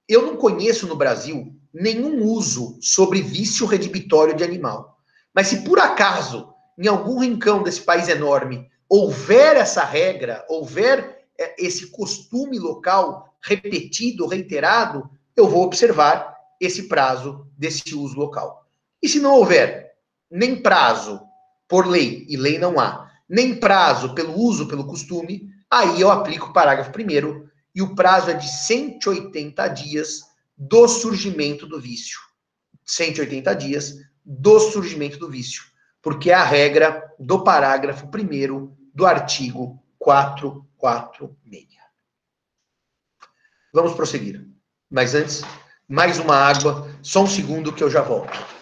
Eu 0.06 0.22
não 0.26 0.36
conheço 0.36 0.86
no 0.86 0.96
Brasil 0.96 1.54
nenhum 1.72 2.24
uso 2.24 2.78
sobre 2.80 3.20
vício 3.20 3.66
redibitório 3.66 4.34
de 4.34 4.44
animal. 4.44 4.98
Mas 5.34 5.48
se 5.48 5.64
por 5.64 5.78
acaso, 5.78 6.52
em 6.78 6.86
algum 6.86 7.18
rincão 7.20 7.62
desse 7.62 7.80
país 7.80 8.08
enorme, 8.08 8.68
houver 8.88 9.56
essa 9.56 9.84
regra, 9.84 10.44
houver 10.48 11.17
esse 11.56 11.88
costume 11.88 12.58
local 12.58 13.34
repetido, 13.40 14.26
reiterado, 14.26 15.08
eu 15.36 15.48
vou 15.48 15.62
observar 15.62 16.36
esse 16.60 16.88
prazo 16.88 17.46
desse 17.56 17.94
uso 17.94 18.18
local. 18.18 18.66
E 19.02 19.08
se 19.08 19.20
não 19.20 19.34
houver 19.34 19.94
nem 20.30 20.60
prazo 20.60 21.20
por 21.68 21.86
lei, 21.86 22.26
e 22.28 22.36
lei 22.36 22.58
não 22.58 22.80
há, 22.80 23.10
nem 23.28 23.54
prazo 23.54 24.14
pelo 24.14 24.36
uso, 24.36 24.66
pelo 24.66 24.86
costume, 24.86 25.48
aí 25.70 26.00
eu 26.00 26.10
aplico 26.10 26.46
o 26.46 26.52
parágrafo 26.52 26.90
primeiro 26.90 27.48
e 27.74 27.82
o 27.82 27.94
prazo 27.94 28.30
é 28.30 28.34
de 28.34 28.48
180 28.48 29.68
dias 29.68 30.22
do 30.56 30.88
surgimento 30.88 31.66
do 31.66 31.78
vício. 31.80 32.18
180 32.84 33.54
dias 33.54 33.94
do 34.24 34.58
surgimento 34.58 35.18
do 35.18 35.30
vício, 35.30 35.62
porque 36.02 36.30
é 36.30 36.34
a 36.34 36.44
regra 36.44 37.02
do 37.18 37.44
parágrafo 37.44 38.06
1 38.06 38.74
do 38.94 39.06
artigo 39.06 39.82
446. 40.78 41.78
Vamos 43.74 43.94
prosseguir. 43.94 44.48
Mas 44.90 45.14
antes, 45.14 45.42
mais 45.86 46.18
uma 46.18 46.34
água, 46.34 46.88
só 47.02 47.22
um 47.22 47.26
segundo 47.26 47.72
que 47.72 47.84
eu 47.84 47.90
já 47.90 48.00
volto. 48.00 48.57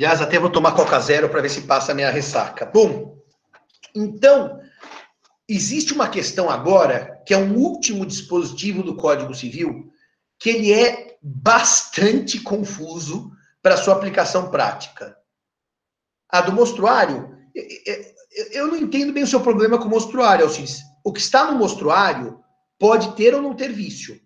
Aliás, 0.00 0.22
até 0.22 0.38
vou 0.38 0.48
tomar 0.48 0.72
Coca 0.72 0.98
Zero 0.98 1.28
para 1.28 1.42
ver 1.42 1.50
se 1.50 1.60
passa 1.60 1.92
a 1.92 1.94
minha 1.94 2.10
ressaca. 2.10 2.64
Bom, 2.64 3.18
então, 3.94 4.58
existe 5.46 5.92
uma 5.92 6.08
questão 6.08 6.48
agora, 6.48 7.22
que 7.26 7.34
é 7.34 7.36
um 7.36 7.54
último 7.54 8.06
dispositivo 8.06 8.82
do 8.82 8.96
Código 8.96 9.34
Civil, 9.34 9.92
que 10.38 10.48
ele 10.48 10.72
é 10.72 11.18
bastante 11.20 12.40
confuso 12.40 13.30
para 13.60 13.76
sua 13.76 13.92
aplicação 13.92 14.50
prática. 14.50 15.14
A 16.30 16.40
do 16.40 16.52
mostruário, 16.52 17.36
eu 18.52 18.68
não 18.68 18.76
entendo 18.76 19.12
bem 19.12 19.24
o 19.24 19.26
seu 19.26 19.42
problema 19.42 19.76
com 19.76 19.84
o 19.84 19.90
mostruário, 19.90 20.46
Alcides. 20.46 20.80
O 21.04 21.12
que 21.12 21.20
está 21.20 21.50
no 21.50 21.58
mostruário 21.58 22.40
pode 22.78 23.14
ter 23.16 23.34
ou 23.34 23.42
não 23.42 23.54
ter 23.54 23.70
vício. 23.70 24.18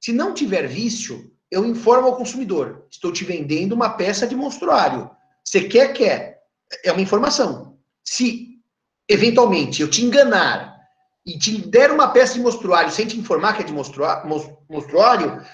Se 0.00 0.14
não 0.14 0.32
tiver 0.32 0.66
vício, 0.66 1.30
eu 1.50 1.64
informo 1.64 2.06
ao 2.06 2.16
consumidor: 2.16 2.86
estou 2.90 3.12
te 3.12 3.24
vendendo 3.24 3.72
uma 3.72 3.90
peça 3.90 4.26
de 4.26 4.36
monstruário. 4.36 5.10
Você 5.44 5.62
quer, 5.62 5.92
quer. 5.92 6.40
É 6.84 6.92
uma 6.92 7.00
informação. 7.00 7.78
Se, 8.04 8.60
eventualmente, 9.08 9.82
eu 9.82 9.90
te 9.90 10.04
enganar 10.04 10.78
e 11.26 11.36
te 11.38 11.58
der 11.58 11.90
uma 11.90 12.08
peça 12.08 12.34
de 12.34 12.40
monstruário 12.40 12.92
sem 12.92 13.06
te 13.06 13.18
informar 13.18 13.54
que 13.54 13.62
é 13.62 13.66
de 13.66 13.72
monstruário, 13.72 15.44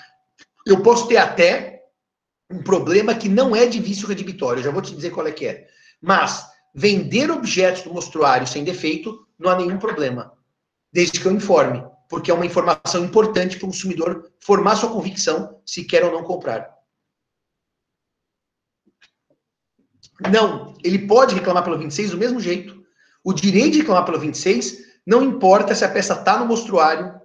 eu 0.67 0.83
posso 0.83 1.09
ter 1.09 1.17
até 1.17 1.83
um 2.51 2.63
problema 2.63 3.15
que 3.15 3.29
não 3.29 3.57
é 3.57 3.67
de 3.67 3.81
vício 3.81 4.07
redibitório. 4.07 4.61
Eu 4.61 4.65
já 4.65 4.71
vou 4.71 4.83
te 4.83 4.95
dizer 4.95 5.11
qual 5.11 5.27
é 5.27 5.33
que 5.33 5.47
é. 5.47 5.67
Mas 6.01 6.47
vender 6.75 7.31
objetos 7.31 7.83
do 7.83 7.93
monstruário 7.93 8.47
sem 8.47 8.63
defeito, 8.63 9.27
não 9.39 9.51
há 9.51 9.57
nenhum 9.57 9.79
problema. 9.79 10.33
Desde 10.93 11.19
que 11.19 11.27
eu 11.27 11.33
informe 11.33 11.83
porque 12.09 12.31
é 12.31 12.35
uma 12.35 12.47
informação 12.47 13.05
importante 13.05 13.57
para 13.57 13.67
o 13.67 13.71
consumidor 13.71 14.31
formar 14.41 14.77
sua 14.77 14.91
convicção 14.91 15.61
se 15.65 15.85
quer 15.85 16.05
ou 16.05 16.13
não 16.13 16.23
comprar. 16.23 16.75
Não, 20.33 20.75
ele 20.83 21.07
pode 21.07 21.35
reclamar 21.35 21.63
pelo 21.63 21.79
26 21.79 22.13
do 22.13 22.17
mesmo 22.17 22.41
jeito. 22.41 22.85
O 23.23 23.33
direito 23.33 23.73
de 23.73 23.79
reclamar 23.81 24.05
pelo 24.05 24.21
26 24.21 24.87
não 25.07 25.23
importa 25.23 25.75
se 25.75 25.85
a 25.85 25.89
peça 25.89 26.15
está 26.15 26.39
no 26.39 26.47
mostruário 26.47 27.21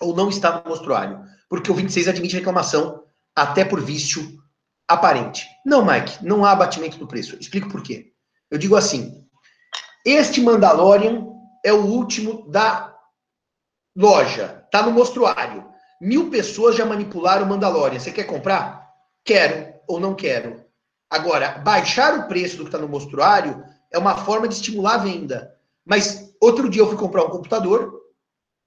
ou 0.00 0.14
não 0.14 0.28
está 0.28 0.62
no 0.62 0.70
mostruário, 0.70 1.20
porque 1.48 1.70
o 1.70 1.74
26 1.74 2.08
admite 2.08 2.36
reclamação 2.36 3.02
até 3.34 3.64
por 3.64 3.80
vício 3.80 4.38
aparente. 4.86 5.46
Não, 5.64 5.84
Mike, 5.84 6.24
não 6.24 6.44
há 6.44 6.52
abatimento 6.52 6.98
do 6.98 7.06
preço. 7.06 7.36
Explico 7.40 7.68
por 7.68 7.82
quê. 7.82 8.12
Eu 8.50 8.58
digo 8.58 8.76
assim: 8.76 9.26
este 10.04 10.40
Mandalorian 10.40 11.26
é 11.64 11.72
o 11.72 11.84
último 11.84 12.48
da 12.50 12.97
Loja, 13.98 14.64
tá 14.70 14.80
no 14.80 14.92
mostruário. 14.92 15.66
Mil 16.00 16.30
pessoas 16.30 16.76
já 16.76 16.86
manipularam 16.86 17.44
o 17.44 17.48
Mandalorian. 17.48 17.98
Você 17.98 18.12
quer 18.12 18.22
comprar? 18.22 18.88
Quero 19.24 19.74
ou 19.88 19.98
não 19.98 20.14
quero. 20.14 20.64
Agora, 21.10 21.58
baixar 21.58 22.16
o 22.16 22.28
preço 22.28 22.56
do 22.56 22.62
que 22.62 22.68
está 22.68 22.78
no 22.78 22.86
mostruário 22.86 23.60
é 23.90 23.98
uma 23.98 24.16
forma 24.16 24.46
de 24.46 24.54
estimular 24.54 24.94
a 24.94 24.98
venda. 24.98 25.52
Mas 25.84 26.32
outro 26.40 26.70
dia 26.70 26.80
eu 26.80 26.86
fui 26.86 26.96
comprar 26.96 27.24
um 27.24 27.30
computador 27.30 28.00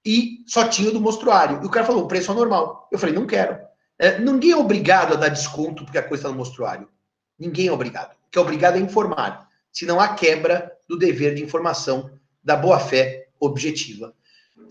e 0.04 0.44
só 0.46 0.68
tinha 0.68 0.90
o 0.90 0.92
do 0.92 1.00
mostruário. 1.00 1.62
E 1.62 1.66
o 1.66 1.70
cara 1.70 1.86
falou, 1.86 2.04
o 2.04 2.08
preço 2.08 2.30
é 2.30 2.34
normal. 2.34 2.86
Eu 2.92 2.98
falei, 2.98 3.14
não 3.14 3.26
quero. 3.26 3.58
É, 3.98 4.18
ninguém 4.18 4.50
é 4.50 4.56
obrigado 4.56 5.14
a 5.14 5.16
dar 5.16 5.30
desconto 5.30 5.82
porque 5.86 5.96
a 5.96 6.02
coisa 6.02 6.24
está 6.24 6.28
no 6.28 6.36
mostruário. 6.36 6.90
Ninguém 7.38 7.68
é 7.68 7.72
obrigado. 7.72 8.12
O 8.12 8.30
que 8.30 8.38
é 8.38 8.42
obrigado 8.42 8.76
é 8.76 8.80
informar. 8.80 9.48
Senão 9.72 9.98
há 9.98 10.08
quebra 10.08 10.70
do 10.86 10.98
dever 10.98 11.34
de 11.34 11.42
informação 11.42 12.10
da 12.44 12.54
boa-fé 12.54 13.28
objetiva. 13.40 14.12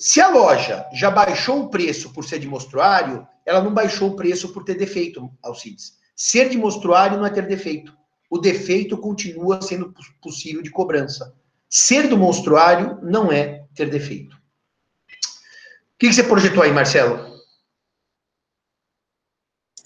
Se 0.02 0.20
a 0.20 0.30
loja 0.30 0.88
já 0.92 1.12
baixou 1.12 1.62
o 1.62 1.70
preço 1.70 2.12
por 2.12 2.26
ser 2.26 2.40
de 2.40 2.48
mostruário, 2.48 3.28
ela 3.46 3.62
não 3.62 3.72
baixou 3.72 4.10
o 4.10 4.16
preço 4.16 4.52
por 4.52 4.64
ter 4.64 4.74
defeito, 4.74 5.32
Alcides. 5.44 5.96
Ser 6.16 6.50
de 6.50 6.58
mostruário 6.58 7.20
não 7.20 7.26
é 7.26 7.30
ter 7.30 7.48
defeito. 7.48 7.96
O 8.28 8.40
defeito 8.40 8.98
continua 8.98 9.62
sendo 9.62 9.94
possível 10.20 10.64
de 10.64 10.72
cobrança. 10.72 11.36
Ser 11.70 12.08
do 12.08 12.18
monstruário 12.18 12.98
não 13.04 13.32
é 13.32 13.68
ter 13.76 13.92
defeito. 13.92 14.36
O 14.36 16.00
que, 16.00 16.12
você 16.12 16.24
projetou 16.24 16.64
aí, 16.64 16.72
Marcelo? 16.72 17.40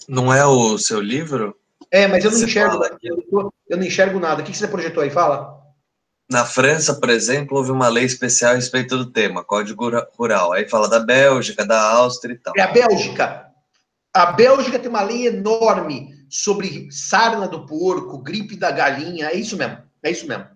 Não 0.08 0.32
é 0.32 0.46
o 0.46 0.78
seu 0.78 0.98
livro? 0.98 1.60
É, 1.90 2.08
mas 2.08 2.24
eu 2.24 2.30
não 2.30 2.42
enxergo. 2.42 2.82
Eu 3.68 3.76
não 3.76 3.84
enxergo 3.84 4.18
nada. 4.18 4.40
O 4.40 4.44
que 4.46 4.56
você 4.56 4.66
projetou 4.66 5.02
aí? 5.02 5.10
Fala. 5.10 5.65
Na 6.28 6.44
França, 6.44 6.94
por 6.94 7.08
exemplo, 7.08 7.56
houve 7.56 7.70
uma 7.70 7.88
lei 7.88 8.04
especial 8.04 8.52
a 8.52 8.54
respeito 8.56 8.98
do 8.98 9.06
tema, 9.06 9.44
Código 9.44 9.88
Rural. 10.18 10.52
Aí 10.52 10.68
fala 10.68 10.88
da 10.88 10.98
Bélgica, 10.98 11.64
da 11.64 11.80
Áustria 11.80 12.34
e 12.34 12.38
tal. 12.38 12.52
É 12.56 12.62
a 12.62 12.72
Bélgica. 12.72 13.46
A 14.12 14.26
Bélgica 14.32 14.78
tem 14.78 14.88
uma 14.88 15.02
lei 15.02 15.28
enorme 15.28 16.14
sobre 16.28 16.90
sarna 16.90 17.46
do 17.46 17.64
porco, 17.64 18.18
gripe 18.18 18.56
da 18.56 18.72
galinha. 18.72 19.28
É 19.28 19.36
isso 19.36 19.56
mesmo. 19.56 19.78
É 20.02 20.10
isso 20.10 20.26
mesmo. 20.26 20.46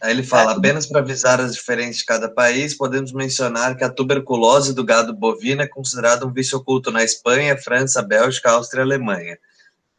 Aí 0.00 0.10
ele 0.10 0.22
fala, 0.22 0.52
é. 0.52 0.56
apenas 0.56 0.86
para 0.86 1.00
avisar 1.00 1.40
as 1.40 1.54
diferenças 1.54 1.96
de 1.96 2.04
cada 2.04 2.28
país, 2.28 2.74
podemos 2.74 3.12
mencionar 3.12 3.76
que 3.76 3.84
a 3.84 3.90
tuberculose 3.90 4.72
do 4.72 4.84
gado 4.84 5.12
bovino 5.12 5.62
é 5.62 5.66
considerada 5.66 6.24
um 6.24 6.32
vício 6.32 6.58
oculto 6.58 6.90
na 6.90 7.02
Espanha, 7.02 7.58
França, 7.58 8.00
Bélgica, 8.02 8.52
Áustria 8.52 8.80
e 8.80 8.84
Alemanha 8.84 9.36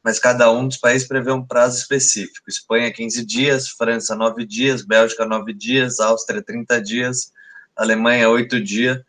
mas 0.04 0.20
cada 0.20 0.52
um 0.52 0.68
dos 0.68 0.78
países 0.78 1.08
prevê 1.08 1.32
um 1.32 1.46
prazo 1.46 1.78
específico. 1.78 2.50
Espanha, 2.50 2.92
15 2.92 3.26
dias, 3.26 3.70
França, 3.70 4.16
9 4.16 4.46
dias, 4.46 4.86
Bélgica, 4.86 5.26
9 5.26 5.54
dias, 5.54 6.00
Áustria, 6.00 6.44
30 6.44 6.82
dias, 6.82 7.32
Alemanha, 7.76 8.30
8 8.30 8.62
dias. 8.62 9.00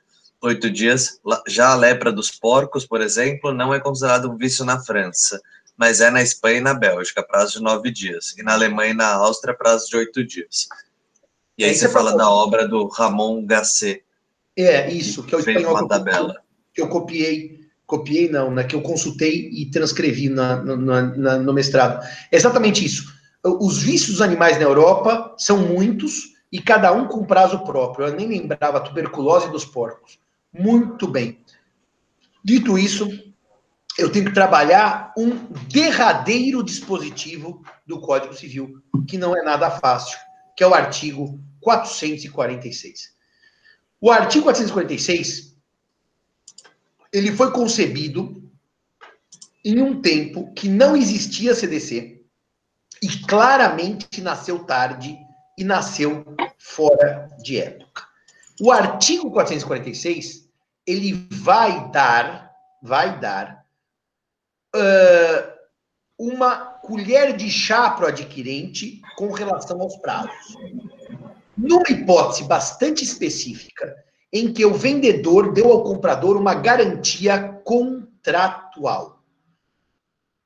8 0.41 0.71
dias. 0.71 1.21
Já 1.49 1.71
a 1.71 1.75
lepra 1.75 2.13
dos 2.13 2.31
porcos, 2.31 2.87
por 2.87 3.01
exemplo, 3.01 3.53
não 3.53 3.73
é 3.73 3.81
considerado 3.81 4.31
um 4.31 4.37
vício 4.37 4.65
na 4.65 4.79
França, 4.79 5.41
mas 5.77 6.01
é 6.01 6.11
na 6.11 6.23
Espanha 6.23 6.59
e 6.59 6.61
na 6.61 6.75
Bélgica, 6.75 7.23
prazo 7.23 7.55
de 7.55 7.63
9 7.63 7.91
dias. 7.91 8.35
E 8.37 8.43
na 8.43 8.53
Alemanha 8.53 8.91
e 8.91 8.95
na 8.95 9.15
Áustria, 9.15 9.55
prazo 9.55 9.89
de 9.89 9.97
8 9.97 10.25
dias. 10.25 10.69
E 11.57 11.65
aí, 11.65 11.71
aí 11.71 11.77
você, 11.77 11.89
fala 11.89 12.11
falou... 12.11 12.19
da 12.19 12.31
obra 12.31 12.69
do 12.69 12.87
Ramon 12.89 13.45
Gasset. 13.47 14.05
É, 14.57 14.93
isso, 14.93 15.23
que, 15.23 15.31
que 15.31 15.35
é 15.35 15.39
o 15.39 15.41
espanhol 15.41 15.73
uma 15.73 15.89
tabela. 15.89 16.37
que 16.73 16.81
eu 16.81 16.89
copiei 16.89 17.64
copiei 17.87 18.29
não, 18.29 18.51
né, 18.51 18.65
que 18.65 18.75
eu 18.75 18.83
consultei 18.83 19.49
e 19.53 19.67
transcrevi 19.67 20.29
na, 20.29 20.63
na, 20.63 21.03
na, 21.03 21.39
no 21.39 21.53
mestrado. 21.53 22.05
É 22.31 22.37
exatamente 22.37 22.85
isso. 22.85 23.13
Os 23.43 23.83
vícios 23.83 24.13
dos 24.13 24.23
animais 24.23 24.57
na 24.59 24.65
Europa 24.65 25.35
são 25.37 25.59
muitos 25.59 26.35
e 26.51 26.61
cada 26.61 26.93
um 26.93 27.07
com 27.07 27.27
prazo 27.27 27.59
próprio. 27.65 28.07
Eu 28.07 28.15
nem 28.15 28.27
lembrava 28.27 28.79
a 28.79 28.81
tuberculose 28.81 29.51
dos 29.51 29.65
porcos. 29.65 30.19
Muito 30.53 31.07
bem. 31.07 31.39
Dito 32.43 32.79
isso, 32.79 33.09
eu 33.99 34.11
tenho 34.11 34.27
que 34.27 34.33
trabalhar 34.33 35.13
um 35.17 35.31
derradeiro 35.69 36.63
dispositivo 36.63 37.63
do 37.87 38.01
Código 38.01 38.35
Civil, 38.35 38.83
que 39.07 39.19
não 39.19 39.37
é 39.37 39.43
nada 39.43 39.71
fácil, 39.71 40.19
que 40.57 40.65
é 40.65 40.67
o 40.67 40.75
artigo 40.75 41.39
446. 41.61 43.15
O 44.01 44.11
artigo 44.11 44.45
446 44.45 45.54
ele 47.15 47.31
foi 47.31 47.53
concebido 47.53 48.43
em 49.65 49.81
um 49.81 50.03
tempo 50.03 50.53
que 50.53 50.69
não 50.69 50.97
existia 50.97 51.55
CDC 51.55 52.21
e 53.01 53.09
claramente 53.25 54.21
nasceu 54.21 54.65
tarde 54.65 55.17
e 55.57 55.63
nasceu 55.63 56.25
fora 56.59 57.29
de 57.41 57.61
época. 57.61 58.03
O 58.61 58.73
artigo 58.73 59.31
446 59.31 60.49
ele 60.85 61.27
vai 61.31 61.89
dar, 61.93 62.53
vai 62.83 63.21
dar 63.21 63.65
uh, 64.75 65.55
uma 66.19 66.57
colher 66.83 67.37
de 67.37 67.49
chá 67.49 67.91
para 67.91 68.07
o 68.07 68.09
adquirente 68.09 69.01
com 69.17 69.31
relação 69.31 69.81
aos 69.81 69.97
prazos. 69.99 70.57
Numa 71.57 71.89
hipótese 71.89 72.43
bastante 72.43 73.05
específica, 73.05 73.95
em 74.35 74.53
que 74.53 74.67
o 74.67 74.75
vendedor 74.75 75.53
deu 75.53 75.71
ao 75.71 75.85
comprador 75.85 76.37
uma 76.37 76.55
garantia 76.55 77.41
contratual. 77.65 79.23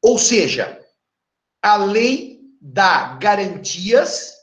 Ou 0.03 0.18
seja, 0.18 0.78
a 1.62 1.76
lei 1.76 2.39
dá 2.61 3.16
garantias 3.16 4.34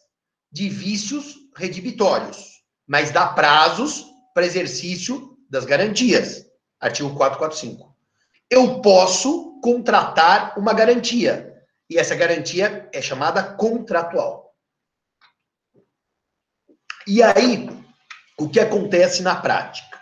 de 0.51 0.67
vícios 0.67 1.35
redibitórios, 1.55 2.63
mas 2.87 3.11
dá 3.11 3.27
prazos 3.27 4.03
para 4.33 4.47
exercício 4.47 5.37
das 5.47 5.63
garantias. 5.63 6.49
Artigo 6.79 7.15
445. 7.15 7.95
Eu 8.49 8.81
posso 8.81 9.59
contratar 9.61 10.57
uma 10.57 10.73
garantia, 10.73 11.53
e 11.87 11.99
essa 11.99 12.15
garantia 12.15 12.89
é 12.91 12.99
chamada 12.99 13.43
contratual. 13.43 14.55
E 17.07 17.21
aí, 17.21 17.84
o 18.37 18.49
que 18.49 18.59
acontece 18.59 19.21
na 19.21 19.35
prática? 19.35 19.99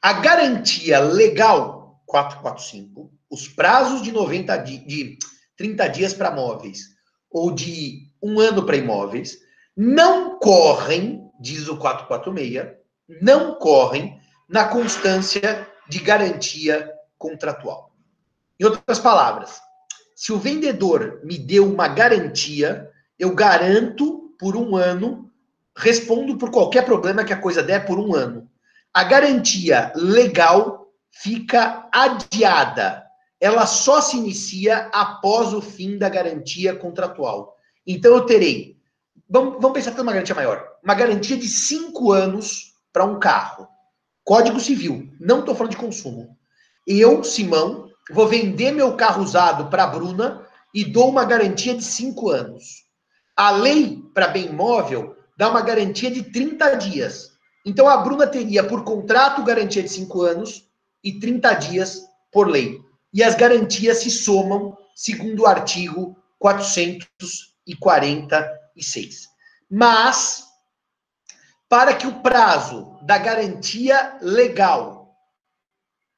A 0.00 0.14
garantia 0.14 0.98
legal 1.00 2.02
445, 2.06 3.10
os 3.30 3.48
prazos 3.48 4.02
de 4.02 4.12
90 4.12 4.56
di 4.58 4.78
de 4.78 5.18
30 5.56 5.88
dias 5.88 6.14
para 6.14 6.30
móveis 6.30 6.88
ou 7.30 7.50
de 7.50 8.08
um 8.22 8.40
ano 8.40 8.64
para 8.64 8.76
imóveis 8.76 9.38
não 9.76 10.38
correm, 10.38 11.30
diz 11.40 11.68
o 11.68 11.76
446, 11.76 12.76
não 13.20 13.54
correm 13.54 14.20
na 14.48 14.66
constância 14.66 15.66
de 15.88 15.98
garantia 16.00 16.90
contratual. 17.16 17.94
Em 18.60 18.64
outras 18.64 18.98
palavras, 18.98 19.60
se 20.14 20.32
o 20.32 20.38
vendedor 20.38 21.20
me 21.24 21.38
deu 21.38 21.66
uma 21.66 21.88
garantia, 21.88 22.88
eu 23.18 23.34
garanto 23.34 24.34
por 24.38 24.56
um 24.56 24.76
ano, 24.76 25.31
respondo 25.76 26.36
por 26.36 26.50
qualquer 26.50 26.84
problema 26.84 27.24
que 27.24 27.32
a 27.32 27.40
coisa 27.40 27.62
der 27.62 27.86
por 27.86 27.98
um 27.98 28.14
ano. 28.14 28.48
A 28.92 29.04
garantia 29.04 29.92
legal 29.94 30.88
fica 31.10 31.88
adiada. 31.92 33.04
Ela 33.40 33.66
só 33.66 34.00
se 34.00 34.16
inicia 34.16 34.88
após 34.92 35.52
o 35.52 35.60
fim 35.60 35.98
da 35.98 36.08
garantia 36.08 36.76
contratual. 36.76 37.56
Então 37.86 38.14
eu 38.14 38.26
terei, 38.26 38.76
vamos, 39.28 39.54
vamos 39.54 39.72
pensar 39.72 40.00
uma 40.00 40.12
garantia 40.12 40.34
maior, 40.34 40.64
uma 40.82 40.94
garantia 40.94 41.36
de 41.36 41.48
cinco 41.48 42.12
anos 42.12 42.74
para 42.92 43.04
um 43.04 43.18
carro. 43.18 43.66
Código 44.24 44.60
Civil, 44.60 45.10
não 45.18 45.40
estou 45.40 45.54
falando 45.54 45.72
de 45.72 45.78
consumo. 45.78 46.36
Eu, 46.86 47.24
Simão, 47.24 47.88
vou 48.10 48.28
vender 48.28 48.70
meu 48.72 48.96
carro 48.96 49.22
usado 49.22 49.68
para 49.68 49.84
a 49.84 49.88
Bruna 49.88 50.46
e 50.72 50.84
dou 50.84 51.08
uma 51.08 51.24
garantia 51.24 51.74
de 51.74 51.82
cinco 51.82 52.30
anos. 52.30 52.84
A 53.36 53.50
lei 53.50 54.02
para 54.14 54.28
bem 54.28 54.46
imóvel 54.46 55.16
dá 55.36 55.50
uma 55.50 55.60
garantia 55.62 56.10
de 56.10 56.24
30 56.24 56.74
dias. 56.76 57.30
Então 57.64 57.88
a 57.88 57.96
Bruna 57.98 58.26
teria 58.26 58.64
por 58.64 58.82
contrato 58.84 59.44
garantia 59.44 59.82
de 59.82 59.88
cinco 59.88 60.22
anos 60.22 60.68
e 61.02 61.18
30 61.18 61.54
dias 61.54 62.02
por 62.30 62.46
lei. 62.48 62.78
E 63.12 63.22
as 63.22 63.34
garantias 63.34 63.98
se 63.98 64.10
somam 64.10 64.76
segundo 64.94 65.42
o 65.42 65.46
artigo 65.46 66.16
446. 66.38 69.28
Mas, 69.70 70.44
para 71.68 71.94
que 71.94 72.06
o 72.06 72.20
prazo 72.20 72.96
da 73.02 73.18
garantia 73.18 74.16
legal 74.20 75.02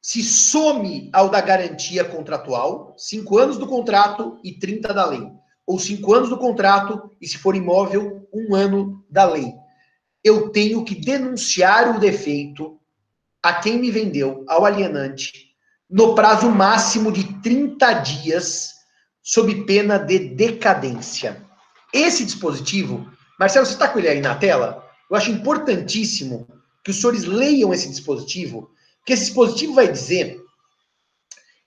se 0.05 0.23
some 0.23 1.09
ao 1.15 1.31
da 1.31 1.41
garantia 1.41 2.05
contratual, 2.05 2.95
cinco 2.95 3.39
anos 3.39 3.57
do 3.57 3.67
contrato 3.67 4.39
e 4.45 4.53
30 4.53 4.93
da 4.93 5.07
lei. 5.07 5.27
Ou 5.67 5.79
cinco 5.79 6.13
anos 6.13 6.29
do 6.29 6.37
contrato 6.37 7.11
e, 7.21 7.27
se 7.27 7.39
for 7.39 7.57
imóvel, 7.57 8.29
um 8.33 8.55
ano 8.55 9.05
da 9.09 9.25
lei. 9.25 9.53
Eu 10.23 10.51
tenho 10.51 10.85
que 10.85 10.95
denunciar 10.95 11.95
o 11.95 12.01
defeito 12.01 12.79
a 13.43 13.55
quem 13.55 13.79
me 13.79 13.91
vendeu, 13.91 14.45
ao 14.49 14.65
alienante, 14.65 15.51
no 15.89 16.15
prazo 16.15 16.51
máximo 16.51 17.13
de 17.13 17.25
30 17.43 17.93
dias, 17.95 18.73
sob 19.23 19.65
pena 19.65 19.99
de 19.99 20.19
decadência. 20.19 21.43
Esse 21.93 22.25
dispositivo, 22.25 23.09
Marcelo, 23.39 23.67
você 23.67 23.73
está 23.73 23.89
com 23.89 23.99
ele 23.99 24.09
aí 24.09 24.21
na 24.21 24.35
tela? 24.35 24.85
Eu 25.11 25.17
acho 25.17 25.31
importantíssimo 25.31 26.49
que 26.83 26.91
os 26.91 27.01
senhores 27.01 27.25
leiam 27.25 27.73
esse 27.73 27.89
dispositivo, 27.89 28.71
porque 28.99 29.13
esse 29.13 29.27
dispositivo 29.27 29.75
vai 29.75 29.91
dizer 29.91 30.41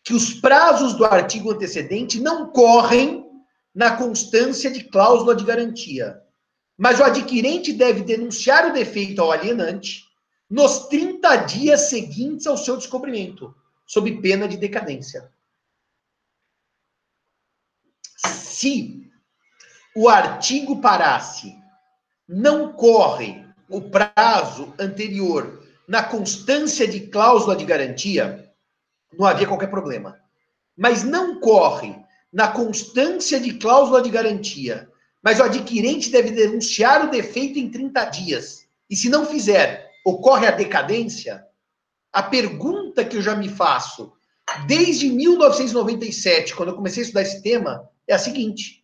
que 0.03 0.13
os 0.13 0.33
prazos 0.33 0.93
do 0.93 1.05
artigo 1.05 1.51
antecedente 1.51 2.19
não 2.19 2.47
correm 2.47 3.26
na 3.77 3.95
constância 3.95 4.71
de 4.71 4.85
cláusula 4.85 5.35
de 5.35 5.45
garantia. 5.45 6.19
Mas 6.75 6.99
o 6.99 7.03
adquirente 7.03 7.71
deve 7.71 8.01
denunciar 8.01 8.65
o 8.65 8.73
defeito 8.73 9.21
ao 9.21 9.31
alienante 9.31 10.03
nos 10.49 10.87
30 10.87 11.35
dias 11.45 11.81
seguintes 11.81 12.47
ao 12.47 12.57
seu 12.57 12.75
descobrimento, 12.75 13.55
sob 13.85 14.19
pena 14.19 14.47
de 14.47 14.57
decadência. 14.57 15.31
Se 18.15 19.07
o 19.95 20.09
artigo 20.09 20.81
parasse, 20.81 21.55
não 22.27 22.73
corre 22.73 23.45
o 23.69 23.79
prazo 23.79 24.73
anterior 24.79 25.63
na 25.87 26.01
constância 26.01 26.87
de 26.87 27.01
cláusula 27.01 27.55
de 27.55 27.63
garantia, 27.63 28.51
não 29.13 29.27
havia 29.27 29.45
qualquer 29.45 29.69
problema. 29.69 30.19
Mas 30.75 31.03
não 31.03 31.39
corre 31.39 32.06
na 32.31 32.47
constância 32.47 33.39
de 33.39 33.53
cláusula 33.53 34.01
de 34.01 34.09
garantia, 34.09 34.89
mas 35.23 35.39
o 35.39 35.43
adquirente 35.43 36.09
deve 36.09 36.31
denunciar 36.31 37.05
o 37.05 37.11
defeito 37.11 37.59
em 37.59 37.69
30 37.69 38.05
dias. 38.05 38.67
E 38.89 38.95
se 38.95 39.09
não 39.09 39.25
fizer, 39.25 39.89
ocorre 40.05 40.47
a 40.47 40.51
decadência? 40.51 41.43
A 42.13 42.23
pergunta 42.23 43.03
que 43.03 43.17
eu 43.17 43.21
já 43.21 43.35
me 43.35 43.49
faço 43.49 44.13
desde 44.65 45.09
1997, 45.09 46.55
quando 46.55 46.69
eu 46.69 46.75
comecei 46.75 47.03
a 47.03 47.05
estudar 47.05 47.21
esse 47.21 47.41
tema, 47.41 47.89
é 48.07 48.13
a 48.13 48.19
seguinte: 48.19 48.83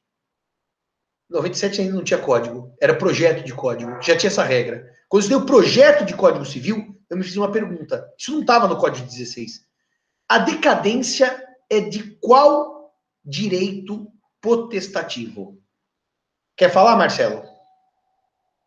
97 1.29 1.81
ainda 1.81 1.93
não 1.93 2.03
tinha 2.03 2.19
código, 2.19 2.75
era 2.81 2.95
projeto 2.95 3.43
de 3.43 3.53
código, 3.53 3.91
já 4.01 4.17
tinha 4.17 4.29
essa 4.29 4.43
regra. 4.43 4.91
Quando 5.07 5.21
eu 5.21 5.27
estudei 5.27 5.43
o 5.43 5.45
projeto 5.45 6.05
de 6.05 6.15
Código 6.15 6.43
Civil, 6.43 6.99
eu 7.07 7.17
me 7.17 7.23
fiz 7.23 7.37
uma 7.37 7.51
pergunta. 7.51 8.11
Isso 8.17 8.31
não 8.31 8.41
estava 8.41 8.67
no 8.67 8.77
Código 8.77 9.05
16. 9.05 9.63
A 10.27 10.39
decadência 10.39 11.39
é 11.69 11.79
de 11.79 12.17
qual 12.19 12.82
direito 13.23 14.11
potestativo? 14.41 15.61
Quer 16.55 16.71
falar, 16.71 16.95
Marcelo? 16.95 17.43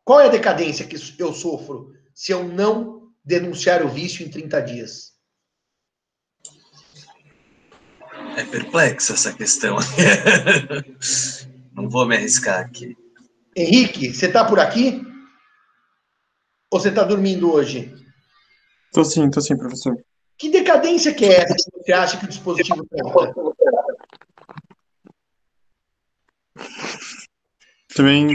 Qual 0.05 0.21
é 0.21 0.27
a 0.27 0.31
decadência 0.31 0.87
que 0.87 0.97
eu 1.19 1.33
sofro 1.35 1.93
se 2.15 2.33
eu 2.33 2.47
não 2.47 3.13
denunciar 3.25 3.85
o 3.85 3.89
vício 3.89 4.25
em 4.25 4.31
30 4.31 4.61
dias? 4.63 5.17
É 8.37 8.45
perplexa 8.45 9.15
essa 9.15 9.33
questão. 9.33 9.77
não 11.75 11.89
vou 11.89 12.07
me 12.07 12.17
arriscar 12.17 12.61
aqui. 12.61 12.97
Henrique, 13.57 14.13
você 14.13 14.27
está 14.27 14.45
por 14.45 14.61
aqui? 14.61 15.03
Ou 16.71 16.81
você 16.81 16.91
está 16.91 17.03
dormindo 17.03 17.53
hoje? 17.53 17.95
Tô 18.93 19.05
sim, 19.05 19.31
tô 19.31 19.41
sim, 19.41 19.57
professor. 19.57 19.97
Que 20.39 20.51
decadência 20.51 21.15
que 21.15 21.25
é 21.25 21.41
essa 21.41 21.55
que 21.55 21.83
você 21.83 21.93
acha 21.93 22.19
que 22.19 22.27
o 22.27 22.29
dispositivo 22.29 22.87
trata? 22.87 23.35
Também. 27.97 28.29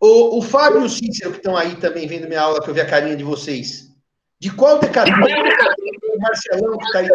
O, 0.00 0.38
o 0.38 0.42
Fábio 0.42 0.82
e 0.82 0.84
o 0.84 0.88
Cícero, 0.88 1.30
que 1.30 1.38
estão 1.38 1.56
aí 1.56 1.76
também 1.76 2.08
vendo 2.08 2.26
minha 2.26 2.40
aula, 2.40 2.60
que 2.60 2.68
eu 2.68 2.74
vi 2.74 2.80
a 2.80 2.86
carinha 2.86 3.16
de 3.16 3.22
vocês. 3.22 3.94
De 4.38 4.54
qual 4.54 4.78
decadência? 4.80 5.22
O 5.22 6.20
Marcelão, 6.20 6.76
que 6.76 6.84
está 6.84 6.98
aí. 6.98 7.08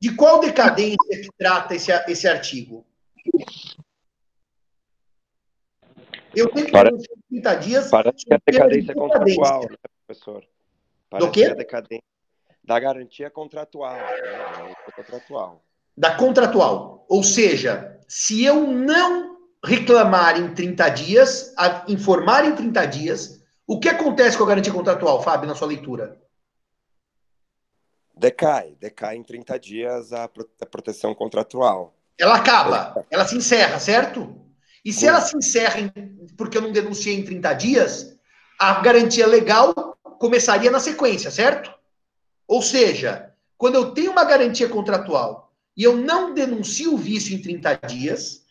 De 0.00 0.14
qual 0.16 0.40
decadência 0.40 0.96
que 1.08 1.28
trata 1.38 1.74
esse, 1.74 1.92
esse 2.08 2.26
artigo? 2.28 2.84
Eu 6.34 6.50
tenho 6.50 6.66
que 6.66 6.72
Parece, 6.72 7.08
30 7.28 7.54
dias. 7.56 7.90
parece 7.90 8.24
que 8.24 8.34
a 8.34 8.40
decadência 8.44 8.92
é 8.92 8.94
contratual, 8.94 9.62
né, 9.70 9.76
professor? 10.06 10.44
Parece 11.08 11.28
Do 11.28 11.32
quê? 11.32 11.44
que 11.44 11.50
a 11.50 11.54
decadência 11.54 12.04
da 12.64 12.80
garantia 12.80 13.30
contratual. 13.30 13.94
Né? 13.94 14.74
contratual. 14.96 15.62
Da 15.96 16.14
contratual. 16.16 17.04
Ou 17.08 17.22
seja, 17.22 17.98
se 18.08 18.44
eu 18.44 18.66
não 18.66 19.36
reclamar 19.64 20.38
em 20.40 20.54
30 20.54 20.88
dias, 20.88 21.52
a- 21.56 21.84
informar 21.88 22.44
em 22.44 22.54
30 22.54 22.84
dias, 22.86 23.42
o 23.66 23.78
que 23.78 23.88
acontece 23.88 24.36
com 24.36 24.44
a 24.44 24.48
garantia 24.48 24.72
contratual, 24.72 25.22
Fábio, 25.22 25.48
na 25.48 25.54
sua 25.54 25.68
leitura? 25.68 26.20
Decai, 28.14 28.76
decai 28.80 29.16
em 29.16 29.22
30 29.22 29.58
dias 29.58 30.12
a, 30.12 30.28
pro- 30.28 30.48
a 30.60 30.66
proteção 30.66 31.14
contratual. 31.14 31.94
Ela 32.18 32.36
acaba, 32.36 33.04
ela 33.10 33.26
se 33.26 33.36
encerra, 33.36 33.78
certo? 33.78 34.36
E 34.84 34.92
se 34.92 35.06
ela 35.06 35.20
se 35.20 35.36
encerra 35.36 35.80
em- 35.80 36.26
porque 36.36 36.58
eu 36.58 36.62
não 36.62 36.72
denunciei 36.72 37.16
em 37.16 37.24
30 37.24 37.52
dias, 37.54 38.16
a 38.58 38.80
garantia 38.80 39.26
legal 39.26 39.74
começaria 40.18 40.70
na 40.70 40.78
sequência, 40.78 41.30
certo? 41.30 41.72
Ou 42.46 42.60
seja, 42.62 43.32
quando 43.56 43.76
eu 43.76 43.92
tenho 43.92 44.12
uma 44.12 44.24
garantia 44.24 44.68
contratual 44.68 45.41
e 45.76 45.82
eu 45.82 45.96
não 45.96 46.34
denuncio 46.34 46.94
o 46.94 46.98
vício 46.98 47.34
em 47.34 47.40
30 47.40 47.74
dias, 47.86 48.42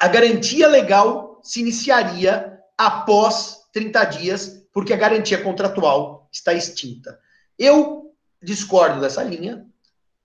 a 0.00 0.08
garantia 0.08 0.66
legal 0.66 1.40
se 1.42 1.60
iniciaria 1.60 2.58
após 2.76 3.66
30 3.72 4.04
dias, 4.04 4.66
porque 4.72 4.92
a 4.92 4.96
garantia 4.96 5.42
contratual 5.42 6.28
está 6.32 6.52
extinta. 6.52 7.18
Eu 7.58 8.14
discordo 8.42 9.00
dessa 9.00 9.22
linha, 9.22 9.66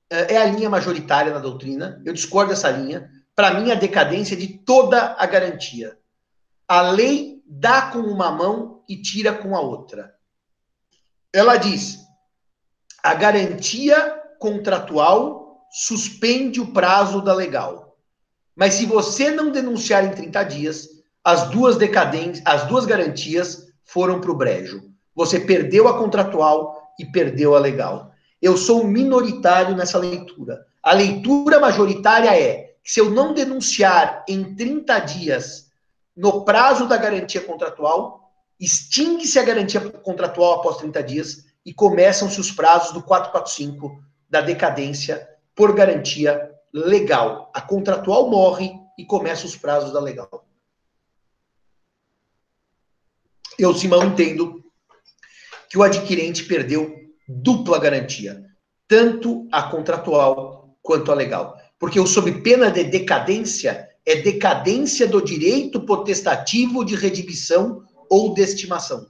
é 0.09 0.37
a 0.37 0.45
linha 0.45 0.69
majoritária 0.69 1.33
na 1.33 1.39
doutrina, 1.39 2.01
eu 2.05 2.13
discordo 2.13 2.49
dessa 2.49 2.69
linha. 2.69 3.09
Para 3.33 3.53
mim, 3.53 3.71
a 3.71 3.75
decadência 3.75 4.35
é 4.35 4.37
de 4.37 4.47
toda 4.47 5.15
a 5.17 5.25
garantia. 5.25 5.97
A 6.67 6.81
lei 6.81 7.41
dá 7.45 7.91
com 7.91 7.99
uma 7.99 8.29
mão 8.29 8.83
e 8.87 9.01
tira 9.01 9.33
com 9.33 9.55
a 9.55 9.61
outra. 9.61 10.13
Ela 11.33 11.55
diz: 11.55 11.99
a 13.01 13.13
garantia 13.13 14.21
contratual 14.37 15.40
suspende 15.71 16.59
o 16.59 16.73
prazo 16.73 17.21
da 17.21 17.33
legal. 17.33 17.97
Mas 18.53 18.73
se 18.73 18.85
você 18.85 19.31
não 19.31 19.51
denunciar 19.51 20.03
em 20.03 20.11
30 20.11 20.43
dias, 20.43 20.89
as 21.23 21.49
duas 21.49 21.77
decadências, 21.77 22.45
as 22.45 22.67
duas 22.67 22.85
garantias 22.85 23.67
foram 23.85 24.19
para 24.19 24.31
o 24.31 24.35
brejo. 24.35 24.83
Você 25.15 25.39
perdeu 25.39 25.87
a 25.87 25.97
contratual 25.97 26.93
e 26.99 27.05
perdeu 27.05 27.55
a 27.55 27.59
legal. 27.59 28.11
Eu 28.41 28.57
sou 28.57 28.85
minoritário 28.85 29.75
nessa 29.75 29.97
leitura. 29.97 30.65
A 30.83 30.93
leitura 30.93 31.59
majoritária 31.59 32.37
é 32.37 32.73
que 32.83 32.91
se 32.91 32.99
eu 32.99 33.11
não 33.11 33.33
denunciar 33.33 34.25
em 34.27 34.55
30 34.55 34.99
dias 34.99 35.67
no 36.15 36.43
prazo 36.43 36.87
da 36.87 36.97
garantia 36.97 37.41
contratual, 37.41 38.31
extingue-se 38.59 39.39
a 39.39 39.43
garantia 39.43 39.79
contratual 39.79 40.59
após 40.59 40.77
30 40.77 41.03
dias 41.03 41.45
e 41.65 41.73
começam-se 41.73 42.39
os 42.39 42.51
prazos 42.51 42.91
do 42.91 43.01
445 43.01 44.03
da 44.29 44.41
decadência 44.41 45.27
por 45.55 45.73
garantia 45.73 46.51
legal. 46.73 47.51
A 47.53 47.61
contratual 47.61 48.29
morre 48.29 48.71
e 48.97 49.05
começa 49.05 49.45
os 49.45 49.55
prazos 49.55 49.91
da 49.91 49.99
legal. 49.99 50.47
Eu, 53.57 53.73
Simão, 53.73 54.03
entendo 54.03 54.63
que 55.69 55.77
o 55.77 55.83
adquirente 55.83 56.45
perdeu 56.45 56.95
dupla 57.27 57.79
garantia, 57.79 58.43
tanto 58.87 59.47
a 59.51 59.63
contratual 59.63 60.75
quanto 60.81 61.11
a 61.11 61.15
legal. 61.15 61.57
Porque 61.79 61.99
o 61.99 62.07
sob 62.07 62.31
pena 62.41 62.69
de 62.69 62.83
decadência 62.83 63.89
é 64.05 64.15
decadência 64.15 65.07
do 65.07 65.21
direito 65.21 65.81
potestativo 65.81 66.83
de 66.83 66.95
redibição 66.95 67.85
ou 68.09 68.33
de 68.33 68.41
estimação. 68.41 69.07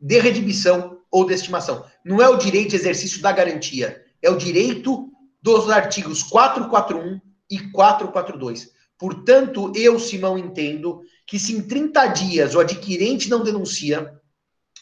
De 0.00 0.18
redibição 0.18 0.98
ou 1.10 1.24
de 1.24 1.34
estimação. 1.34 1.84
Não 2.04 2.20
é 2.20 2.28
o 2.28 2.36
direito 2.36 2.70
de 2.70 2.76
exercício 2.76 3.20
da 3.22 3.32
garantia, 3.32 4.04
é 4.22 4.30
o 4.30 4.36
direito 4.36 5.10
dos 5.46 5.70
artigos 5.70 6.24
441 6.24 7.20
e 7.48 7.70
442. 7.70 8.72
Portanto, 8.98 9.70
eu, 9.76 9.96
Simão, 10.00 10.36
entendo 10.36 11.02
que 11.24 11.38
se 11.38 11.56
em 11.56 11.62
30 11.62 12.04
dias 12.08 12.54
o 12.56 12.58
adquirente 12.58 13.30
não 13.30 13.44
denuncia, 13.44 14.12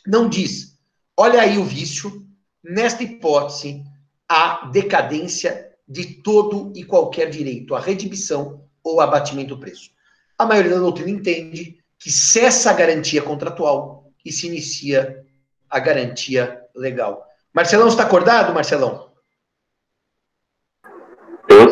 não 0.06 0.26
diz, 0.26 0.78
olha 1.14 1.42
aí 1.42 1.58
o 1.58 1.64
vício, 1.64 2.26
nesta 2.62 3.02
hipótese, 3.02 3.84
a 4.26 4.66
decadência 4.68 5.70
de 5.86 6.22
todo 6.22 6.72
e 6.74 6.82
qualquer 6.82 7.28
direito, 7.28 7.74
a 7.74 7.80
redibição 7.80 8.64
ou 8.82 9.02
abatimento 9.02 9.54
do 9.54 9.60
preço. 9.60 9.90
A 10.38 10.46
maioria 10.46 10.72
da 10.72 10.80
doutrina 10.80 11.10
entende 11.10 11.76
que 11.98 12.10
cessa 12.10 12.70
a 12.70 12.74
garantia 12.74 13.20
contratual 13.20 14.10
e 14.24 14.32
se 14.32 14.46
inicia 14.46 15.22
a 15.68 15.78
garantia 15.78 16.62
legal. 16.74 17.22
Marcelão, 17.52 17.88
está 17.88 18.04
acordado, 18.04 18.54
Marcelão? 18.54 19.13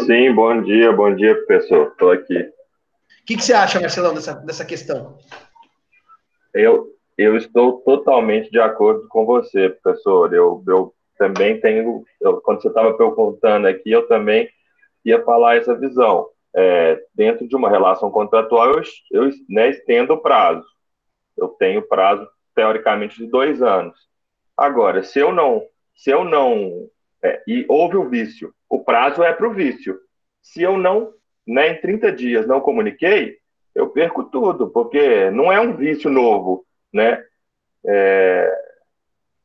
Sim, 0.06 0.34
bom 0.34 0.60
dia, 0.62 0.92
bom 0.92 1.14
dia, 1.14 1.34
professor. 1.46 1.88
Estou 1.88 2.10
aqui. 2.10 2.38
O 2.38 3.24
que, 3.24 3.36
que, 3.36 3.42
você 3.44 3.52
acha, 3.52 3.80
Marcelão, 3.80 4.12
dessa, 4.12 4.34
dessa 4.34 4.64
questão? 4.64 5.16
Eu, 6.52 6.88
eu 7.16 7.36
estou 7.36 7.80
totalmente 7.82 8.50
de 8.50 8.58
acordo 8.58 9.06
com 9.08 9.24
você, 9.24 9.68
professor. 9.68 10.34
Eu, 10.34 10.62
eu 10.66 10.92
também 11.16 11.60
tenho, 11.60 12.04
eu, 12.20 12.40
quando 12.40 12.62
você 12.62 12.68
estava 12.68 12.94
perguntando 12.94 13.68
aqui, 13.68 13.92
eu 13.92 14.08
também 14.08 14.48
ia 15.04 15.22
falar 15.24 15.56
essa 15.56 15.74
visão 15.76 16.28
é, 16.54 17.00
dentro 17.14 17.46
de 17.46 17.54
uma 17.54 17.70
relação 17.70 18.10
contratual, 18.10 18.72
eu, 18.72 18.82
eu 19.12 19.30
né, 19.48 19.70
estendo 19.70 20.14
o 20.14 20.20
prazo. 20.20 20.66
Eu 21.36 21.48
tenho 21.48 21.86
prazo, 21.86 22.28
teoricamente, 22.54 23.18
de 23.18 23.26
dois 23.26 23.62
anos. 23.62 23.96
Agora, 24.56 25.02
se 25.02 25.18
eu 25.18 25.32
não, 25.32 25.62
se 25.94 26.10
eu 26.10 26.24
não, 26.24 26.88
é, 27.22 27.42
e 27.46 27.64
houve 27.68 27.96
o 27.96 28.08
vício, 28.08 28.52
o 28.72 28.82
prazo 28.82 29.22
é 29.22 29.34
para 29.34 29.46
o 29.46 29.52
vício. 29.52 30.00
Se 30.40 30.62
eu 30.62 30.78
não, 30.78 31.12
né, 31.46 31.72
em 31.72 31.80
30 31.82 32.10
dias 32.10 32.46
não 32.46 32.58
comuniquei, 32.58 33.36
eu 33.74 33.90
perco 33.90 34.24
tudo, 34.24 34.70
porque 34.70 35.30
não 35.30 35.52
é 35.52 35.60
um 35.60 35.76
vício 35.76 36.08
novo, 36.08 36.64
né? 36.90 37.22
É, 37.84 38.50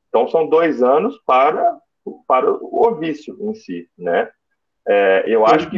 então, 0.08 0.30
são 0.30 0.48
dois 0.48 0.82
anos 0.82 1.22
para, 1.26 1.78
para 2.26 2.50
o 2.50 2.96
vício 2.96 3.38
em 3.42 3.54
si, 3.54 3.90
né? 3.98 4.32
É, 4.88 5.26
eu 5.28 5.46
acho 5.46 5.70
que 5.70 5.78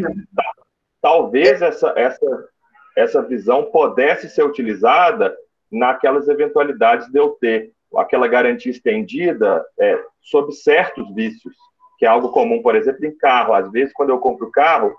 talvez 1.02 1.64
essa, 1.64 1.91
essa, 1.97 2.50
essa 2.95 3.22
visão 3.24 3.72
pudesse 3.72 4.30
ser 4.30 4.43
utilizada 4.43 5.36
naquelas 5.72 6.28
eventualidades 6.28 7.08
de 7.12 7.18
eu 7.18 7.30
ter 7.30 7.72
aquela 7.95 8.28
garantia 8.28 8.72
estendida 8.72 9.66
é, 9.80 10.00
sobre 10.22 10.52
certos 10.52 11.12
vícios, 11.16 11.56
que 12.00 12.06
é 12.06 12.10
algo 12.10 12.30
comum, 12.30 12.62
por 12.62 12.76
exemplo, 12.76 13.06
em 13.06 13.16
carro. 13.16 13.54
Às 13.54 13.70
vezes, 13.70 13.93
quando 13.93 14.10
eu 14.10 14.20
compro 14.20 14.50
carro, 14.50 14.95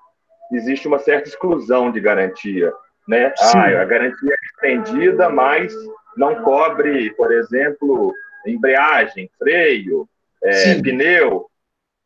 existe 0.53 0.87
uma 0.87 0.99
certa 0.99 1.31
exclusão 1.31 1.91
de 1.91 1.99
garantia. 1.99 2.71
Né? 3.09 3.33
Ah, 3.41 3.81
a 3.81 3.85
garantia 3.87 4.35
é 4.35 4.69
estendida, 4.69 5.31
mas 5.31 5.75
não 6.15 6.43
cobre, 6.43 7.11
por 7.15 7.33
exemplo, 7.33 8.13
embreagem, 8.47 9.31
freio, 9.39 10.07
é, 10.45 10.81
pneu. 10.83 11.47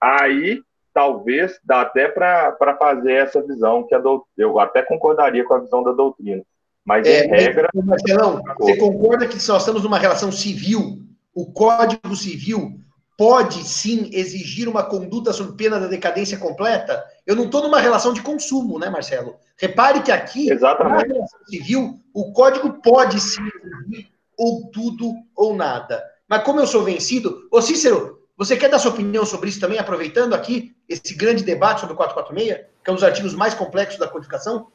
Aí 0.01 0.63
talvez 0.95 1.59
dá 1.65 1.81
até 1.81 2.07
para 2.07 2.77
fazer 2.79 3.15
essa 3.15 3.43
visão 3.43 3.83
que 3.83 3.97
a 3.97 3.99
do, 3.99 4.25
eu 4.39 4.61
até 4.61 4.81
concordaria 4.81 5.45
com 5.45 5.55
a 5.55 5.59
visão 5.59 5.83
da 5.83 5.91
doutrina. 5.91 6.43
Mas 6.85 7.05
é, 7.05 7.25
em 7.25 7.29
regra. 7.31 7.69
Marcelão, 7.75 8.41
você 8.59 8.77
concorda 8.77 9.27
que 9.27 9.41
se 9.41 9.49
nós 9.49 9.63
estamos 9.63 9.83
numa 9.83 9.99
relação 9.99 10.31
civil, 10.31 11.01
o 11.35 11.51
Código 11.53 12.15
Civil 12.15 12.79
pode 13.17 13.63
sim 13.65 14.11
exigir 14.13 14.69
uma 14.69 14.83
conduta 14.83 15.33
sob 15.33 15.57
pena 15.57 15.79
da 15.79 15.87
decadência 15.87 16.39
completa? 16.39 17.05
Eu 17.27 17.37
não 17.37 17.45
estou 17.45 17.63
numa 17.63 17.81
relação 17.81 18.13
de 18.13 18.23
consumo, 18.23 18.79
né, 18.79 18.91
Marcelo? 18.91 19.37
Repare 19.57 20.03
que 20.03 20.11
aqui, 20.11 20.51
Exatamente. 20.51 21.09
na 21.09 21.15
relação 21.15 21.39
civil, 21.47 22.01
o 22.13 22.33
código 22.33 22.81
pode 22.83 23.21
sim 23.21 23.43
exigir 23.43 24.09
ou 24.37 24.69
tudo 24.71 25.13
ou 25.37 25.55
nada. 25.55 26.03
Mas 26.29 26.43
como 26.43 26.61
eu 26.61 26.67
sou 26.67 26.83
vencido, 26.83 27.47
ô 27.51 27.63
Cícero, 27.63 28.19
você 28.37 28.57
quer 28.57 28.69
dar 28.69 28.79
sua 28.79 28.91
opinião 28.91 29.25
sobre 29.25 29.49
isso 29.49 29.61
também, 29.61 29.79
aproveitando 29.79 30.35
aqui 30.35 30.75
esse 30.89 31.15
grande 31.15 31.45
debate 31.45 31.81
sobre 31.81 31.95
o 31.95 31.97
446, 31.97 32.67
que 32.83 32.91
é 32.91 32.93
um 32.93 32.97
dos 32.97 33.05
artigos 33.05 33.35
mais 33.35 33.55
complexos 33.55 33.99
da 33.99 34.09
codificação? 34.09 34.67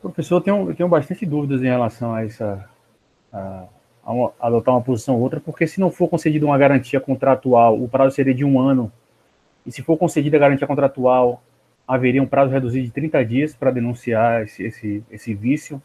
Professor, 0.00 0.36
eu 0.36 0.40
tenho, 0.40 0.70
eu 0.70 0.74
tenho 0.74 0.88
bastante 0.88 1.26
dúvidas 1.26 1.60
em 1.60 1.66
relação 1.66 2.14
a 2.14 2.24
essa. 2.24 2.68
A, 3.32 3.66
adotar 4.40 4.74
uma 4.74 4.82
posição 4.82 5.16
ou 5.16 5.20
outra, 5.20 5.40
porque 5.40 5.66
se 5.66 5.78
não 5.78 5.90
for 5.90 6.08
concedida 6.08 6.46
uma 6.46 6.56
garantia 6.56 7.00
contratual, 7.00 7.80
o 7.80 7.88
prazo 7.88 8.14
seria 8.14 8.34
de 8.34 8.44
um 8.44 8.58
ano, 8.58 8.90
e 9.66 9.72
se 9.72 9.82
for 9.82 9.96
concedida 9.98 10.36
a 10.36 10.40
garantia 10.40 10.66
contratual, 10.66 11.42
haveria 11.86 12.22
um 12.22 12.26
prazo 12.26 12.52
reduzido 12.52 12.86
de 12.86 12.92
30 12.92 13.24
dias 13.24 13.54
para 13.54 13.70
denunciar 13.70 14.42
esse, 14.42 14.62
esse, 14.62 15.02
esse 15.10 15.34
vício. 15.34 15.82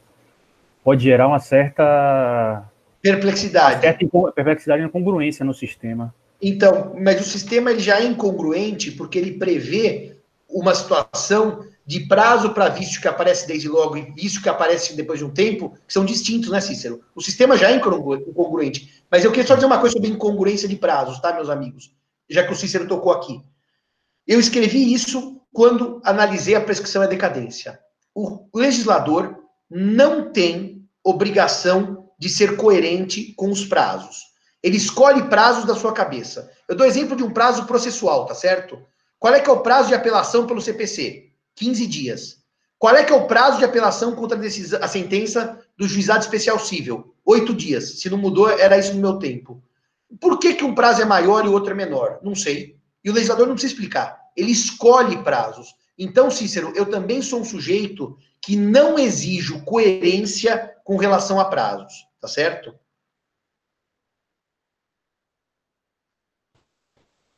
Pode 0.83 1.03
gerar 1.03 1.27
uma 1.27 1.39
certa 1.39 2.63
perplexidade. 3.01 3.75
Uma 3.75 3.81
certa 3.81 4.31
perplexidade 4.33 4.83
e 4.83 4.85
incongruência 4.85 5.45
no 5.45 5.53
sistema. 5.53 6.13
Então, 6.41 6.95
mas 6.99 7.21
o 7.21 7.23
sistema 7.23 7.71
ele 7.71 7.79
já 7.79 7.99
é 7.99 8.05
incongruente 8.05 8.91
porque 8.91 9.17
ele 9.17 9.33
prevê 9.33 10.17
uma 10.49 10.75
situação 10.75 11.65
de 11.85 12.01
prazo 12.01 12.53
para 12.53 12.69
vício 12.69 13.01
que 13.01 13.07
aparece 13.07 13.45
desde 13.45 13.67
logo 13.67 13.97
e 13.97 14.11
vício 14.11 14.41
que 14.41 14.49
aparece 14.49 14.95
depois 14.95 15.19
de 15.19 15.25
um 15.25 15.29
tempo, 15.29 15.77
que 15.85 15.93
são 15.93 16.05
distintos, 16.05 16.49
né, 16.49 16.61
Cícero? 16.61 17.01
O 17.13 17.21
sistema 17.21 17.57
já 17.57 17.69
é 17.69 17.75
incongruente. 17.75 19.03
Mas 19.11 19.23
eu 19.23 19.31
queria 19.31 19.45
só 19.45 19.55
dizer 19.55 19.65
uma 19.65 19.79
coisa 19.79 19.93
sobre 19.93 20.09
incongruência 20.09 20.67
de 20.67 20.75
prazos, 20.77 21.19
tá, 21.19 21.33
meus 21.33 21.49
amigos? 21.49 21.93
Já 22.29 22.45
que 22.45 22.53
o 22.53 22.55
Cícero 22.55 22.87
tocou 22.87 23.11
aqui. 23.11 23.41
Eu 24.25 24.39
escrevi 24.39 24.93
isso 24.93 25.41
quando 25.51 26.01
analisei 26.03 26.55
a 26.55 26.61
prescrição 26.61 27.01
e 27.01 27.05
a 27.05 27.09
decadência. 27.09 27.79
O 28.15 28.47
legislador 28.55 29.43
não 29.69 30.31
tem 30.31 30.87
obrigação 31.03 32.09
de 32.17 32.29
ser 32.29 32.55
coerente 32.55 33.33
com 33.33 33.51
os 33.51 33.65
prazos. 33.65 34.33
Ele 34.61 34.77
escolhe 34.77 35.23
prazos 35.23 35.65
da 35.65 35.75
sua 35.75 35.91
cabeça. 35.91 36.49
Eu 36.69 36.75
dou 36.75 36.87
exemplo 36.87 37.17
de 37.17 37.23
um 37.23 37.31
prazo 37.31 37.65
processual, 37.65 38.25
tá 38.25 38.33
certo? 38.33 38.81
Qual 39.19 39.33
é 39.33 39.41
que 39.41 39.49
é 39.49 39.53
o 39.53 39.59
prazo 39.59 39.89
de 39.89 39.95
apelação 39.95 40.47
pelo 40.47 40.61
CPC? 40.61 41.32
15 41.55 41.87
dias. 41.87 42.43
Qual 42.77 42.95
é 42.95 43.03
que 43.03 43.13
é 43.13 43.15
o 43.15 43.27
prazo 43.27 43.59
de 43.59 43.65
apelação 43.65 44.15
contra 44.15 44.37
a, 44.37 44.41
decisão, 44.41 44.79
a 44.83 44.87
sentença 44.87 45.59
do 45.77 45.87
juizado 45.87 46.19
especial 46.19 46.59
civil? 46.59 47.15
Oito 47.25 47.53
dias. 47.53 48.01
Se 48.01 48.09
não 48.09 48.17
mudou, 48.17 48.49
era 48.49 48.77
isso 48.77 48.93
no 48.93 49.01
meu 49.01 49.17
tempo. 49.17 49.63
Por 50.19 50.37
que, 50.37 50.53
que 50.53 50.65
um 50.65 50.75
prazo 50.75 51.01
é 51.01 51.05
maior 51.05 51.45
e 51.45 51.47
o 51.47 51.53
outro 51.53 51.71
é 51.71 51.75
menor? 51.75 52.19
Não 52.21 52.35
sei. 52.35 52.77
E 53.03 53.09
o 53.09 53.13
legislador 53.13 53.47
não 53.47 53.53
precisa 53.53 53.73
explicar. 53.73 54.19
Ele 54.35 54.51
escolhe 54.51 55.23
prazos. 55.23 55.73
Então, 55.97 56.29
Cícero, 56.29 56.73
eu 56.75 56.89
também 56.89 57.21
sou 57.21 57.39
um 57.39 57.45
sujeito 57.45 58.17
que 58.41 58.55
não 58.55 58.99
exijo 58.99 59.63
coerência 59.63 60.75
com 60.83 60.97
relação 60.97 61.39
a 61.39 61.45
prazos, 61.45 61.93
tá 62.19 62.27
certo? 62.27 62.77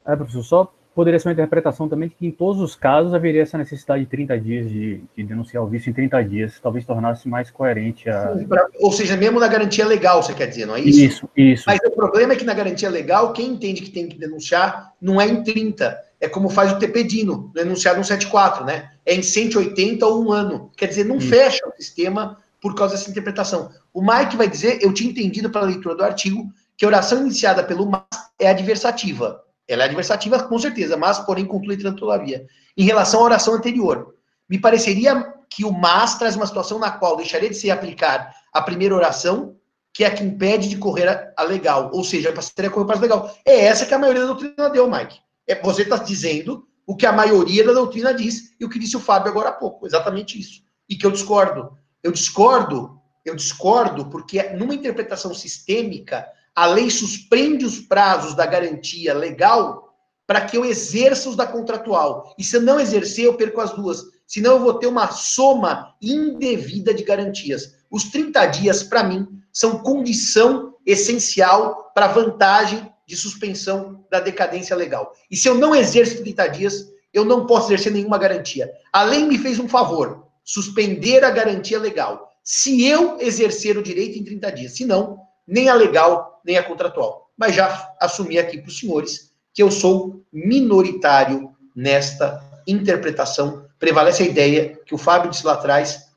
É, 0.06 0.16
professor, 0.16 0.44
só 0.44 0.76
poderia 0.96 1.20
ser 1.20 1.28
uma 1.28 1.34
interpretação 1.34 1.90
também 1.90 2.08
de 2.08 2.16
que 2.16 2.26
em 2.26 2.32
todos 2.32 2.62
os 2.62 2.74
casos 2.74 3.14
haveria 3.14 3.42
essa 3.42 3.58
necessidade 3.58 4.06
de 4.06 4.10
30 4.10 4.40
dias 4.40 4.70
de, 4.70 5.02
de 5.16 5.24
denunciar 5.24 5.62
o 5.62 5.68
vício 5.68 5.90
em 5.90 5.94
30 5.94 6.24
dias, 6.24 6.60
talvez 6.64 6.86
tornasse 6.86 7.28
mais 7.28 7.52
coerente 7.52 8.10
a. 8.10 8.34
Ou 8.80 8.92
seja, 8.94 9.18
mesmo 9.18 9.38
na 9.38 9.48
garantia 9.50 9.86
legal, 9.86 10.24
você 10.24 10.34
quer 10.34 10.48
dizer, 10.48 10.66
não 10.66 10.76
é 10.76 10.80
isso? 10.80 11.00
Isso, 11.02 11.30
isso. 11.36 11.64
Mas 11.68 11.80
o 11.86 11.92
problema 11.92 12.32
é 12.32 12.36
que 12.38 12.46
na 12.46 12.54
garantia 12.54 12.90
legal, 12.90 13.34
quem 13.34 13.50
entende 13.50 13.82
que 13.82 13.92
tem 13.92 14.08
que 14.08 14.18
denunciar 14.18 14.94
não 15.02 15.20
é 15.20 15.28
em 15.28 15.44
30. 15.44 16.00
É 16.22 16.30
como 16.30 16.50
faz 16.50 16.72
o 16.72 16.80
TPDino, 16.80 17.52
no 17.54 17.62
enunciado 17.62 17.98
174, 17.98 18.64
né? 18.64 18.92
É 19.06 19.14
em 19.14 19.22
180 19.22 20.06
ou 20.06 20.24
um 20.24 20.32
ano. 20.32 20.72
Quer 20.78 20.88
dizer, 20.88 21.04
não 21.04 21.18
isso. 21.18 21.28
fecha 21.28 21.68
o 21.68 21.76
sistema 21.76 22.38
por 22.62 22.74
causa 22.74 22.96
dessa 22.96 23.12
interpretação. 23.12 23.70
O 23.94 24.02
Mike 24.02 24.38
vai 24.38 24.48
dizer, 24.48 24.80
eu 24.82 24.94
tinha 24.94 25.12
entendido 25.12 25.50
pela 25.50 25.66
leitura 25.66 25.94
do 25.94 26.04
artigo, 26.04 26.50
que 26.78 26.86
a 26.86 26.88
oração 26.88 27.22
iniciada 27.22 27.64
pelo 27.64 27.86
mas 27.86 28.02
é 28.40 28.50
adversativa. 28.50 29.45
Ela 29.68 29.84
é 29.84 29.86
adversativa, 29.88 30.42
com 30.44 30.60
certeza, 30.60 30.96
mas, 30.96 31.20
porém, 31.20 31.46
contudo, 31.46 31.74
entretanto, 31.74 32.00
todavia. 32.00 32.46
Em 32.78 32.84
relação 32.84 33.22
à 33.22 33.24
oração 33.24 33.54
anterior, 33.56 34.16
me 34.50 34.60
pareceria 34.60 35.34
que 35.50 35.66
o 35.66 35.72
mas 35.72 36.18
traz 36.18 36.36
uma 36.36 36.46
situação 36.46 36.78
na 36.78 36.92
qual 36.92 37.16
deixaria 37.16 37.50
de 37.50 37.56
se 37.56 37.72
aplicar 37.72 38.34
a 38.54 38.62
primeira 38.62 38.96
oração, 38.96 39.56
que 39.94 40.04
é 40.04 40.08
a 40.08 40.12
que 40.14 40.24
impede 40.24 40.68
de 40.68 40.78
correr 40.78 41.34
a, 41.36 41.44
legal, 41.44 41.90
ou 41.94 42.04
seja, 42.04 42.34
passaria 42.34 42.70
a 42.70 42.74
correr 42.74 42.94
a 42.94 43.00
legal. 43.00 43.34
É 43.46 43.66
essa 43.66 43.86
que 43.86 43.94
a 43.94 44.00
maioria 44.00 44.22
da 44.22 44.34
doutrina 44.34 44.70
deu, 44.70 44.90
Mike. 44.90 45.20
É, 45.48 45.62
você 45.62 45.84
está 45.84 45.98
dizendo 45.98 46.68
o 46.86 46.96
que 46.96 47.06
a 47.06 47.12
maioria 47.12 47.66
da 47.66 47.74
doutrina 47.74 48.14
diz 48.14 48.56
e 48.60 48.66
o 48.66 48.70
que 48.70 48.78
disse 48.78 48.98
o 48.98 49.00
Fábio 49.00 49.32
agora 49.32 49.50
há 49.50 49.54
pouco, 49.54 49.88
exatamente 49.88 50.40
isso. 50.40 50.62
E 50.90 50.96
que 50.96 51.06
eu 51.06 51.12
discordo. 51.12 51.78
Eu 52.04 52.12
discordo, 52.12 53.00
eu 53.24 53.36
discordo 53.36 54.10
porque 54.10 54.44
numa 54.50 54.76
interpretação 54.76 55.34
sistêmica, 55.34 56.28
a 56.56 56.66
lei 56.68 56.90
suspende 56.90 57.66
os 57.66 57.80
prazos 57.80 58.34
da 58.34 58.46
garantia 58.46 59.14
legal 59.14 59.94
para 60.26 60.42
que 60.42 60.58
eu 60.58 60.66
exerça 60.66 61.30
os 61.30 61.36
da 61.36 61.46
contratual. 61.46 62.34
E 62.38 62.44
se 62.44 62.56
eu 62.56 62.62
não 62.62 62.80
exercer, 62.80 63.26
eu 63.26 63.36
perco 63.36 63.62
as 63.62 63.74
duas. 63.74 64.04
Senão 64.26 64.54
eu 64.54 64.60
vou 64.62 64.74
ter 64.76 64.88
uma 64.88 65.12
soma 65.12 65.94
indevida 66.02 66.94
de 66.94 67.04
garantias. 67.04 67.76
Os 67.92 68.06
30 68.06 68.46
dias, 68.48 68.82
para 68.82 69.04
mim, 69.04 69.28
são 69.52 69.80
condição 69.80 70.74
essencial 70.86 71.92
para 71.94 72.08
vantagem 72.08 72.92
de 73.06 73.16
suspensão 73.16 74.04
da 74.10 74.20
decadência 74.20 74.76
legal. 74.76 75.14
E 75.30 75.36
se 75.36 75.48
eu 75.48 75.56
não 75.56 75.76
exerço 75.76 76.24
30 76.24 76.48
dias, 76.48 76.92
eu 77.14 77.24
não 77.24 77.46
posso 77.46 77.68
exercer 77.68 77.92
nenhuma 77.92 78.18
garantia. 78.18 78.72
A 78.92 79.04
lei 79.04 79.24
me 79.26 79.38
fez 79.38 79.60
um 79.60 79.70
favor, 79.70 80.26
suspender 80.44 81.24
a 81.24 81.30
garantia 81.30 81.80
legal. 81.80 82.32
Se 82.44 82.86
eu 82.86 83.20
exercer 83.20 83.78
o 83.78 83.84
direito 83.84 84.18
em 84.18 84.24
30 84.24 84.52
dias, 84.52 84.72
se 84.74 84.86
não, 84.86 85.25
nem 85.48 85.70
a 85.70 85.74
legal, 85.74 86.42
nem 86.44 86.58
a 86.58 86.64
contratual. 86.64 87.30
Mas 87.38 87.56
já 87.56 87.94
assumi 88.00 88.38
aqui 88.38 88.58
para 88.58 88.70
os 88.70 88.80
senhores 88.80 89.32
que 89.54 89.62
eu 89.62 89.72
sou 89.72 90.24
minoritário 90.32 91.56
nesta 91.76 92.44
interpretação. 92.68 93.66
Prevalece 93.80 94.24
a 94.24 94.26
ideia 94.26 94.80
que 94.86 94.96
o 94.96 94.98
Fábio 94.98 95.30
disse 95.30 95.46
lá 95.46 95.54
atrás, 95.54 96.10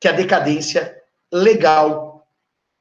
que 0.00 0.08
a 0.08 0.12
decadência 0.12 1.00
legal 1.32 2.26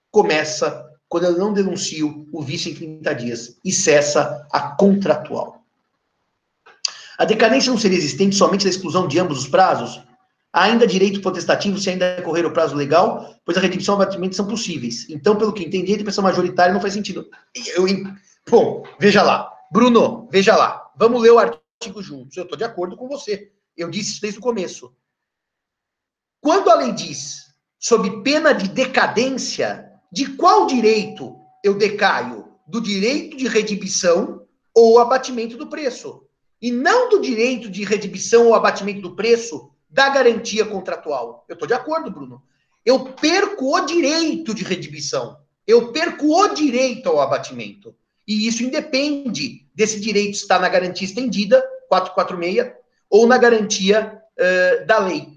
começa 0.10 0.90
quando 1.08 1.26
eu 1.26 1.38
não 1.38 1.54
denuncio 1.54 2.28
o 2.32 2.42
vício 2.42 2.72
em 2.72 2.76
30 2.76 3.16
dias 3.16 3.58
e 3.64 3.72
cessa 3.72 4.48
a 4.52 4.62
contratual. 4.76 5.62
A 7.18 7.26
decadência 7.26 7.70
não 7.70 7.78
seria 7.78 7.98
existente 7.98 8.36
somente 8.36 8.64
da 8.64 8.70
exclusão 8.70 9.08
de 9.08 9.20
ambos 9.20 9.40
os 9.40 9.48
prazos? 9.48 10.02
Ainda 10.54 10.86
direito 10.86 11.22
potestativo 11.22 11.80
se 11.80 11.90
ainda 11.90 12.22
correr 12.24 12.46
o 12.46 12.52
prazo 12.52 12.76
legal, 12.76 13.36
pois 13.46 13.58
a 13.58 13.62
redimissão 13.62 13.96
e 13.96 14.02
abatimento 14.02 14.36
são 14.36 14.48
possíveis. 14.48 15.10
Então, 15.10 15.38
pelo 15.38 15.54
que 15.54 15.64
entendi, 15.64 15.92
a 15.92 15.96
interpretação 15.96 16.24
majoritária 16.24 16.74
não 16.74 16.82
faz 16.82 16.94
sentido. 16.94 17.30
Eu, 17.76 17.86
bom, 18.50 18.84
veja 19.00 19.24
lá. 19.24 19.50
Bruno, 19.72 20.28
veja 20.30 20.56
lá. 20.56 20.92
Vamos 20.98 21.22
ler 21.22 21.32
o 21.32 21.40
artigo 21.40 22.04
juntos. 22.04 22.36
Eu 22.36 22.44
estou 22.44 22.58
de 22.58 22.66
acordo 22.66 22.98
com 22.98 23.08
você. 23.08 23.52
Eu 23.78 23.90
disse 23.90 24.12
isso 24.12 24.22
desde 24.22 24.40
o 24.40 24.42
começo. 24.42 24.94
Quando 26.42 26.70
a 26.70 26.76
lei 26.76 26.92
diz 26.92 27.52
sob 27.80 28.22
pena 28.22 28.52
de 28.52 28.68
decadência, 28.68 29.90
de 30.12 30.36
qual 30.36 30.68
direito 30.68 31.36
eu 31.64 31.76
decaio? 31.78 32.46
Do 32.68 32.82
direito 32.82 33.38
de 33.38 33.48
redibição 33.48 34.46
ou 34.76 35.00
abatimento 35.00 35.56
do 35.56 35.68
preço. 35.68 36.26
E 36.62 36.72
não 36.72 37.10
do 37.10 37.22
direito 37.22 37.70
de 37.70 37.84
redibição 37.84 38.48
ou 38.48 38.54
abatimento 38.54 39.02
do 39.02 39.16
preço 39.16 39.72
da 39.92 40.10
garantia 40.10 40.66
contratual. 40.66 41.46
Eu 41.50 41.54
estou 41.54 41.68
de 41.68 41.74
acordo, 41.74 42.10
Bruno. 42.10 42.42
Eu 42.86 43.06
perco 43.14 43.76
o 43.76 43.86
direito 43.86 44.54
de 44.54 44.64
redibição. 44.64 45.38
Eu 45.68 45.92
perco 45.92 46.26
o 46.28 46.54
direito 46.54 47.10
ao 47.10 47.20
abatimento. 47.20 47.94
E 48.28 48.48
isso 48.48 48.64
independe 48.64 49.68
desse 49.76 50.00
direito 50.00 50.36
estar 50.36 50.60
na 50.60 50.70
garantia 50.70 51.06
estendida, 51.06 51.62
446, 51.90 52.74
ou 53.10 53.28
na 53.28 53.38
garantia 53.38 54.22
uh, 54.40 54.86
da 54.86 55.00
lei, 55.00 55.28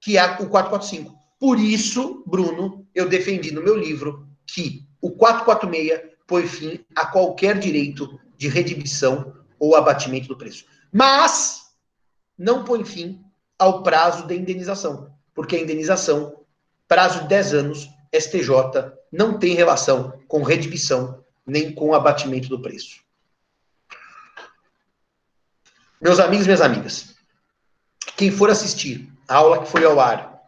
que 0.00 0.18
é 0.18 0.24
o 0.24 0.48
445. 0.48 1.14
Por 1.38 1.58
isso, 1.58 2.24
Bruno, 2.26 2.86
eu 2.94 3.08
defendi 3.08 3.52
no 3.52 3.62
meu 3.62 3.76
livro 3.76 4.26
que 4.46 4.86
o 5.00 5.12
446 5.12 6.14
põe 6.26 6.46
fim 6.46 6.84
a 6.96 7.06
qualquer 7.06 7.58
direito 7.58 8.18
de 8.36 8.48
redibição 8.48 9.34
ou 9.58 9.76
abatimento 9.76 10.26
do 10.26 10.36
preço. 10.36 10.64
Mas 10.92 11.64
não 12.36 12.64
põe 12.64 12.84
fim 12.84 13.23
ao 13.64 13.82
prazo 13.82 14.26
da 14.26 14.34
indenização, 14.34 15.10
porque 15.34 15.56
a 15.56 15.60
indenização, 15.60 16.44
prazo 16.86 17.22
de 17.22 17.28
10 17.28 17.54
anos, 17.54 17.88
STJ, 18.12 18.50
não 19.10 19.38
tem 19.38 19.54
relação 19.54 20.20
com 20.28 20.42
redibição 20.42 21.24
nem 21.46 21.74
com 21.74 21.94
abatimento 21.94 22.48
do 22.48 22.60
preço. 22.60 23.02
Meus 26.00 26.18
amigos 26.18 26.46
minhas 26.46 26.60
amigas, 26.60 27.14
quem 28.16 28.30
for 28.30 28.50
assistir 28.50 29.10
a 29.26 29.36
aula 29.36 29.62
que 29.62 29.70
foi 29.70 29.84
ao 29.84 29.98
ar 29.98 30.38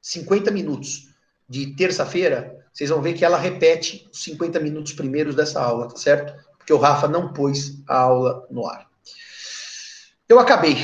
50 0.00 0.50
minutos 0.50 1.08
de 1.46 1.74
terça-feira, 1.74 2.58
vocês 2.72 2.88
vão 2.88 3.02
ver 3.02 3.12
que 3.12 3.24
ela 3.24 3.36
repete 3.36 4.08
os 4.10 4.22
50 4.22 4.58
minutos 4.60 4.92
primeiros 4.94 5.34
dessa 5.34 5.60
aula, 5.60 5.88
tá 5.88 5.96
certo? 5.96 6.32
Porque 6.56 6.72
o 6.72 6.78
Rafa 6.78 7.06
não 7.06 7.32
pôs 7.34 7.82
a 7.86 7.98
aula 7.98 8.46
no 8.50 8.66
ar. 8.66 8.88
Eu 10.26 10.38
acabei 10.38 10.76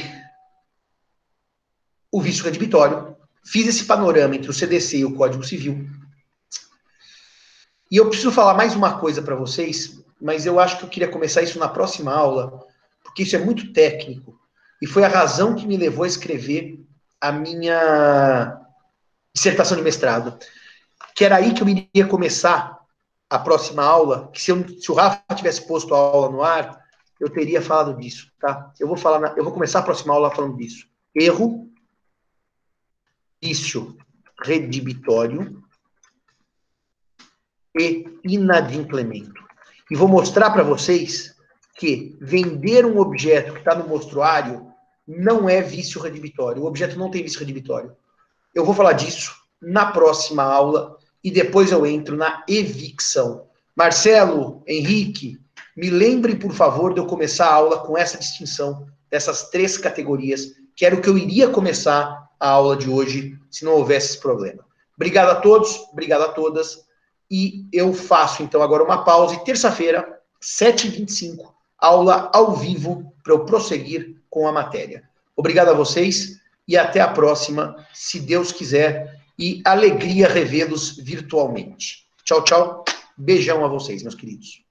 o 2.16 2.20
vício 2.22 2.44
redibitório, 2.44 3.14
fiz 3.44 3.66
esse 3.66 3.84
panorama 3.84 4.34
entre 4.34 4.48
o 4.48 4.54
CDC 4.54 4.96
e 4.96 5.04
o 5.04 5.14
Código 5.14 5.44
Civil. 5.44 5.86
E 7.90 7.98
eu 7.98 8.08
preciso 8.08 8.32
falar 8.32 8.54
mais 8.54 8.74
uma 8.74 8.98
coisa 8.98 9.20
para 9.20 9.34
vocês, 9.34 10.02
mas 10.18 10.46
eu 10.46 10.58
acho 10.58 10.78
que 10.78 10.84
eu 10.84 10.88
queria 10.88 11.08
começar 11.08 11.42
isso 11.42 11.58
na 11.58 11.68
próxima 11.68 12.14
aula, 12.14 12.64
porque 13.04 13.22
isso 13.22 13.36
é 13.36 13.38
muito 13.38 13.70
técnico. 13.74 14.34
E 14.80 14.86
foi 14.86 15.04
a 15.04 15.08
razão 15.08 15.54
que 15.54 15.66
me 15.66 15.76
levou 15.76 16.04
a 16.04 16.08
escrever 16.08 16.82
a 17.20 17.30
minha 17.30 18.58
dissertação 19.34 19.76
de 19.76 19.82
mestrado, 19.82 20.38
que 21.14 21.22
era 21.22 21.36
aí 21.36 21.52
que 21.52 21.62
eu 21.62 21.68
iria 21.68 22.06
começar 22.06 22.78
a 23.28 23.38
próxima 23.38 23.84
aula, 23.84 24.30
que 24.32 24.40
se, 24.40 24.50
eu, 24.50 24.66
se 24.66 24.90
o 24.90 24.94
Rafa 24.94 25.20
tivesse 25.34 25.66
posto 25.66 25.94
a 25.94 25.98
aula 25.98 26.30
no 26.30 26.42
ar, 26.42 26.80
eu 27.20 27.28
teria 27.28 27.60
falado 27.60 27.94
disso, 28.00 28.32
tá? 28.40 28.72
Eu 28.80 28.88
vou 28.88 28.96
falar, 28.96 29.18
na, 29.18 29.34
eu 29.36 29.44
vou 29.44 29.52
começar 29.52 29.80
a 29.80 29.82
próxima 29.82 30.14
aula 30.14 30.30
falando 30.30 30.56
disso. 30.56 30.86
Erro, 31.14 31.66
vício 33.42 33.96
redibitório 34.42 35.62
e 37.78 38.06
inadimplemento. 38.24 39.44
E 39.90 39.96
vou 39.96 40.08
mostrar 40.08 40.50
para 40.50 40.62
vocês 40.62 41.34
que 41.76 42.16
vender 42.20 42.84
um 42.84 42.98
objeto 42.98 43.52
que 43.52 43.58
está 43.58 43.74
no 43.74 43.88
mostruário 43.88 44.66
não 45.06 45.48
é 45.48 45.60
vício 45.60 46.00
redibitório. 46.00 46.62
O 46.62 46.66
objeto 46.66 46.98
não 46.98 47.10
tem 47.10 47.22
vício 47.22 47.38
redibitório. 47.38 47.94
Eu 48.54 48.64
vou 48.64 48.74
falar 48.74 48.94
disso 48.94 49.34
na 49.60 49.92
próxima 49.92 50.42
aula 50.42 50.96
e 51.22 51.30
depois 51.30 51.70
eu 51.70 51.86
entro 51.86 52.16
na 52.16 52.44
evicção. 52.48 53.46
Marcelo, 53.76 54.62
Henrique, 54.66 55.38
me 55.76 55.90
lembre, 55.90 56.36
por 56.36 56.52
favor, 56.52 56.94
de 56.94 57.00
eu 57.00 57.06
começar 57.06 57.46
a 57.46 57.54
aula 57.54 57.78
com 57.80 57.96
essa 57.96 58.18
distinção 58.18 58.86
dessas 59.10 59.50
três 59.50 59.76
categorias, 59.76 60.54
que 60.74 60.86
era 60.86 60.96
o 60.96 61.00
que 61.00 61.08
eu 61.08 61.18
iria 61.18 61.48
começar 61.48 62.25
a 62.38 62.48
aula 62.48 62.76
de 62.76 62.88
hoje, 62.88 63.38
se 63.50 63.64
não 63.64 63.74
houvesse 63.74 64.10
esse 64.10 64.20
problema. 64.20 64.64
Obrigado 64.94 65.30
a 65.30 65.36
todos, 65.36 65.76
obrigado 65.92 66.22
a 66.22 66.28
todas. 66.28 66.84
E 67.30 67.66
eu 67.72 67.92
faço, 67.92 68.42
então, 68.42 68.62
agora 68.62 68.84
uma 68.84 69.04
pausa. 69.04 69.34
E 69.34 69.44
terça-feira, 69.44 70.20
7h25, 70.40 71.52
aula 71.78 72.30
ao 72.32 72.54
vivo 72.54 73.12
para 73.22 73.32
eu 73.32 73.44
prosseguir 73.44 74.16
com 74.30 74.46
a 74.46 74.52
matéria. 74.52 75.08
Obrigado 75.34 75.68
a 75.68 75.74
vocês 75.74 76.40
e 76.66 76.76
até 76.76 77.00
a 77.00 77.08
próxima, 77.08 77.76
se 77.92 78.20
Deus 78.20 78.52
quiser, 78.52 79.20
e 79.38 79.60
alegria 79.64 80.28
revê-los 80.28 80.96
virtualmente. 80.96 82.06
Tchau, 82.24 82.42
tchau. 82.42 82.84
Beijão 83.16 83.64
a 83.64 83.68
vocês, 83.68 84.02
meus 84.02 84.14
queridos. 84.14 84.65